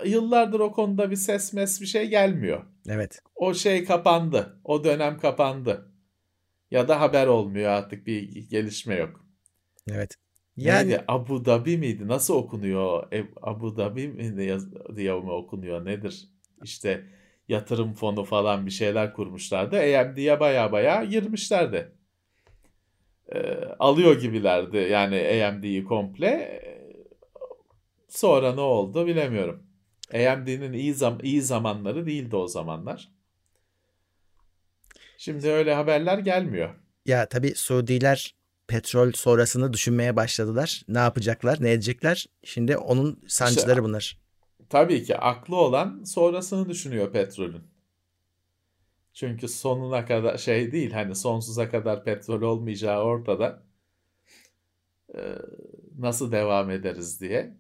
yıllardır 0.05 0.61
o 0.61 0.73
konuda 0.73 1.11
bir 1.11 1.17
ses 1.17 1.53
mes 1.53 1.81
bir 1.81 1.87
şey 1.87 2.09
gelmiyor. 2.09 2.63
Evet. 2.89 3.21
O 3.35 3.55
şey 3.55 3.85
kapandı. 3.85 4.61
O 4.65 4.85
dönem 4.85 5.19
kapandı. 5.19 5.93
Ya 6.71 6.89
da 6.89 7.01
haber 7.01 7.27
olmuyor 7.27 7.71
artık 7.71 8.07
bir 8.07 8.49
gelişme 8.51 8.95
yok. 8.95 9.27
Evet. 9.91 10.15
Yani 10.57 10.89
Neydi? 10.91 11.05
Abu 11.09 11.45
Dhabi 11.45 11.79
miydi? 11.79 12.09
Nasıl 12.09 12.35
okunuyor? 12.35 13.13
E, 13.13 13.25
Abu 13.43 13.77
Dhabi 13.77 14.09
mi 14.09 14.37
diye 14.97 15.13
mi 15.13 15.31
okunuyor? 15.31 15.85
Nedir? 15.85 16.29
İşte 16.65 17.05
yatırım 17.49 17.93
fonu 17.93 18.25
falan 18.25 18.67
bir 18.67 18.71
şeyler 18.71 19.13
kurmuşlardı. 19.13 19.77
AMD'ye 19.77 20.41
baya 20.41 20.73
baya 20.73 21.05
girmişlerdi. 21.05 21.93
Ee, 23.35 23.55
alıyor 23.79 24.21
gibilerdi 24.21 24.77
yani 24.77 25.47
AMD'yi 25.47 25.85
komple. 25.85 26.63
Sonra 28.09 28.55
ne 28.55 28.61
oldu 28.61 29.07
bilemiyorum. 29.07 29.63
AMD'nin 30.15 30.73
iyi, 30.73 30.95
zam 30.95 31.19
iyi 31.23 31.43
zamanları 31.43 32.07
değildi 32.07 32.37
o 32.37 32.47
zamanlar. 32.47 33.09
Şimdi 35.19 35.49
öyle 35.49 35.75
haberler 35.75 36.19
gelmiyor. 36.19 36.75
ya 37.07 37.29
tabii 37.29 37.55
Suudiler 37.55 38.35
petrol 38.69 39.13
sonrasını 39.13 39.73
düşünmeye 39.73 40.17
başladılar. 40.17 40.83
Ne 40.89 40.99
yapacaklar, 40.99 41.59
ne 41.61 41.71
edecekler? 41.73 42.27
Şimdi 42.45 42.77
onun 42.77 43.21
sancıları 43.27 43.85
bunlar. 43.85 44.19
Tabii 44.69 45.03
ki 45.03 45.17
aklı 45.17 45.57
olan 45.57 46.05
sonrasını 46.05 46.69
düşünüyor 46.69 47.13
petrolün. 47.13 47.63
Çünkü 49.13 49.49
sonuna 49.49 50.05
kadar 50.05 50.39
şey 50.39 50.73
değil 50.73 50.93
hani 50.93 51.15
sonsuza 51.15 51.71
kadar 51.71 52.05
petrol 52.05 52.43
olmayacağı 52.43 53.03
ortada. 53.03 53.63
Ee, 55.15 55.39
nasıl 55.99 56.33
devam 56.33 56.71
ederiz 56.71 57.21
diye. 57.21 57.57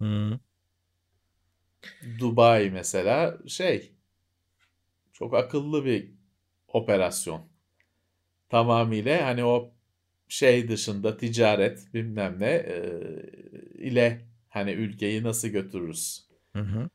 Hı. 0.00 0.38
Dubai 2.18 2.70
mesela 2.70 3.38
şey 3.46 3.92
çok 5.12 5.34
akıllı 5.34 5.84
bir 5.84 6.10
operasyon. 6.68 7.48
Tamamıyla 8.48 9.26
hani 9.26 9.44
o 9.44 9.72
şey 10.28 10.68
dışında 10.68 11.16
ticaret 11.16 11.94
bilmem 11.94 12.40
ne 12.40 12.50
e, 12.50 12.90
ile 13.78 14.26
hani 14.52 14.70
ülkeyi 14.72 15.22
nasıl 15.22 15.48
götürürüz? 15.48 16.28
Hı 16.56 16.62
hı. 16.62 16.88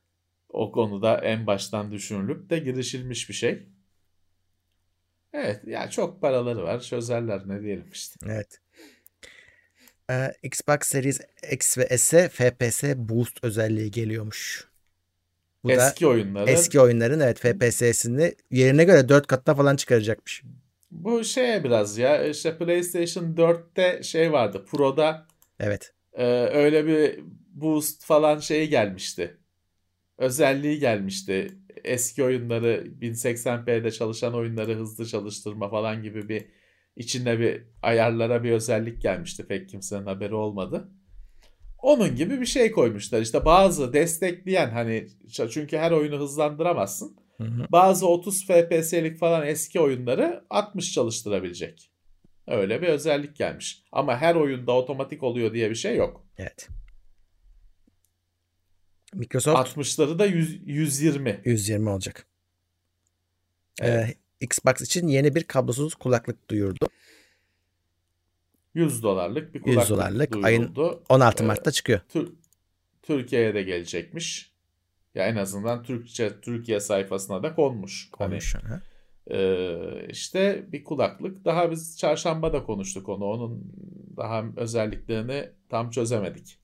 O 0.49 0.71
konuda 0.71 1.17
en 1.17 1.47
baştan 1.47 1.91
düşünülüp 1.91 2.49
de 2.49 2.59
girişilmiş 2.59 3.29
bir 3.29 3.33
şey. 3.33 3.67
Evet 5.33 5.61
yani 5.67 5.91
çok 5.91 6.21
paraları 6.21 6.63
var 6.63 6.79
çözerler 6.81 7.41
ne 7.47 7.61
diyelim 7.61 7.85
işte. 7.93 8.15
Evet. 8.25 8.59
Ee, 10.09 10.33
Xbox 10.43 10.77
Series 10.81 11.19
X 11.51 11.77
ve 11.77 11.97
S'e 11.97 12.29
FPS 12.29 12.83
Boost 12.97 13.43
özelliği 13.43 13.91
geliyormuş. 13.91 14.67
Bu 15.63 15.69
da 15.69 15.73
Eski 15.89 16.07
oyunları 16.07 16.49
eski 16.49 16.79
oyunların 16.79 17.19
evet 17.19 17.39
FPS'sini 17.39 18.35
yerine 18.51 18.83
göre 18.83 19.09
4 19.09 19.27
katına 19.27 19.55
falan 19.55 19.75
çıkaracakmış. 19.75 20.43
bu 20.91 21.23
şeye 21.23 21.63
biraz 21.63 21.97
ya 21.97 22.23
işte 22.27 22.57
PlayStation 22.57 23.35
4'te 23.37 24.03
şey 24.03 24.31
vardı 24.31 24.65
Pro'da 24.71 25.27
Evet. 25.59 25.93
e, 26.13 26.25
öyle 26.33 26.87
bir 26.87 27.19
boost 27.61 28.05
falan 28.05 28.39
şeyi 28.39 28.69
gelmişti. 28.69 29.37
Özelliği 30.17 30.79
gelmişti. 30.79 31.57
Eski 31.83 32.23
oyunları 32.23 32.87
1080p'de 33.01 33.91
çalışan 33.91 34.33
oyunları 34.33 34.75
hızlı 34.75 35.05
çalıştırma 35.05 35.69
falan 35.69 36.03
gibi 36.03 36.29
bir 36.29 36.45
içinde 36.95 37.39
bir 37.39 37.63
ayarlara 37.81 38.43
bir 38.43 38.51
özellik 38.51 39.01
gelmişti. 39.01 39.47
Pek 39.47 39.69
kimsenin 39.69 40.05
haberi 40.05 40.33
olmadı. 40.33 40.91
Onun 41.81 42.15
gibi 42.15 42.41
bir 42.41 42.45
şey 42.45 42.71
koymuşlar. 42.71 43.21
İşte 43.21 43.45
bazı 43.45 43.93
destekleyen 43.93 44.69
hani 44.69 45.07
çünkü 45.51 45.77
her 45.77 45.91
oyunu 45.91 46.19
hızlandıramazsın. 46.19 47.17
Hı 47.37 47.43
hı. 47.43 47.65
Bazı 47.71 48.07
30 48.07 48.45
FPS'lik 48.47 49.17
falan 49.17 49.47
eski 49.47 49.79
oyunları 49.79 50.43
60 50.49 50.93
çalıştırabilecek. 50.93 51.91
Öyle 52.47 52.81
bir 52.81 52.87
özellik 52.87 53.35
gelmiş. 53.35 53.83
Ama 53.91 54.17
her 54.17 54.35
oyunda 54.35 54.71
otomatik 54.71 55.23
oluyor 55.23 55.53
diye 55.53 55.69
bir 55.69 55.75
şey 55.75 55.95
yok. 55.95 56.25
Evet. 56.37 56.67
Microsoft 59.19 59.77
60'ları 59.77 60.19
da 60.19 60.25
100, 60.25 60.61
120. 60.65 61.41
120 61.45 61.89
olacak. 61.89 62.25
Evet. 63.81 64.09
Ee, 64.09 64.15
Xbox 64.45 64.81
için 64.81 65.07
yeni 65.07 65.35
bir 65.35 65.43
kablosuz 65.43 65.95
kulaklık 65.95 66.49
duyurdu. 66.49 66.87
100 68.73 69.03
dolarlık 69.03 69.53
bir 69.53 69.59
100 69.59 69.65
kulaklık 69.65 69.89
dolarlık, 69.89 70.45
ayın 70.45 70.59
duyuruldu. 70.61 71.03
16 71.09 71.43
Ee, 71.43 71.47
Mart'ta 71.47 71.71
çıkıyor. 71.71 71.99
Tür- 72.09 72.33
Türkiye'ye 73.03 73.53
de 73.53 73.63
gelecekmiş. 73.63 74.51
Ya 75.15 75.27
en 75.27 75.35
azından 75.35 75.83
Türkçe 75.83 76.41
Türkiye 76.41 76.79
sayfasına 76.79 77.43
da 77.43 77.55
konmuş. 77.55 78.09
Konmuş. 78.11 78.55
Hı. 78.55 78.59
Hani 78.67 78.81
e, 79.31 80.07
işte 80.09 80.65
bir 80.71 80.83
kulaklık. 80.83 81.45
Daha 81.45 81.71
biz 81.71 81.97
çarşamba 81.97 82.53
da 82.53 82.63
konuştuk 82.63 83.09
onu. 83.09 83.25
Onun 83.25 83.73
daha 84.17 84.43
özelliklerini 84.57 85.49
tam 85.69 85.89
çözemedik. 85.89 86.57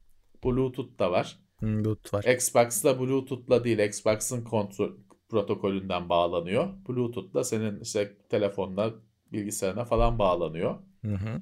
Bluetooth 0.43 0.99
da 0.99 1.11
var. 1.11 1.39
Hı, 1.63 1.67
Bluetooth 1.67 2.13
var. 2.13 2.23
Xbox'la 2.23 2.99
Bluetooth'la 2.99 3.63
değil 3.63 3.79
Xbox'ın 3.79 4.43
kontrol 4.43 4.91
protokolünden 5.29 6.09
bağlanıyor. 6.09 6.67
Bluetooth'la 6.89 7.43
senin 7.43 7.79
işte 7.79 8.17
telefonla 8.29 8.93
bilgisayarına 9.31 9.85
falan 9.85 10.19
bağlanıyor. 10.19 10.75
Hı 11.05 11.15
hı. 11.15 11.41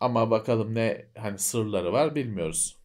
Ama 0.00 0.30
bakalım 0.30 0.74
ne 0.74 1.06
hani 1.16 1.38
sırları 1.38 1.92
var 1.92 2.14
bilmiyoruz. 2.14 2.76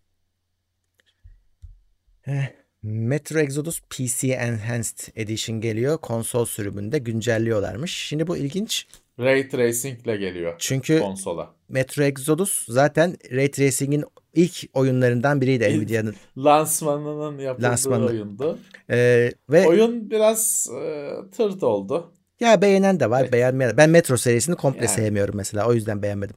Eh, 2.27 2.49
Metro 2.83 3.39
Exodus 3.39 3.81
PC 3.89 4.27
Enhanced 4.27 4.97
Edition 5.15 5.61
geliyor. 5.61 5.97
Konsol 5.97 6.45
sürümünde 6.45 6.99
güncelliyorlarmış. 6.99 7.97
Şimdi 8.07 8.27
bu 8.27 8.37
ilginç. 8.37 8.87
Ray 9.19 9.49
Tracing 9.49 10.01
ile 10.07 10.15
geliyor 10.17 10.55
Çünkü 10.59 10.99
konsola. 10.99 11.55
Metro 11.69 12.03
Exodus 12.03 12.65
zaten 12.67 13.17
Ray 13.31 13.51
Tracing'in 13.51 14.03
ilk 14.33 14.69
oyunlarından 14.73 15.41
biriydi 15.41 15.77
Nvidia'nın. 15.77 16.15
Lansmanının 16.37 17.39
yapıldığı 17.39 17.65
Lansmanı. 17.67 18.05
oyundu. 18.05 18.59
Ee, 18.89 19.31
ve 19.49 19.67
Oyun 19.67 20.09
biraz 20.11 20.69
e, 20.81 21.11
tırt 21.31 21.63
oldu. 21.63 22.13
ya 22.39 22.61
beğenen 22.61 22.99
de 22.99 23.09
var, 23.09 23.21
Evet. 23.21 23.33
beğenmeyen 23.33 23.73
de. 23.73 23.77
Ben 23.77 23.89
Metro 23.89 24.17
serisini 24.17 24.55
komple 24.55 24.85
Yani. 24.85 24.95
sevmiyorum 24.95 25.35
mesela. 25.37 25.67
O 25.67 25.73
yüzden 25.73 26.01
beğenmedim. 26.01 26.35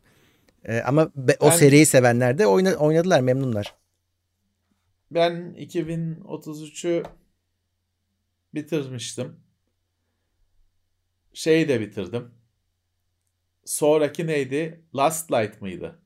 Ee, 0.65 0.81
ama 0.81 1.11
be- 1.17 1.37
o 1.41 1.47
Ben- 1.47 1.57
seriyi 1.57 1.87
sevenler 1.87 2.39
de 2.39 2.47
oyna- 2.47 2.75
oynadılar, 2.77 3.21
memnunlar. 3.21 3.75
Ben 5.11 5.55
2033'ü 5.59 7.03
bitirmiştim. 8.55 9.37
Şeyi 11.33 11.69
de 11.69 11.81
bitirdim. 11.81 12.31
Sonraki 13.67 14.27
neydi? 14.27 14.85
Last 14.97 15.33
Light 15.33 15.63
mıydı? 15.63 15.99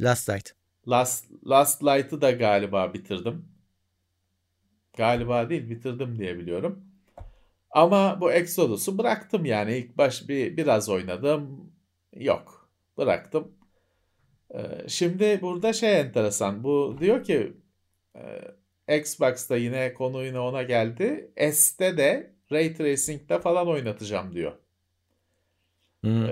Last 0.00 0.30
Light. 0.30 0.54
Last, 0.88 1.24
Last 1.46 1.84
Light'ı 1.84 2.20
da 2.20 2.30
galiba 2.30 2.94
bitirdim. 2.94 3.44
Galiba 4.96 5.50
değil 5.50 5.70
bitirdim 5.70 6.18
diye 6.18 6.38
biliyorum. 6.38 6.84
Ama 7.70 8.20
bu 8.20 8.32
Exodus'u 8.32 8.98
bıraktım 8.98 9.44
yani. 9.44 9.76
ilk 9.76 9.98
baş 9.98 10.28
bir 10.28 10.56
biraz 10.56 10.88
oynadım. 10.88 11.72
Yok. 12.16 12.70
Bıraktım. 12.98 13.52
Ee, 14.54 14.88
şimdi 14.88 15.38
burada 15.42 15.72
şey 15.72 16.00
enteresan. 16.00 16.64
Bu 16.64 16.96
diyor 17.00 17.24
ki 17.24 17.52
e, 18.88 18.98
Xbox'ta 18.98 19.56
yine 19.56 19.94
konu 19.94 20.24
yine 20.24 20.38
ona 20.40 20.62
geldi. 20.62 21.32
S'te 21.52 21.96
de 21.96 22.34
Ray 22.52 22.74
Tracing'de 22.74 23.40
falan 23.40 23.68
oynatacağım 23.68 24.34
diyor. 24.34 24.52
Hmm. 26.00 26.28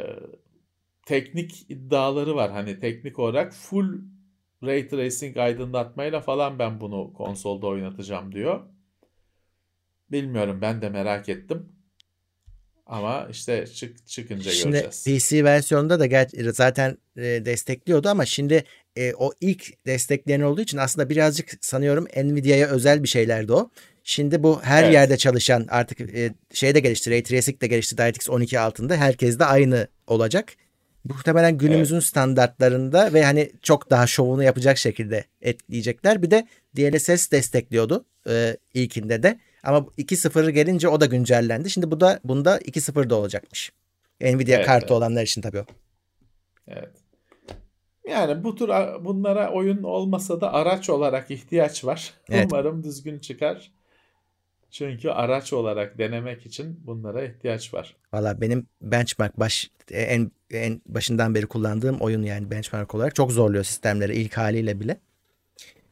Teknik 1.06 1.66
iddiaları 1.70 2.36
var. 2.36 2.50
Hani 2.50 2.80
teknik 2.80 3.18
olarak 3.18 3.54
full 3.54 4.00
Ray 4.62 4.88
Tracing 4.88 5.36
aydınlatmayla 5.36 6.20
falan 6.20 6.58
ben 6.58 6.80
bunu 6.80 7.12
konsolda 7.12 7.66
oynatacağım 7.66 8.32
diyor. 8.32 8.60
Bilmiyorum 10.10 10.58
ben 10.62 10.82
de 10.82 10.88
merak 10.88 11.28
ettim. 11.28 11.72
Ama 12.86 13.28
işte 13.30 13.66
çık, 13.66 14.06
çıkınca 14.06 14.50
Şimdi 14.50 14.72
göreceğiz. 14.72 15.04
PC 15.28 15.44
versiyonunda 15.44 16.00
da 16.00 16.52
zaten 16.52 16.98
destekliyordu 17.16 18.08
ama 18.08 18.24
şimdi 18.24 18.64
e, 18.98 19.14
o 19.14 19.32
ilk 19.40 19.86
destekleyen 19.86 20.40
olduğu 20.40 20.60
için 20.60 20.78
aslında 20.78 21.10
birazcık 21.10 21.50
sanıyorum 21.60 22.06
Nvidia'ya 22.16 22.68
özel 22.68 23.02
bir 23.02 23.08
şeylerdi 23.08 23.52
o. 23.52 23.70
Şimdi 24.04 24.42
bu 24.42 24.60
her 24.62 24.82
Evet. 24.82 24.94
yerde 24.94 25.16
çalışan 25.16 25.66
artık 25.70 26.00
e, 26.00 26.34
şey 26.52 26.74
de 26.74 26.80
gelişti, 26.80 27.10
Ray 27.10 27.22
Tracing 27.22 27.60
de 27.60 27.66
gelişti 27.66 27.98
DirectX 27.98 28.30
12 28.30 28.60
altında. 28.60 28.96
Herkes 28.96 29.38
de 29.38 29.44
aynı 29.44 29.88
olacak. 30.06 30.52
Muhtemelen 31.04 31.58
günümüzün 31.58 32.00
standartlarında 32.00 33.12
ve 33.12 33.24
hani 33.24 33.52
çok 33.62 33.90
daha 33.90 34.06
şovunu 34.06 34.42
yapacak 34.42 34.78
şekilde 34.78 35.24
etkileyecekler. 35.42 36.22
Bir 36.22 36.30
de 36.30 36.46
DLSS 36.76 37.30
destekliyordu 37.30 38.04
e, 38.28 38.56
ilkinde 38.74 39.22
de. 39.22 39.38
Ama 39.62 39.78
2.0 39.78 40.50
gelince 40.50 40.88
o 40.88 41.00
da 41.00 41.06
güncellendi. 41.06 41.70
Şimdi 41.70 41.90
bu 41.90 42.00
da 42.00 42.20
bunda 42.24 42.58
2.0 42.58 43.10
da 43.10 43.14
olacakmış. 43.14 43.72
Nvidia 44.20 44.56
Evet, 44.56 44.66
kartı 44.66 44.84
evet. 44.84 44.90
olanlar 44.90 45.22
için 45.22 45.40
tabii 45.40 45.58
o. 45.58 45.64
Yani 48.10 48.44
bu 48.44 48.54
tür 48.54 48.68
bunlara 49.04 49.52
oyun 49.52 49.82
olmasa 49.82 50.40
da 50.40 50.52
araç 50.52 50.90
olarak 50.90 51.30
ihtiyaç 51.30 51.84
var. 51.84 52.14
Evet. 52.30 52.46
Umarım 52.52 52.82
düzgün 52.84 53.18
çıkar. 53.18 53.72
Çünkü 54.70 55.08
araç 55.10 55.52
olarak 55.52 55.98
denemek 55.98 56.46
için 56.46 56.80
bunlara 56.86 57.24
ihtiyaç 57.24 57.74
var. 57.74 57.96
Valla 58.12 58.40
benim 58.40 58.66
benchmark 58.82 59.40
baş 59.40 59.70
en 59.90 60.30
en 60.50 60.82
başından 60.86 61.34
beri 61.34 61.46
kullandığım 61.46 61.96
oyun 62.00 62.22
yani 62.22 62.50
benchmark 62.50 62.94
olarak 62.94 63.14
çok 63.14 63.32
zorluyor 63.32 63.64
sistemleri 63.64 64.14
ilk 64.14 64.36
haliyle 64.36 64.80
bile. 64.80 65.00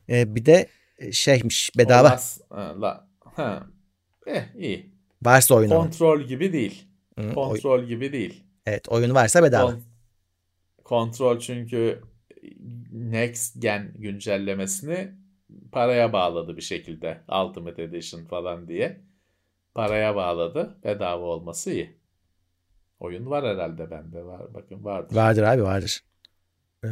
Ee, 0.09 0.35
bir 0.35 0.47
de 0.47 0.67
e, 0.99 1.13
şeymiş 1.13 1.71
bedava 1.79 2.07
Olmaz. 2.09 2.41
Ha, 2.51 2.75
la, 2.81 3.09
ha. 3.25 3.67
Eh 4.27 4.43
iyi. 4.59 4.91
varsa 5.23 5.55
oyun. 5.55 5.69
Kontrol 5.69 6.21
gibi 6.23 6.53
değil. 6.53 6.85
Hı, 7.19 7.23
oy- 7.23 7.35
Kontrol 7.35 7.85
gibi 7.85 8.13
değil. 8.13 8.45
evet 8.67 8.89
oyun 8.89 9.15
varsa 9.15 9.43
bedava. 9.43 9.71
Kon- 9.71 9.83
kontrol 10.87 11.39
çünkü 11.39 12.03
Next 12.93 13.63
Gen 13.63 13.93
güncellemesini 13.95 15.13
paraya 15.73 16.13
bağladı 16.13 16.57
bir 16.57 16.63
şekilde. 16.63 17.21
Ultimate 17.29 17.83
Edition 17.83 18.25
falan 18.25 18.69
diye. 18.69 19.01
Paraya 19.75 20.17
bağladı. 20.17 20.79
Bedava 20.85 21.25
olması 21.25 21.71
iyi. 21.71 21.97
Oyun 23.01 23.27
var 23.27 23.45
herhalde 23.45 23.91
bende. 23.91 24.25
Var. 24.25 24.55
Bakın 24.55 24.85
vardır. 24.85 25.17
Vardır 25.17 25.43
abi 25.43 25.63
vardır. 25.63 26.05
Ee, 26.85 26.89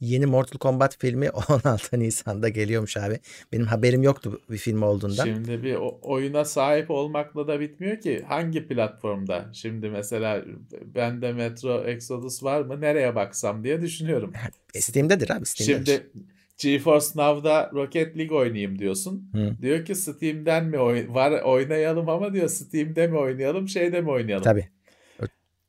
yeni 0.00 0.26
Mortal 0.26 0.58
Kombat 0.58 0.98
filmi 0.98 1.30
16 1.48 2.00
Nisan'da 2.00 2.48
geliyormuş 2.48 2.96
abi. 2.96 3.18
Benim 3.52 3.66
haberim 3.66 4.02
yoktu 4.02 4.40
bir 4.50 4.56
film 4.56 4.82
olduğundan. 4.82 5.24
Şimdi 5.24 5.62
bir 5.62 5.76
oyuna 6.02 6.44
sahip 6.44 6.90
olmakla 6.90 7.48
da 7.48 7.60
bitmiyor 7.60 8.00
ki. 8.00 8.24
Hangi 8.28 8.66
platformda? 8.66 9.50
Şimdi 9.52 9.88
mesela 9.90 10.44
bende 10.94 11.32
Metro 11.32 11.84
Exodus 11.84 12.42
var 12.42 12.60
mı? 12.60 12.80
Nereye 12.80 13.14
baksam 13.14 13.64
diye 13.64 13.80
düşünüyorum. 13.80 14.32
Steam'dedir 14.74 15.30
abi 15.30 15.46
Steam'dedir. 15.46 15.86
Şimdi 15.92 16.10
GeForce 16.58 17.06
Now'da 17.14 17.70
Rocket 17.74 18.18
League 18.18 18.36
oynayayım 18.36 18.78
diyorsun. 18.78 19.30
Hı. 19.32 19.62
Diyor 19.62 19.84
ki 19.84 19.94
Steam'den 19.94 20.64
mi 20.64 20.78
oyn 20.78 21.14
var 21.14 21.42
oynayalım 21.42 22.08
ama 22.08 22.32
diyor 22.32 22.48
Steam'de 22.48 23.06
mi 23.06 23.18
oynayalım, 23.18 23.68
şeyde 23.68 24.00
mi 24.00 24.10
oynayalım? 24.10 24.44
Tabii. 24.44 24.68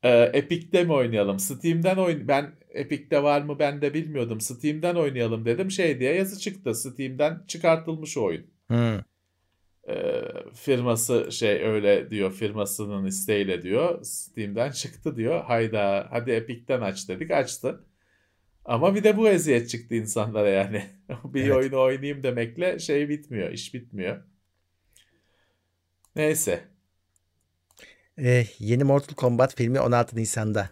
Ee, 0.03 0.31
Epic'te 0.33 0.83
mi 0.83 0.93
oynayalım? 0.93 1.39
Steam'den 1.39 1.97
oyn 1.97 2.27
ben 2.27 2.51
Epic'te 2.69 3.23
var 3.23 3.41
mı 3.41 3.59
ben 3.59 3.81
de 3.81 3.93
bilmiyordum. 3.93 4.41
Steam'den 4.41 4.95
oynayalım 4.95 5.45
dedim. 5.45 5.71
Şey 5.71 5.99
diye 5.99 6.13
yazı 6.15 6.39
çıktı. 6.39 6.75
Steam'den 6.75 7.43
çıkartılmış 7.47 8.17
oyun. 8.17 8.47
Hı. 8.71 9.03
Ee, 9.89 10.21
firması 10.53 11.31
şey 11.31 11.63
öyle 11.65 12.09
diyor. 12.11 12.31
Firmasının 12.33 13.05
isteğiyle 13.05 13.61
diyor. 13.61 14.03
Steam'den 14.03 14.71
çıktı 14.71 15.15
diyor. 15.15 15.43
Hayda 15.43 16.07
hadi 16.11 16.31
Epic'ten 16.31 16.81
aç 16.81 17.09
dedik. 17.09 17.31
Açtı. 17.31 17.85
Ama 18.65 18.95
bir 18.95 19.03
de 19.03 19.17
bu 19.17 19.29
eziyet 19.29 19.69
çıktı 19.69 19.95
insanlara 19.95 20.49
yani. 20.49 20.83
bir 21.23 21.43
Evet. 21.43 21.55
oyunu 21.55 21.81
oynayayım 21.81 22.23
demekle 22.23 22.79
şey 22.79 23.09
bitmiyor. 23.09 23.51
iş 23.51 23.73
bitmiyor. 23.73 24.23
Neyse. 26.15 26.63
Ee, 28.19 28.45
yeni 28.59 28.83
Mortal 28.83 29.15
Kombat 29.15 29.55
filmi 29.55 29.79
16 29.79 30.15
Nisan'da. 30.17 30.69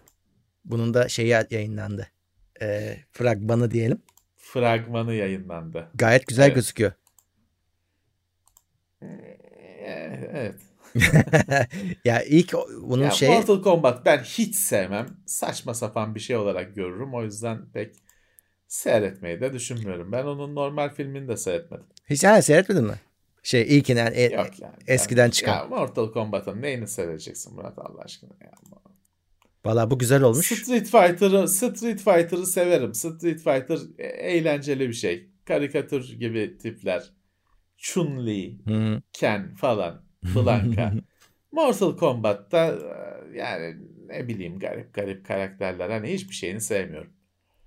Bunun 0.68 0.94
da 0.94 1.08
şeyi 1.08 1.28
yayınlandı. 1.50 2.08
Ee, 2.62 2.96
fragmanı 3.12 3.70
diyelim. 3.70 4.02
Fragmanı 4.36 5.14
yayınlandı. 5.14 5.88
Gayet 5.94 6.26
güzel 6.26 6.44
Evet. 6.46 6.54
gözüküyor. 6.54 6.92
Evet. 10.32 10.60
ya 12.04 12.22
ilk 12.22 12.52
bunun 12.82 13.04
Ya 13.04 13.10
şeyi 13.10 13.30
Mortal 13.32 13.62
Kombat 13.62 14.06
ben 14.06 14.18
hiç 14.18 14.54
sevmem. 14.56 15.06
Saçma 15.26 15.74
sapan 15.74 16.14
bir 16.14 16.20
şey 16.20 16.36
olarak 16.36 16.74
görürüm. 16.74 17.14
O 17.14 17.22
yüzden 17.22 17.70
pek 17.72 17.96
seyretmeyi 18.68 19.40
de 19.40 19.52
düşünmüyorum. 19.52 20.12
Ben 20.12 20.24
onun 20.24 20.54
normal 20.54 20.88
filmini 20.94 21.28
de 21.28 21.36
seyretmedim. 21.36 21.86
hiç 22.10 22.24
ha, 22.24 22.42
seyretmedin 22.42 22.84
mi? 22.84 23.00
Şey 23.42 23.78
ilkini 23.78 23.98
yani, 23.98 24.16
e- 24.16 24.34
Yok 24.34 24.60
yani. 24.60 24.74
eskiden 24.86 25.22
Yani- 25.22 25.32
çıkan. 25.32 25.56
Ya 25.56 25.64
Mortal 25.64 26.12
Kombat'ın 26.12 26.62
neyini 26.62 26.88
seyredeceksin 26.88 27.54
Murat 27.54 27.78
Allah 27.78 28.02
aşkına 28.02 28.30
ya. 28.44 28.50
Valla 29.64 29.90
bu 29.90 29.98
güzel 29.98 30.22
olmuş. 30.22 30.46
Street 30.46 30.86
Fighter'ı 30.86 31.48
Street 31.48 31.98
Fighter'ı 31.98 32.46
severim. 32.46 32.94
Street 32.94 33.38
Fighter 33.38 33.78
e- 33.98 34.06
eğlenceli 34.06 34.88
bir 34.88 34.94
şey. 34.94 35.30
Karikatür 35.44 36.18
gibi 36.18 36.58
tipler. 36.58 37.12
Chun-Li, 37.78 38.58
Hı. 38.66 39.02
Ken 39.12 39.54
falan, 39.54 40.02
Blanka. 40.34 40.92
Mortal 41.52 41.96
Kombat'ta 41.96 42.66
e, 42.66 43.38
yani 43.38 43.76
ne 44.06 44.28
bileyim 44.28 44.58
garip 44.58 44.94
garip 44.94 45.26
karakterler. 45.26 45.90
Hani 45.90 46.12
hiçbir 46.12 46.34
şeyini 46.34 46.60
sevmiyorum. 46.60 47.12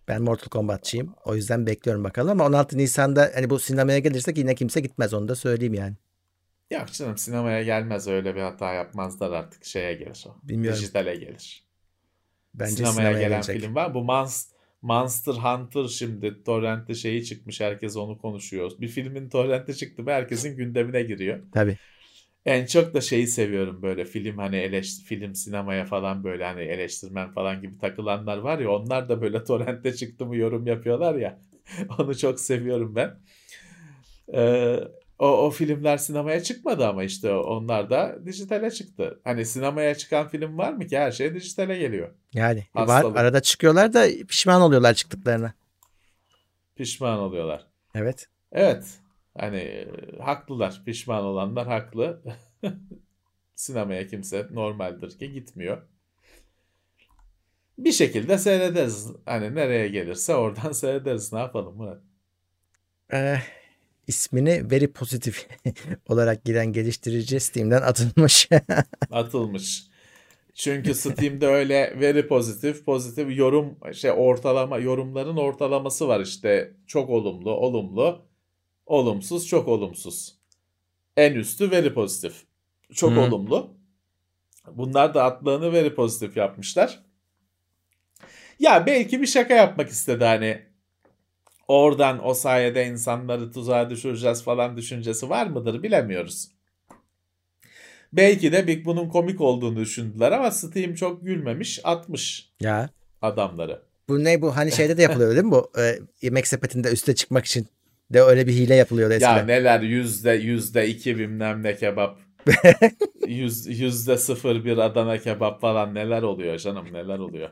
Ben 0.08 0.22
Mortal 0.22 0.50
Kombatçıyım. 0.50 1.16
O 1.26 1.36
yüzden 1.36 1.66
bekliyorum 1.66 2.04
bakalım 2.04 2.32
ama 2.32 2.46
16 2.46 2.78
Nisan'da 2.78 3.32
hani 3.36 3.50
bu 3.50 3.60
sinemaya 3.60 4.00
gelirsek 4.00 4.38
yine 4.38 4.56
kimse 4.56 4.80
gitmez 4.80 5.14
onu 5.14 5.28
da 5.28 5.36
söyleyeyim 5.36 5.74
yani. 5.74 5.96
Yok 6.72 6.94
canım 6.94 7.18
sinemaya 7.18 7.64
gelmez 7.64 8.08
öyle 8.08 8.36
bir 8.36 8.42
hata 8.42 8.74
yapmazlar 8.74 9.32
artık 9.32 9.66
şeye 9.66 9.94
gelir 9.94 10.26
o. 10.28 10.48
Bilmiyorum. 10.48 10.80
Dijitale 10.80 11.16
gelir. 11.16 11.71
Bence 12.54 12.86
sinemaya, 12.86 12.94
sinemaya, 12.94 13.20
gelen 13.20 13.32
gelecek. 13.32 13.62
film 13.62 13.76
var. 13.76 13.94
Bu 13.94 14.00
Monst- 14.00 14.52
Monster 14.82 15.34
Hunter 15.34 15.88
şimdi 15.88 16.44
torrentte 16.44 16.94
şeyi 16.94 17.26
çıkmış. 17.26 17.62
Herkes 17.62 17.98
onu 17.98 18.18
konuşuyor. 18.18 18.72
Bir 18.80 18.88
filmin 18.88 19.30
torrente 19.30 19.74
çıktı 19.74 20.04
mı 20.04 20.12
herkesin 20.12 20.58
gündemine 20.58 21.04
giriyor. 21.04 21.40
Tabii. 21.52 21.78
En 22.46 22.66
çok 22.66 22.94
da 22.94 23.02
şeyi 23.02 23.28
seviyorum 23.28 23.82
böyle 23.82 24.06
film 24.06 24.38
hani 24.38 24.56
eleş 24.56 25.00
film 25.04 25.36
sinemaya 25.36 25.86
falan 25.86 26.24
böyle 26.24 26.46
hani 26.46 26.62
eleştirmen 26.62 27.32
falan 27.32 27.62
gibi 27.62 27.78
takılanlar 27.78 28.38
var 28.38 28.60
ya 28.60 28.72
onlar 28.72 29.10
da 29.10 29.22
böyle 29.22 29.44
torrentte 29.46 29.96
çıktı 29.96 30.26
mı 30.26 30.38
yorum 30.38 30.68
yapıyorlar 30.68 31.16
ya. 31.16 31.40
Onu 32.00 32.18
çok 32.18 32.40
seviyorum 32.40 32.96
ben. 32.96 33.20
Ee, 34.34 34.80
o, 35.22 35.28
o 35.28 35.50
filmler 35.50 35.98
sinemaya 35.98 36.44
çıkmadı 36.44 36.88
ama 36.88 37.04
işte 37.04 37.34
onlar 37.34 37.90
da 37.90 38.26
dijitale 38.26 38.72
çıktı. 38.72 39.22
Hani 39.24 39.46
sinemaya 39.46 39.96
çıkan 39.96 40.28
film 40.28 40.58
var 40.58 40.74
mı 40.74 40.88
ki 40.88 40.98
her 40.98 41.12
şey 41.12 41.34
dijitale 41.36 41.78
geliyor. 41.78 42.10
Yani 42.34 42.68
var 42.76 42.88
Hastalık. 42.88 43.18
arada 43.18 43.42
çıkıyorlar 43.42 43.94
da 43.94 44.08
pişman 44.28 44.62
oluyorlar 44.62 44.94
çıktıklarına. 44.94 45.54
Pişman 46.76 47.20
oluyorlar. 47.20 47.68
Evet. 47.96 48.28
Evet. 48.52 49.00
Hani 49.38 49.58
e, 49.58 49.88
haklılar. 50.20 50.82
Pişman 50.86 51.24
olanlar 51.24 51.68
haklı. 51.68 52.22
Sinemaya 53.56 54.08
kimse 54.08 54.48
normaldir 54.52 55.20
ki 55.20 55.32
gitmiyor. 55.32 55.82
Bir 57.78 57.92
şekilde 57.92 58.38
seyrederiz. 58.38 59.12
Hani 59.26 59.56
nereye 59.56 59.88
gelirse 59.88 60.36
oradan 60.36 60.72
seyrederiz. 60.72 61.34
Ne 61.34 61.40
yapalım 61.40 61.78
Murat? 61.78 62.02
Ee, 63.14 63.38
ismini 64.12 64.72
veri 64.72 64.94
pozitif 64.94 65.48
olarak 66.10 66.46
giren 66.46 66.74
geliştirici 66.74 67.40
Steam'den 67.40 67.82
atılmış. 67.82 68.50
Atılmış. 69.12 69.84
Çünkü 70.54 70.94
Steam'de 70.94 71.48
öyle 71.48 72.00
veri 72.00 72.28
pozitif, 72.28 72.86
pozitif 72.86 73.38
yorum 73.38 73.78
şey 73.94 74.12
ortalama 74.12 74.78
yorumların 74.78 75.38
ortalaması 75.38 76.08
var 76.08 76.20
işte. 76.20 76.74
Çok 76.88 77.10
olumlu, 77.10 77.52
olumlu, 77.52 78.22
olumsuz, 78.86 79.48
çok 79.48 79.68
olumsuz. 79.68 80.36
En 81.18 81.34
üstü 81.34 81.72
veri 81.72 81.94
pozitif. 81.94 82.34
Çok 82.94 83.12
Hı. 83.12 83.20
olumlu. 83.20 83.78
Bunlar 84.72 85.14
da 85.14 85.24
adlarını 85.24 85.74
veri 85.74 85.96
pozitif 85.96 86.38
yapmışlar. 86.38 87.00
Ya 88.60 88.86
belki 88.86 89.22
bir 89.22 89.28
şaka 89.28 89.54
yapmak 89.54 89.90
istedi 89.90 90.24
hani. 90.26 90.71
Oradan 91.68 92.28
o 92.28 92.34
sayede 92.34 92.86
insanları 92.88 93.52
tuzağa 93.52 93.90
düşüreceğiz 93.90 94.44
falan 94.44 94.78
düşüncesi 94.78 95.30
var 95.30 95.48
mıdır 95.48 95.84
bilemiyoruz. 95.84 96.48
Belki 98.14 98.52
de 98.52 98.68
Big 98.68 98.86
bunun 98.86 99.10
komik 99.10 99.42
olduğunu 99.42 99.76
düşündüler 99.80 100.32
ama 100.32 100.52
Steam 100.52 100.94
çok 100.96 101.26
gülmemiş 101.26 101.80
atmış 101.84 102.50
Ya. 102.62 102.90
adamları. 103.22 103.82
Bu 104.10 104.24
ne 104.24 104.42
bu 104.42 104.56
hani 104.58 104.72
şeyde 104.72 104.98
de 104.98 105.02
yapılıyor 105.02 105.32
değil 105.32 105.44
mi 105.46 105.52
bu 105.52 105.72
e, 105.80 106.00
yemek 106.22 106.48
sepetinde 106.48 106.92
üste 106.92 107.16
çıkmak 107.16 107.46
için 107.46 107.68
de 108.14 108.22
öyle 108.22 108.48
bir 108.48 108.54
hile 108.54 108.76
yapılıyordu 108.76 109.14
eskiden. 109.14 109.38
Ya 109.38 109.44
neler 109.46 109.80
yüzde 109.82 110.32
yüzde 110.32 110.88
iki 110.88 111.18
bilmem 111.18 111.64
ne 111.64 111.76
kebap. 111.76 112.20
Yüz, 113.28 113.80
yüzde 113.80 114.18
sıfır 114.18 114.66
bir 114.66 114.78
Adana 114.78 115.18
kebap 115.18 115.62
falan 115.62 115.96
neler 115.96 116.22
oluyor 116.22 116.58
canım 116.58 116.94
neler 116.94 117.20
oluyor. 117.20 117.50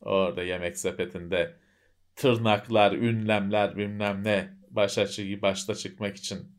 Orada 0.00 0.42
yemek 0.42 0.78
sepetinde 0.78 1.54
tırnaklar, 2.16 2.92
ünlemler 2.92 3.76
bilmem 3.76 4.24
ne 4.24 4.56
başa 4.70 5.06
başta 5.42 5.74
çıkmak 5.74 6.16
için 6.16 6.52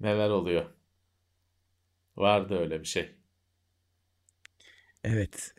neler 0.00 0.30
oluyor. 0.30 0.64
Vardı 2.16 2.58
öyle 2.58 2.80
bir 2.80 2.84
şey. 2.86 3.14
Evet. 5.04 5.54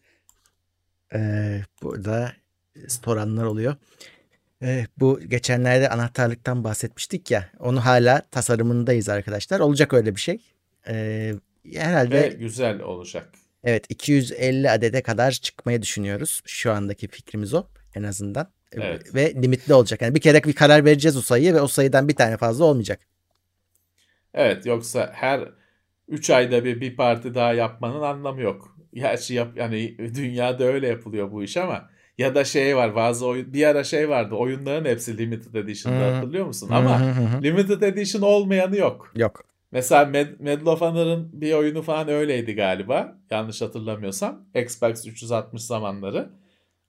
Ee, 1.14 1.62
burada 1.84 2.34
soranlar 2.88 3.44
oluyor. 3.44 3.76
Ee, 4.62 4.88
bu 4.98 5.20
geçenlerde 5.20 5.90
anahtarlıktan 5.90 6.64
bahsetmiştik 6.64 7.32
ya. 7.32 7.50
Onu 7.60 7.86
hala 7.86 8.22
tasarımındayız 8.32 9.10
arkadaşlar. 9.10 9.60
Olacak 9.60 9.94
öyle 9.94 10.16
bir 10.16 10.22
şey. 10.22 10.42
Ee, 10.88 11.34
herhalde 11.74 12.22
Ve 12.24 12.28
güzel 12.28 12.82
olacak. 12.82 13.30
evet 13.64 13.86
250 13.90 14.70
adede 14.70 15.02
kadar 15.04 15.32
çıkmayı 15.32 15.82
düşünüyoruz. 15.82 16.42
Şu 16.46 16.72
andaki 16.72 17.08
fikrimiz 17.08 17.54
o 17.54 17.68
en 17.96 18.04
azından. 18.04 18.48
Evet. 18.82 19.16
Ve 19.16 19.34
limitli 19.42 19.74
olacak. 19.74 20.02
Yani 20.02 20.16
bir 20.16 20.20
kere 20.22 20.44
bir 20.44 20.54
karar 20.54 20.86
vereceğiz 20.86 21.18
o 21.18 21.22
sayıya 21.22 21.54
ve 21.54 21.62
o 21.62 21.68
sayıdan 21.68 22.08
bir 22.08 22.16
tane 22.16 22.38
fazla 22.38 22.66
olmayacak. 22.66 23.00
Evet 24.34 24.66
yoksa 24.66 25.10
her 25.14 25.50
3 26.08 26.30
ayda 26.30 26.66
bir 26.66 26.82
bir 26.82 26.96
parti 26.96 27.36
daha 27.36 27.54
yapmanın 27.54 28.02
anlamı 28.02 28.42
yok. 28.42 28.78
Gerçi 28.94 29.34
yap 29.34 29.48
yani 29.56 29.98
dünyada 30.16 30.64
öyle 30.64 30.88
yapılıyor 30.88 31.32
bu 31.32 31.44
iş 31.44 31.58
ama 31.58 31.90
ya 32.18 32.36
da 32.36 32.44
şey 32.44 32.76
var 32.78 32.96
bazı 32.96 33.26
oyun 33.28 33.54
bir 33.54 33.68
ara 33.68 33.84
şey 33.84 34.10
vardı 34.10 34.36
oyunların 34.36 34.86
hepsi 34.86 35.18
limited 35.18 35.54
edition'da 35.54 36.06
Hı. 36.06 36.12
hatırlıyor 36.14 36.46
musun? 36.46 36.70
Hı 36.70 36.76
Ama 36.76 37.00
hı. 37.02 37.44
limited 37.44 37.82
edition 37.82 38.22
olmayanı 38.22 38.78
yok. 38.78 39.12
Yok. 39.16 39.44
Mesela 39.72 40.04
Med- 40.04 40.36
Medal 40.40 40.66
of 40.66 40.82
Honor'ın 40.82 41.30
bir 41.42 41.54
oyunu 41.54 41.82
falan 41.82 42.08
öyleydi 42.08 42.56
galiba. 42.56 43.18
Yanlış 43.32 43.62
hatırlamıyorsam. 43.62 44.42
Xbox 44.56 45.08
360 45.08 45.62
zamanları. 45.62 46.30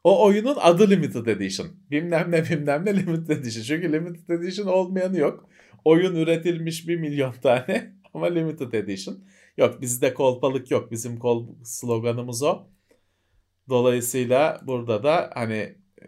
O 0.05 0.25
oyunun 0.25 0.57
adı 0.61 0.91
Limited 0.91 1.27
Edition. 1.27 1.69
Bilmem 1.91 2.31
ne 2.31 2.45
bilmem 2.45 2.85
ne 2.87 2.97
Limited 2.97 3.29
Edition. 3.29 3.63
Çünkü 3.63 3.93
Limited 3.93 4.29
Edition 4.29 4.67
olmayanı 4.67 5.19
yok. 5.19 5.49
Oyun 5.85 6.17
üretilmiş 6.17 6.89
bir 6.89 6.97
milyon 6.97 7.33
tane 7.33 7.93
ama 8.15 8.27
Limited 8.27 8.73
Edition. 8.73 9.25
Yok 9.57 9.81
bizde 9.81 10.15
kolpalık 10.15 10.71
yok. 10.71 10.91
Bizim 10.91 11.19
kol 11.19 11.49
sloganımız 11.65 12.43
o. 12.43 12.67
Dolayısıyla 13.69 14.61
burada 14.67 15.03
da 15.03 15.31
hani 15.35 15.75
e, 16.03 16.07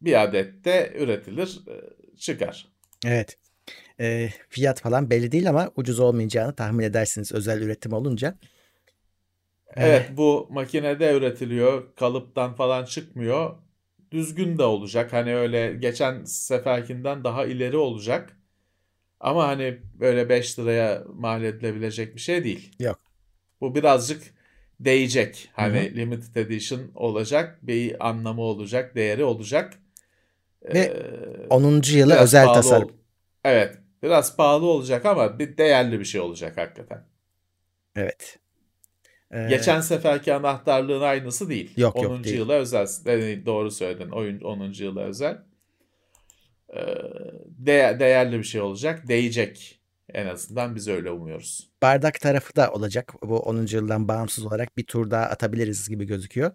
bir 0.00 0.22
adette 0.22 0.92
üretilir 0.98 1.60
e, 1.68 1.74
çıkar. 2.16 2.68
Evet. 3.06 3.38
Ee, 4.00 4.28
fiyat 4.48 4.80
falan 4.80 5.10
belli 5.10 5.32
değil 5.32 5.50
ama 5.50 5.70
ucuz 5.76 6.00
olmayacağını 6.00 6.54
tahmin 6.54 6.84
edersiniz 6.84 7.32
özel 7.32 7.62
üretim 7.62 7.92
olunca. 7.92 8.38
Evet 9.76 10.10
bu 10.16 10.48
makinede 10.50 11.12
üretiliyor. 11.12 11.94
Kalıptan 11.96 12.54
falan 12.54 12.84
çıkmıyor. 12.84 13.56
Düzgün 14.12 14.58
de 14.58 14.62
olacak. 14.62 15.12
Hani 15.12 15.36
öyle 15.36 15.74
geçen 15.74 16.24
seferkinden 16.24 17.24
daha 17.24 17.44
ileri 17.46 17.76
olacak. 17.76 18.36
Ama 19.20 19.48
hani 19.48 19.78
böyle 19.94 20.28
5 20.28 20.58
liraya 20.58 21.04
mal 21.14 21.44
edilebilecek 21.44 22.14
bir 22.14 22.20
şey 22.20 22.44
değil. 22.44 22.76
Yok. 22.80 23.00
Bu 23.60 23.74
birazcık 23.74 24.22
değecek. 24.80 25.50
Hani 25.52 25.90
Hı 25.90 25.96
limited 25.96 26.36
edition 26.36 26.80
olacak. 26.94 27.58
Bir 27.62 28.08
anlamı 28.08 28.42
olacak. 28.42 28.94
Değeri 28.94 29.24
olacak. 29.24 29.78
Ve 30.74 30.78
Ee, 30.78 31.46
10. 31.50 31.96
yılı 31.98 32.12
biraz 32.12 32.22
özel 32.24 32.46
tasarım. 32.48 32.88
ol- 32.88 32.92
Evet. 33.44 33.78
Biraz 34.02 34.36
pahalı 34.36 34.66
olacak 34.66 35.06
ama 35.06 35.38
bir 35.38 35.56
değerli 35.58 36.00
bir 36.00 36.04
şey 36.04 36.20
olacak 36.20 36.56
hakikaten. 36.56 37.04
Evet. 37.96 38.38
Ee, 39.36 39.46
Geçen 39.48 39.80
seferki 39.80 40.34
anahtarlığın 40.34 41.00
aynısı 41.02 41.48
değil. 41.48 41.70
Yok, 41.76 42.02
yok, 42.02 42.12
10. 42.12 42.24
değil. 42.24 42.36
yıla 42.36 42.52
özel. 42.54 42.86
Yani 43.06 43.46
doğru 43.46 43.70
söyledin. 43.70 44.10
Oyun 44.10 44.40
10. 44.40 44.72
yıla 44.84 45.00
özel. 45.02 45.38
Ee, 46.74 46.76
de- 47.48 47.96
değerli 48.00 48.38
bir 48.38 48.44
şey 48.44 48.60
olacak. 48.60 49.08
Değecek. 49.08 49.80
En 50.14 50.26
azından 50.26 50.74
biz 50.74 50.88
öyle 50.88 51.10
umuyoruz. 51.10 51.70
bardak 51.82 52.20
tarafı 52.20 52.56
da 52.56 52.72
olacak. 52.72 53.14
Bu 53.22 53.38
10. 53.40 53.66
yıldan 53.76 54.08
bağımsız 54.08 54.46
olarak 54.46 54.76
bir 54.76 54.84
tur 54.86 55.10
daha 55.10 55.24
atabiliriz 55.24 55.88
gibi 55.88 56.04
gözüküyor. 56.04 56.50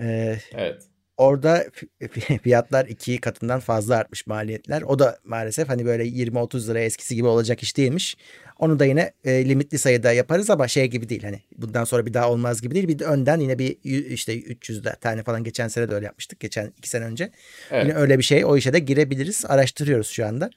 Ee, 0.00 0.38
Evet. 0.52 0.82
Orada 1.22 1.64
fi- 2.00 2.38
fiyatlar 2.38 2.86
iki 2.86 3.18
katından 3.20 3.60
fazla 3.60 3.96
artmış 3.96 4.26
maliyetler. 4.26 4.82
O 4.82 4.98
da 4.98 5.18
maalesef 5.24 5.68
hani 5.68 5.86
böyle 5.86 6.04
20-30 6.04 6.68
lira 6.70 6.80
eskisi 6.80 7.14
gibi 7.14 7.26
olacak 7.26 7.62
iş 7.62 7.76
değilmiş. 7.76 8.16
Onu 8.58 8.78
da 8.78 8.84
yine 8.84 9.12
e, 9.24 9.48
limitli 9.48 9.78
sayıda 9.78 10.12
yaparız 10.12 10.50
ama 10.50 10.68
şey 10.68 10.86
gibi 10.86 11.08
değil 11.08 11.22
hani 11.22 11.40
bundan 11.58 11.84
sonra 11.84 12.06
bir 12.06 12.14
daha 12.14 12.30
olmaz 12.30 12.62
gibi 12.62 12.74
değil. 12.74 12.88
Bir 12.88 12.98
de 12.98 13.04
önden 13.04 13.40
yine 13.40 13.58
bir 13.58 13.76
işte 14.10 14.40
300 14.40 14.84
de- 14.84 14.96
tane 15.00 15.22
falan 15.22 15.44
geçen 15.44 15.68
sene 15.68 15.90
de 15.90 15.94
öyle 15.94 16.06
yapmıştık. 16.06 16.40
Geçen 16.40 16.72
iki 16.78 16.88
sene 16.88 17.04
önce. 17.04 17.30
Evet. 17.70 17.84
Yine 17.84 17.94
öyle 17.94 18.18
bir 18.18 18.24
şey 18.24 18.44
o 18.44 18.56
işe 18.56 18.72
de 18.72 18.78
girebiliriz. 18.78 19.44
Araştırıyoruz 19.48 20.06
şu 20.08 20.26
anda. 20.26 20.50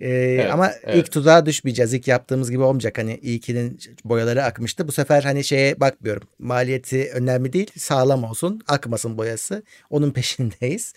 Ee, 0.00 0.48
ama 0.52 0.72
evet. 0.82 0.96
ilk 0.96 1.12
tuzağa 1.12 1.46
düşmeyeceğiz. 1.46 1.94
İlk 1.94 2.08
yaptığımız 2.08 2.50
gibi 2.50 2.62
olmayacak. 2.62 2.98
Hani 2.98 3.14
ilkinin 3.16 3.78
boyaları 4.04 4.44
akmıştı. 4.44 4.88
Bu 4.88 4.92
sefer 4.92 5.22
hani 5.22 5.44
şeye 5.44 5.80
bakmıyorum. 5.80 6.28
Maliyeti 6.38 7.10
önemli 7.14 7.52
değil. 7.52 7.70
Sağlam 7.76 8.24
olsun. 8.24 8.60
Akmasın 8.68 9.18
boyası. 9.18 9.62
Onun 9.90 10.10
peşindeyiz. 10.12 10.94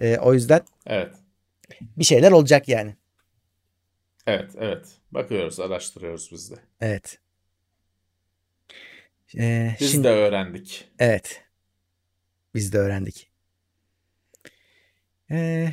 Ee, 0.00 0.16
o 0.18 0.34
yüzden 0.34 0.60
Evet. 0.86 1.12
bir 1.80 2.04
şeyler 2.04 2.32
olacak 2.32 2.68
yani. 2.68 2.96
Evet. 4.26 4.50
Evet. 4.58 4.86
Bakıyoruz, 5.12 5.60
araştırıyoruz 5.60 6.28
biz 6.32 6.50
de. 6.50 6.54
Evet. 6.80 7.18
Ee, 9.38 9.76
Biz 9.80 9.90
şimdi 9.92 10.04
de 10.04 10.08
öğrendik. 10.12 10.88
evet. 10.98 11.42
Biz 12.54 12.72
de 12.72 12.78
öğrendik. 12.78 13.30
Ee, 15.30 15.68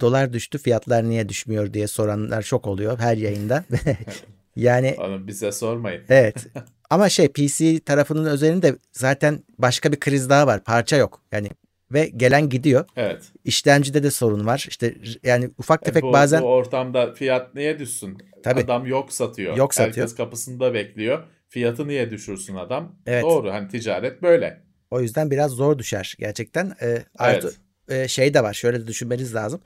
dolar 0.00 0.32
düştü. 0.32 0.58
Fiyatlar 0.58 1.04
niye 1.08 1.28
düşmüyor 1.28 1.74
diye 1.74 1.86
soranlar 1.86 2.42
çok 2.42 2.66
oluyor 2.66 2.98
her 2.98 3.16
yayında. 3.16 3.64
yani 4.56 4.96
Onu 4.98 5.26
bize 5.26 5.52
sormayın. 5.52 6.02
Evet. 6.08 6.46
Ama 6.90 7.08
şey 7.08 7.28
PC 7.28 7.80
tarafının 7.80 8.24
özelinde 8.26 8.76
zaten 8.92 9.40
başka 9.58 9.92
bir 9.92 10.00
kriz 10.00 10.30
daha 10.30 10.46
var. 10.46 10.64
Parça 10.64 10.96
yok. 10.96 11.22
Yani 11.32 11.48
ve 11.92 12.06
gelen 12.16 12.48
gidiyor. 12.48 12.84
Evet. 12.96 13.22
İşlemcide 13.44 14.02
de 14.02 14.10
sorun 14.10 14.46
var. 14.46 14.64
İşte 14.68 14.94
yani 15.22 15.50
ufak 15.58 15.82
E, 15.82 15.84
tefek 15.84 16.02
bu, 16.02 16.12
bazen 16.12 16.42
bu 16.42 16.46
ortamda 16.46 17.12
fiyat 17.14 17.54
niye 17.54 17.78
düşsün? 17.78 18.18
Tabii. 18.42 18.60
Adam 18.60 18.86
yok 18.86 19.12
satıyor. 19.12 19.56
Yok 19.56 19.74
satıyor. 19.74 19.96
Herkes 19.96 20.14
kapısında 20.14 20.74
bekliyor. 20.74 21.24
Fiyatı 21.48 21.88
niye 21.88 22.10
düşürsün 22.10 22.54
adam? 22.56 22.96
Evet. 23.06 23.24
Doğru. 23.24 23.52
Hani 23.52 23.68
ticaret 23.68 24.22
böyle. 24.22 24.62
o 24.90 25.00
yüzden 25.00 25.30
biraz 25.30 25.50
zor 25.50 25.78
düşer 25.78 26.14
gerçekten. 26.18 26.72
Ee, 26.82 27.02
artı 27.18 27.54
Evet. 27.88 28.04
e, 28.04 28.08
şey 28.08 28.34
de 28.34 28.42
var. 28.42 28.54
Şöyle 28.54 28.80
de 28.80 28.86
düşünmeniz 28.86 29.34
lazım. 29.34 29.60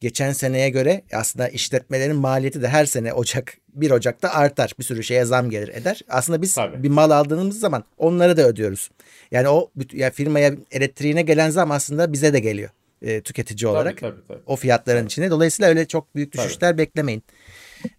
Geçen 0.00 0.32
seneye 0.32 0.70
göre 0.70 1.02
aslında 1.12 1.48
işletmelerin 1.48 2.16
maliyeti 2.16 2.62
de 2.62 2.68
her 2.68 2.86
sene 2.86 3.12
Ocak 3.12 3.56
1 3.68 3.90
Ocak'ta 3.90 4.30
artar. 4.30 4.72
Bir 4.78 4.84
sürü 4.84 5.04
şeye 5.04 5.24
zam 5.24 5.50
gelir 5.50 5.68
eder. 5.68 6.00
Aslında 6.08 6.42
biz 6.42 6.54
Tabii. 6.54 6.82
bir 6.82 6.88
mal 6.88 7.10
aldığımız 7.10 7.60
zaman 7.60 7.84
onları 7.98 8.36
da 8.36 8.48
ödüyoruz. 8.48 8.90
Yani 9.30 9.48
o 9.48 9.70
ya 9.92 10.10
firmaya 10.10 10.54
elektriğine 10.70 11.22
gelen 11.22 11.50
zam 11.50 11.70
aslında 11.70 12.12
bize 12.12 12.32
de 12.32 12.40
geliyor 12.40 12.70
e, 13.02 13.20
tüketici 13.20 13.68
olarak. 13.68 13.98
Tabii 13.98 14.16
tabii 14.16 14.26
tabii. 14.28 14.42
o 14.46 14.56
fiyatların 14.56 15.06
içine. 15.06 15.30
Dolayısıyla 15.30 15.68
öyle 15.68 15.88
çok 15.88 16.14
büyük 16.14 16.32
Tabii. 16.32 16.44
düşüşler 16.44 16.78
beklemeyin. 16.78 17.22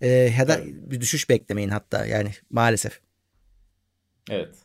Ee, 0.02 0.08
ya 0.08 0.47
da 0.47 0.56
Tabii. 0.58 0.91
bir 0.91 1.02
düşüş 1.02 1.30
beklemeyin 1.30 1.70
hatta 1.70 2.06
yani 2.06 2.30
maalesef. 2.49 2.99
Evet. 4.30 4.56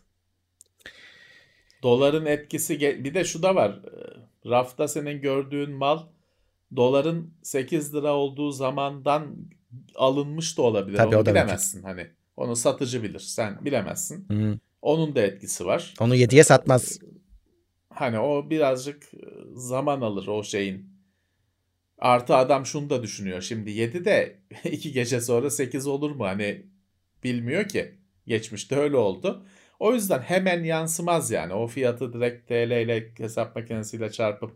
Doların 1.83 2.27
etkisi 2.27 2.81
bir 2.81 3.15
de 3.15 3.25
şu 3.25 3.43
da 3.43 3.55
var. 3.55 3.71
Ee, 3.71 4.51
Rafta 4.51 4.89
senin 4.89 5.21
gördüğün 5.21 5.71
mal 5.71 5.99
doların 6.77 7.35
8 7.43 7.95
lira 7.95 8.15
olduğu 8.15 8.51
zamandan 8.51 9.37
alınmış 9.95 10.59
da 10.59 10.63
olabilir. 10.63 10.97
Tabii, 10.97 11.09
Onu 11.09 11.23
o 11.23 11.27
da 11.27 11.31
mümkün. 11.31 11.35
bilemezsin 11.35 11.83
hani. 11.83 12.07
Onu 12.37 12.57
satıcı 12.57 13.03
bilir. 13.03 13.19
Sen 13.19 13.65
bilemezsin. 13.65 14.27
Onun 14.83 15.15
da 15.15 15.21
etkisi 15.21 15.67
var. 15.67 15.95
Onu 16.01 16.17
7'ye 16.17 16.45
satmaz. 16.45 16.99
Hani 17.91 18.19
o 18.19 18.51
birazcık 18.51 19.15
e, 19.15 19.19
zaman 19.55 20.01
alır 20.01 20.27
o 20.27 20.43
şeyin. 20.45 20.97
Artı 21.99 22.35
adam 22.35 22.67
şunu 22.67 22.91
da 22.91 23.03
düşünüyor. 23.03 23.41
Şimdi 23.41 23.71
7 23.71 24.05
de 24.05 24.41
2 24.65 24.93
gece 24.93 25.21
sonra 25.21 25.51
8 25.51 25.87
olur 25.87 26.11
mu? 26.11 26.25
Hani 26.25 26.67
bilmiyor 27.25 27.69
ki. 27.69 27.99
Geçmişte 28.27 28.77
öyle 28.77 28.97
oldu. 28.97 29.47
O 29.81 29.95
yüzden 29.95 30.19
hemen 30.21 30.65
yansımaz 30.65 31.31
yani. 31.31 31.55
O 31.55 31.67
fiyatı 31.67 32.13
direkt 32.13 32.49
TL 32.49 32.83
ile 32.85 33.13
hesap 33.19 33.57
makinesiyle 33.57 34.11
çarpıp 34.11 34.51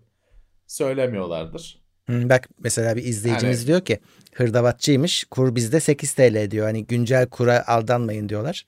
söylemiyorlardır. 0.66 1.79
Hmm, 2.10 2.28
Bak 2.28 2.48
mesela 2.58 2.96
bir 2.96 3.04
izleyicimiz 3.04 3.58
Yani- 3.58 3.66
diyor 3.66 3.80
ki 3.80 3.98
hırdavatçıymış. 4.34 5.24
Kur 5.24 5.54
bizde 5.54 5.80
8 5.80 6.12
TL 6.12 6.50
diyor. 6.50 6.66
Hani 6.66 6.86
güncel 6.86 7.26
kura 7.26 7.64
aldanmayın 7.66 8.28
diyorlar. 8.28 8.66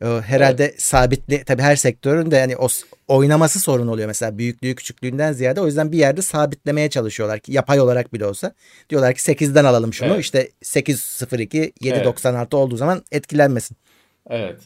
Herhalde 0.00 0.74
sabitli 0.78 1.44
tabii 1.44 1.62
her 1.62 1.76
sektörün 1.76 2.30
de 2.30 2.36
yani 2.36 2.56
o 2.56 2.68
oynaması 3.08 3.60
sorun 3.60 3.86
oluyor 3.88 4.06
mesela 4.08 4.38
büyüklüğü 4.38 4.74
küçüklüğünden 4.74 5.32
ziyade 5.32 5.60
o 5.60 5.66
yüzden 5.66 5.92
bir 5.92 5.98
yerde 5.98 6.22
sabitlemeye 6.22 6.90
çalışıyorlar 6.90 7.40
ki 7.40 7.52
yapay 7.52 7.80
olarak 7.80 8.12
bile 8.12 8.26
olsa 8.26 8.52
diyorlar 8.90 9.14
ki 9.14 9.22
8'den 9.22 9.64
alalım 9.64 9.92
şunu 9.94 10.08
Evet. 10.08 10.20
işte 10.20 10.48
8.02 10.62 11.72
7.96 11.80 12.56
olduğu 12.56 12.76
zaman 12.76 13.02
etkilenmesin. 13.12 13.76
Evet. 14.30 14.60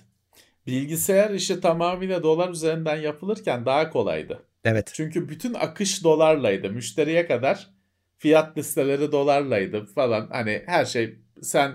Bilgisayar 0.66 1.30
işi 1.30 1.60
tamamıyla 1.60 2.22
dolar 2.22 2.48
üzerinden 2.48 2.96
yapılırken 2.96 3.66
daha 3.66 3.90
kolaydı. 3.90 4.42
Evet. 4.64 4.90
Çünkü 4.94 5.28
bütün 5.28 5.54
akış 5.54 6.04
dolarlaydı. 6.04 6.70
Müşteriye 6.70 7.26
kadar 7.26 7.70
fiyat 8.18 8.58
listeleri 8.58 9.12
dolarlaydı 9.12 9.84
falan. 9.84 10.28
Hani 10.30 10.62
her 10.66 10.84
şey 10.84 11.18
sen 11.42 11.72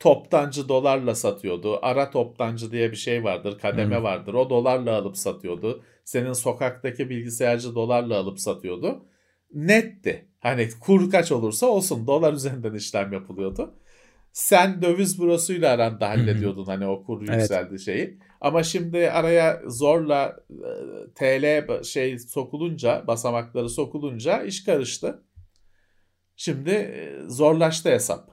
toptancı 0.00 0.68
dolarla 0.68 1.14
satıyordu. 1.14 1.78
Ara 1.82 2.10
toptancı 2.10 2.72
diye 2.72 2.90
bir 2.90 2.96
şey 2.96 3.24
vardır. 3.24 3.58
Kademe 3.58 3.96
Hı. 3.96 4.02
vardır. 4.02 4.34
O 4.34 4.50
dolarla 4.50 4.96
alıp 4.96 5.16
satıyordu. 5.16 5.82
Senin 6.04 6.32
sokaktaki 6.32 7.10
bilgisayarcı 7.10 7.74
dolarla 7.74 8.18
alıp 8.18 8.40
satıyordu. 8.40 9.04
Netti. 9.54 10.28
Hani 10.40 10.68
kur 10.80 11.10
kaç 11.10 11.32
olursa 11.32 11.66
olsun 11.66 12.06
dolar 12.06 12.32
üzerinden 12.32 12.74
işlem 12.74 13.12
yapılıyordu. 13.12 13.74
Sen 14.32 14.82
döviz 14.82 15.20
bürosuyla 15.20 15.72
aranda 15.72 16.08
hallediyordun 16.08 16.64
hani 16.64 16.86
o 16.86 17.04
kur 17.04 17.22
Evet. 17.28 17.40
yükseldi 17.40 17.78
şeyi. 17.78 18.18
Ama 18.40 18.62
şimdi 18.62 19.10
araya 19.10 19.62
zorla 19.66 20.36
e, 20.50 21.14
TL 21.14 21.82
şey 21.82 22.18
sokulunca, 22.18 23.04
basamakları 23.06 23.68
sokulunca 23.68 24.42
iş 24.42 24.64
karıştı. 24.64 25.22
Şimdi 26.36 27.12
zorlaştı 27.28 27.90
hesap. 27.90 28.30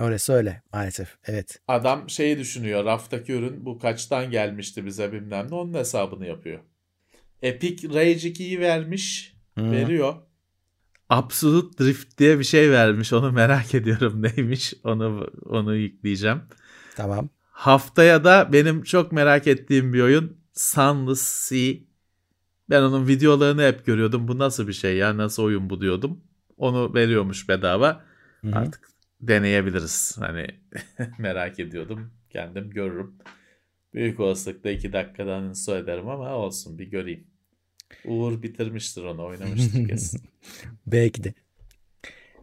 Orası 0.00 0.32
öyle 0.32 0.62
maalesef. 0.72 1.16
Evet. 1.26 1.60
Adam 1.68 2.10
şeyi 2.10 2.38
düşünüyor. 2.38 2.84
Raftaki 2.84 3.32
ürün 3.32 3.66
bu 3.66 3.78
kaçtan 3.78 4.30
gelmişti 4.30 4.86
bize 4.86 5.12
bilmem 5.12 5.46
ne. 5.50 5.54
Onun 5.54 5.74
hesabını 5.74 6.26
yapıyor. 6.26 6.60
Epic 7.42 7.88
Rage 7.88 8.28
2'yi 8.28 8.60
vermiş. 8.60 9.34
Hı. 9.58 9.70
Veriyor. 9.70 10.14
Absolute 11.08 11.84
Drift 11.84 12.18
diye 12.18 12.38
bir 12.38 12.44
şey 12.44 12.70
vermiş. 12.70 13.12
Onu 13.12 13.32
merak 13.32 13.74
ediyorum 13.74 14.22
neymiş. 14.22 14.74
Onu 14.84 15.30
onu 15.46 15.76
yükleyeceğim. 15.76 16.42
Tamam. 16.96 17.28
Haftaya 17.50 18.24
da 18.24 18.52
benim 18.52 18.82
çok 18.82 19.12
merak 19.12 19.46
ettiğim 19.46 19.92
bir 19.92 20.00
oyun 20.00 20.36
Sunless 20.52 21.22
Sea. 21.22 21.74
Ben 22.70 22.82
onun 22.82 23.08
videolarını 23.08 23.62
hep 23.62 23.86
görüyordum. 23.86 24.28
Bu 24.28 24.38
nasıl 24.38 24.68
bir 24.68 24.72
şey 24.72 24.96
ya? 24.96 25.16
Nasıl 25.16 25.42
oyun 25.42 25.70
bu 25.70 25.80
diyordum. 25.80 26.20
Onu 26.58 26.94
veriyormuş 26.94 27.48
bedava. 27.48 28.04
Hı 28.40 28.48
hı. 28.48 28.58
Artık 28.58 28.88
deneyebiliriz. 29.20 30.16
Hani 30.20 30.46
merak 31.18 31.60
ediyordum. 31.60 32.10
Kendim 32.30 32.70
görürüm. 32.70 33.14
Büyük 33.94 34.20
olasılıkla 34.20 34.70
2 34.70 34.92
dakikadan 34.92 35.44
install 35.44 35.76
ederim 35.76 36.08
ama 36.08 36.34
olsun 36.34 36.78
bir 36.78 36.86
göreyim. 36.90 37.26
Uğur 38.04 38.42
bitirmiştir 38.42 39.02
onu 39.04 39.24
oynamıştır 39.24 39.88
kesin. 39.88 40.20
Belki 40.86 41.24
de. 41.24 41.34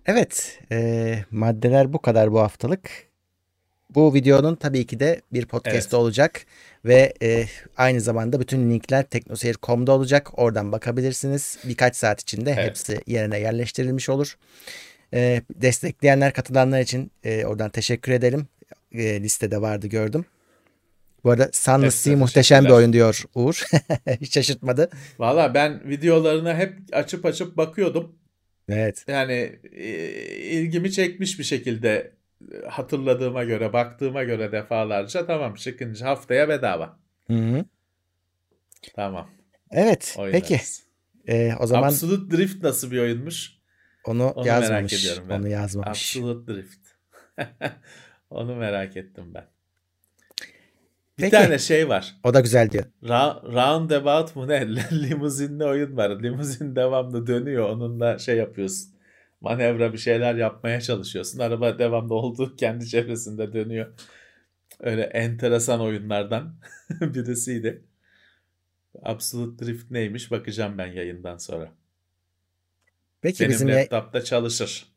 Evet, 0.06 0.60
e, 0.72 1.26
maddeler 1.32 1.94
bu 1.94 2.02
kadar 2.02 2.32
bu 2.32 2.40
haftalık. 2.40 2.90
Bu 3.90 4.14
videonun 4.14 4.56
tabii 4.56 4.86
ki 4.86 5.00
de 5.00 5.22
bir 5.34 5.46
podcast 5.46 5.76
Evet. 5.76 5.94
olacak 5.94 6.46
ve 6.86 7.14
e, 7.22 7.46
aynı 7.78 8.02
zamanda 8.02 8.40
bütün 8.40 8.70
linkler 8.72 9.04
teknoseyir.com'da 9.04 9.92
olacak. 9.92 10.40
Oradan 10.40 10.72
bakabilirsiniz. 10.72 11.58
Birkaç 11.64 11.96
saat 11.96 12.22
içinde 12.22 12.52
Evet. 12.52 12.70
hepsi 12.70 13.02
yerine 13.08 13.40
yerleştirilmiş 13.40 14.10
olur. 14.10 14.38
E, 15.14 15.42
destekleyenler, 15.56 16.34
katılanlar 16.34 16.80
için 16.82 17.12
e, 17.24 17.46
oradan 17.46 17.70
teşekkür 17.70 18.12
edelim. 18.12 18.48
E, 18.92 19.22
listede 19.22 19.62
vardı 19.62 19.88
gördüm. 19.88 20.26
Bu 21.24 21.32
arada 21.32 21.50
Sunless 21.54 21.96
Sea 21.96 22.18
muhteşem 22.18 22.66
bir 22.66 22.70
oyun 22.70 22.94
diyor 22.94 23.24
Uğur. 23.36 23.64
Hiç 24.22 24.34
şaşırtmadı. 24.34 24.90
Valla 25.20 25.54
ben 25.54 25.90
videolarına 25.90 26.58
hep 26.58 26.74
açıp 26.92 27.26
açıp 27.26 27.58
bakıyordum. 27.58 28.16
Evet. 28.70 29.04
Yani 29.08 29.60
e, 29.74 29.86
ilgimi 30.36 30.92
çekmiş 30.92 31.40
bir 31.40 31.44
şekilde 31.44 32.12
hatırladığıma 32.70 33.44
göre, 33.44 33.74
baktığıma 33.74 34.24
göre 34.24 34.52
defalarca 34.52 35.26
tamam 35.26 35.54
çıkınca 35.54 36.06
haftaya 36.08 36.50
bedava. 36.50 37.00
Hı 37.28 37.34
hı. 37.34 37.66
Tamam. 38.96 39.30
Evet. 39.72 40.16
Oynarız. 40.20 40.42
Peki. 40.42 40.62
E, 41.28 41.56
o 41.60 41.68
zaman 41.68 41.88
Absolute 41.88 42.38
Drift 42.38 42.64
nasıl 42.64 42.92
bir 42.92 43.00
oyunmuş? 43.00 43.52
onu, 44.06 44.30
Onu 44.30 44.46
merak 44.46 44.62
yazmamış. 44.62 44.94
ediyorum 44.94 45.24
ben. 45.30 45.40
Onu 45.40 45.48
yazmamış. 45.50 46.18
Absolute 46.18 46.54
Drift. 46.54 46.88
Onu 48.30 48.56
merak 48.56 48.98
ettim 48.98 49.34
ben. 49.34 49.46
Bir 51.18 51.22
Peki. 51.24 51.32
tane 51.32 51.60
şey 51.60 51.90
var. 51.90 52.16
O 52.24 52.34
da 52.34 52.40
güzel 52.40 52.72
diyor. 52.72 52.86
Ra- 53.04 53.54
Roundabout 53.54 54.36
mu 54.36 54.48
ne? 54.48 54.68
Limuzinli 54.92 55.64
oyun 55.66 55.98
var. 55.98 56.24
Limuzin 56.24 56.76
devamlı 56.76 57.28
dönüyor. 57.28 57.70
Onunla 57.70 58.20
şey 58.20 58.38
yapıyorsun. 58.38 58.95
Manevra 59.46 59.94
bir 59.94 59.98
şeyler 59.98 60.36
yapmaya 60.36 60.82
çalışıyorsun. 60.82 61.40
Araba 61.40 61.80
devamlı 61.80 62.14
olduğu 62.14 62.56
kendi 62.58 62.88
çevresinde 62.90 63.54
dönüyor. 63.54 63.94
Öyle 64.80 65.02
enteresan 65.04 65.82
oyunlardan 65.82 66.56
birisiydi. 67.02 67.84
Absolute 69.04 69.66
Drift 69.66 69.92
neymiş 69.92 70.32
bakacağım 70.32 70.78
ben 70.78 70.88
yayından 70.88 71.38
sonra. 71.38 71.72
Peki 73.22 73.40
Benim 73.40 73.52
bizim 73.52 73.70
laptopta 73.70 74.24
çalışır. 74.24 74.88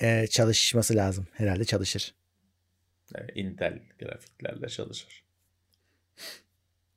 e, 0.00 0.26
çalışması 0.26 0.96
lazım. 0.96 1.26
Herhalde 1.32 1.64
çalışır. 1.64 2.14
Evet, 3.14 3.30
Intel 3.34 3.80
grafiklerle 4.00 4.68
çalışır. 4.68 5.22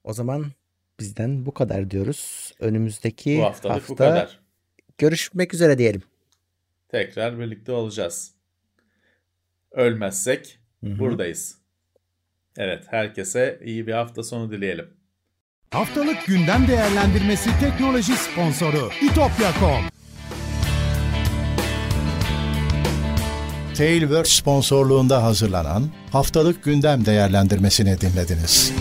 O 0.03 0.13
zaman 0.13 0.45
bizden 0.99 1.45
bu 1.45 1.53
kadar 1.53 1.91
diyoruz. 1.91 2.53
Önümüzdeki 2.59 3.37
Bu 3.37 3.43
hafta 3.43 3.81
bu 3.89 3.95
kadar. 3.95 4.39
görüşmek 4.97 5.53
üzere 5.53 5.77
diyelim. 5.77 6.01
Tekrar 6.89 7.39
birlikte 7.39 7.71
olacağız. 7.71 8.31
Ölmezsek 9.71 10.59
Hı 10.83 10.89
hı. 10.89 10.99
buradayız. 10.99 11.57
Evet, 12.57 12.83
herkese 12.87 13.59
iyi 13.63 13.87
bir 13.87 13.93
hafta 13.93 14.23
sonu 14.23 14.51
dileyelim. 14.51 14.89
Haftalık 15.71 16.25
gündem 16.25 16.67
değerlendirmesi 16.67 17.49
teknoloji 17.59 18.13
sponsoru 18.13 18.89
itopya.com. 19.01 19.83
Tailwords 23.77 24.31
sponsorluğunda 24.31 25.23
hazırlanan 25.23 25.83
haftalık 26.11 26.63
gündem 26.63 27.05
değerlendirmesini 27.05 28.01
dinlediniz. 28.01 28.73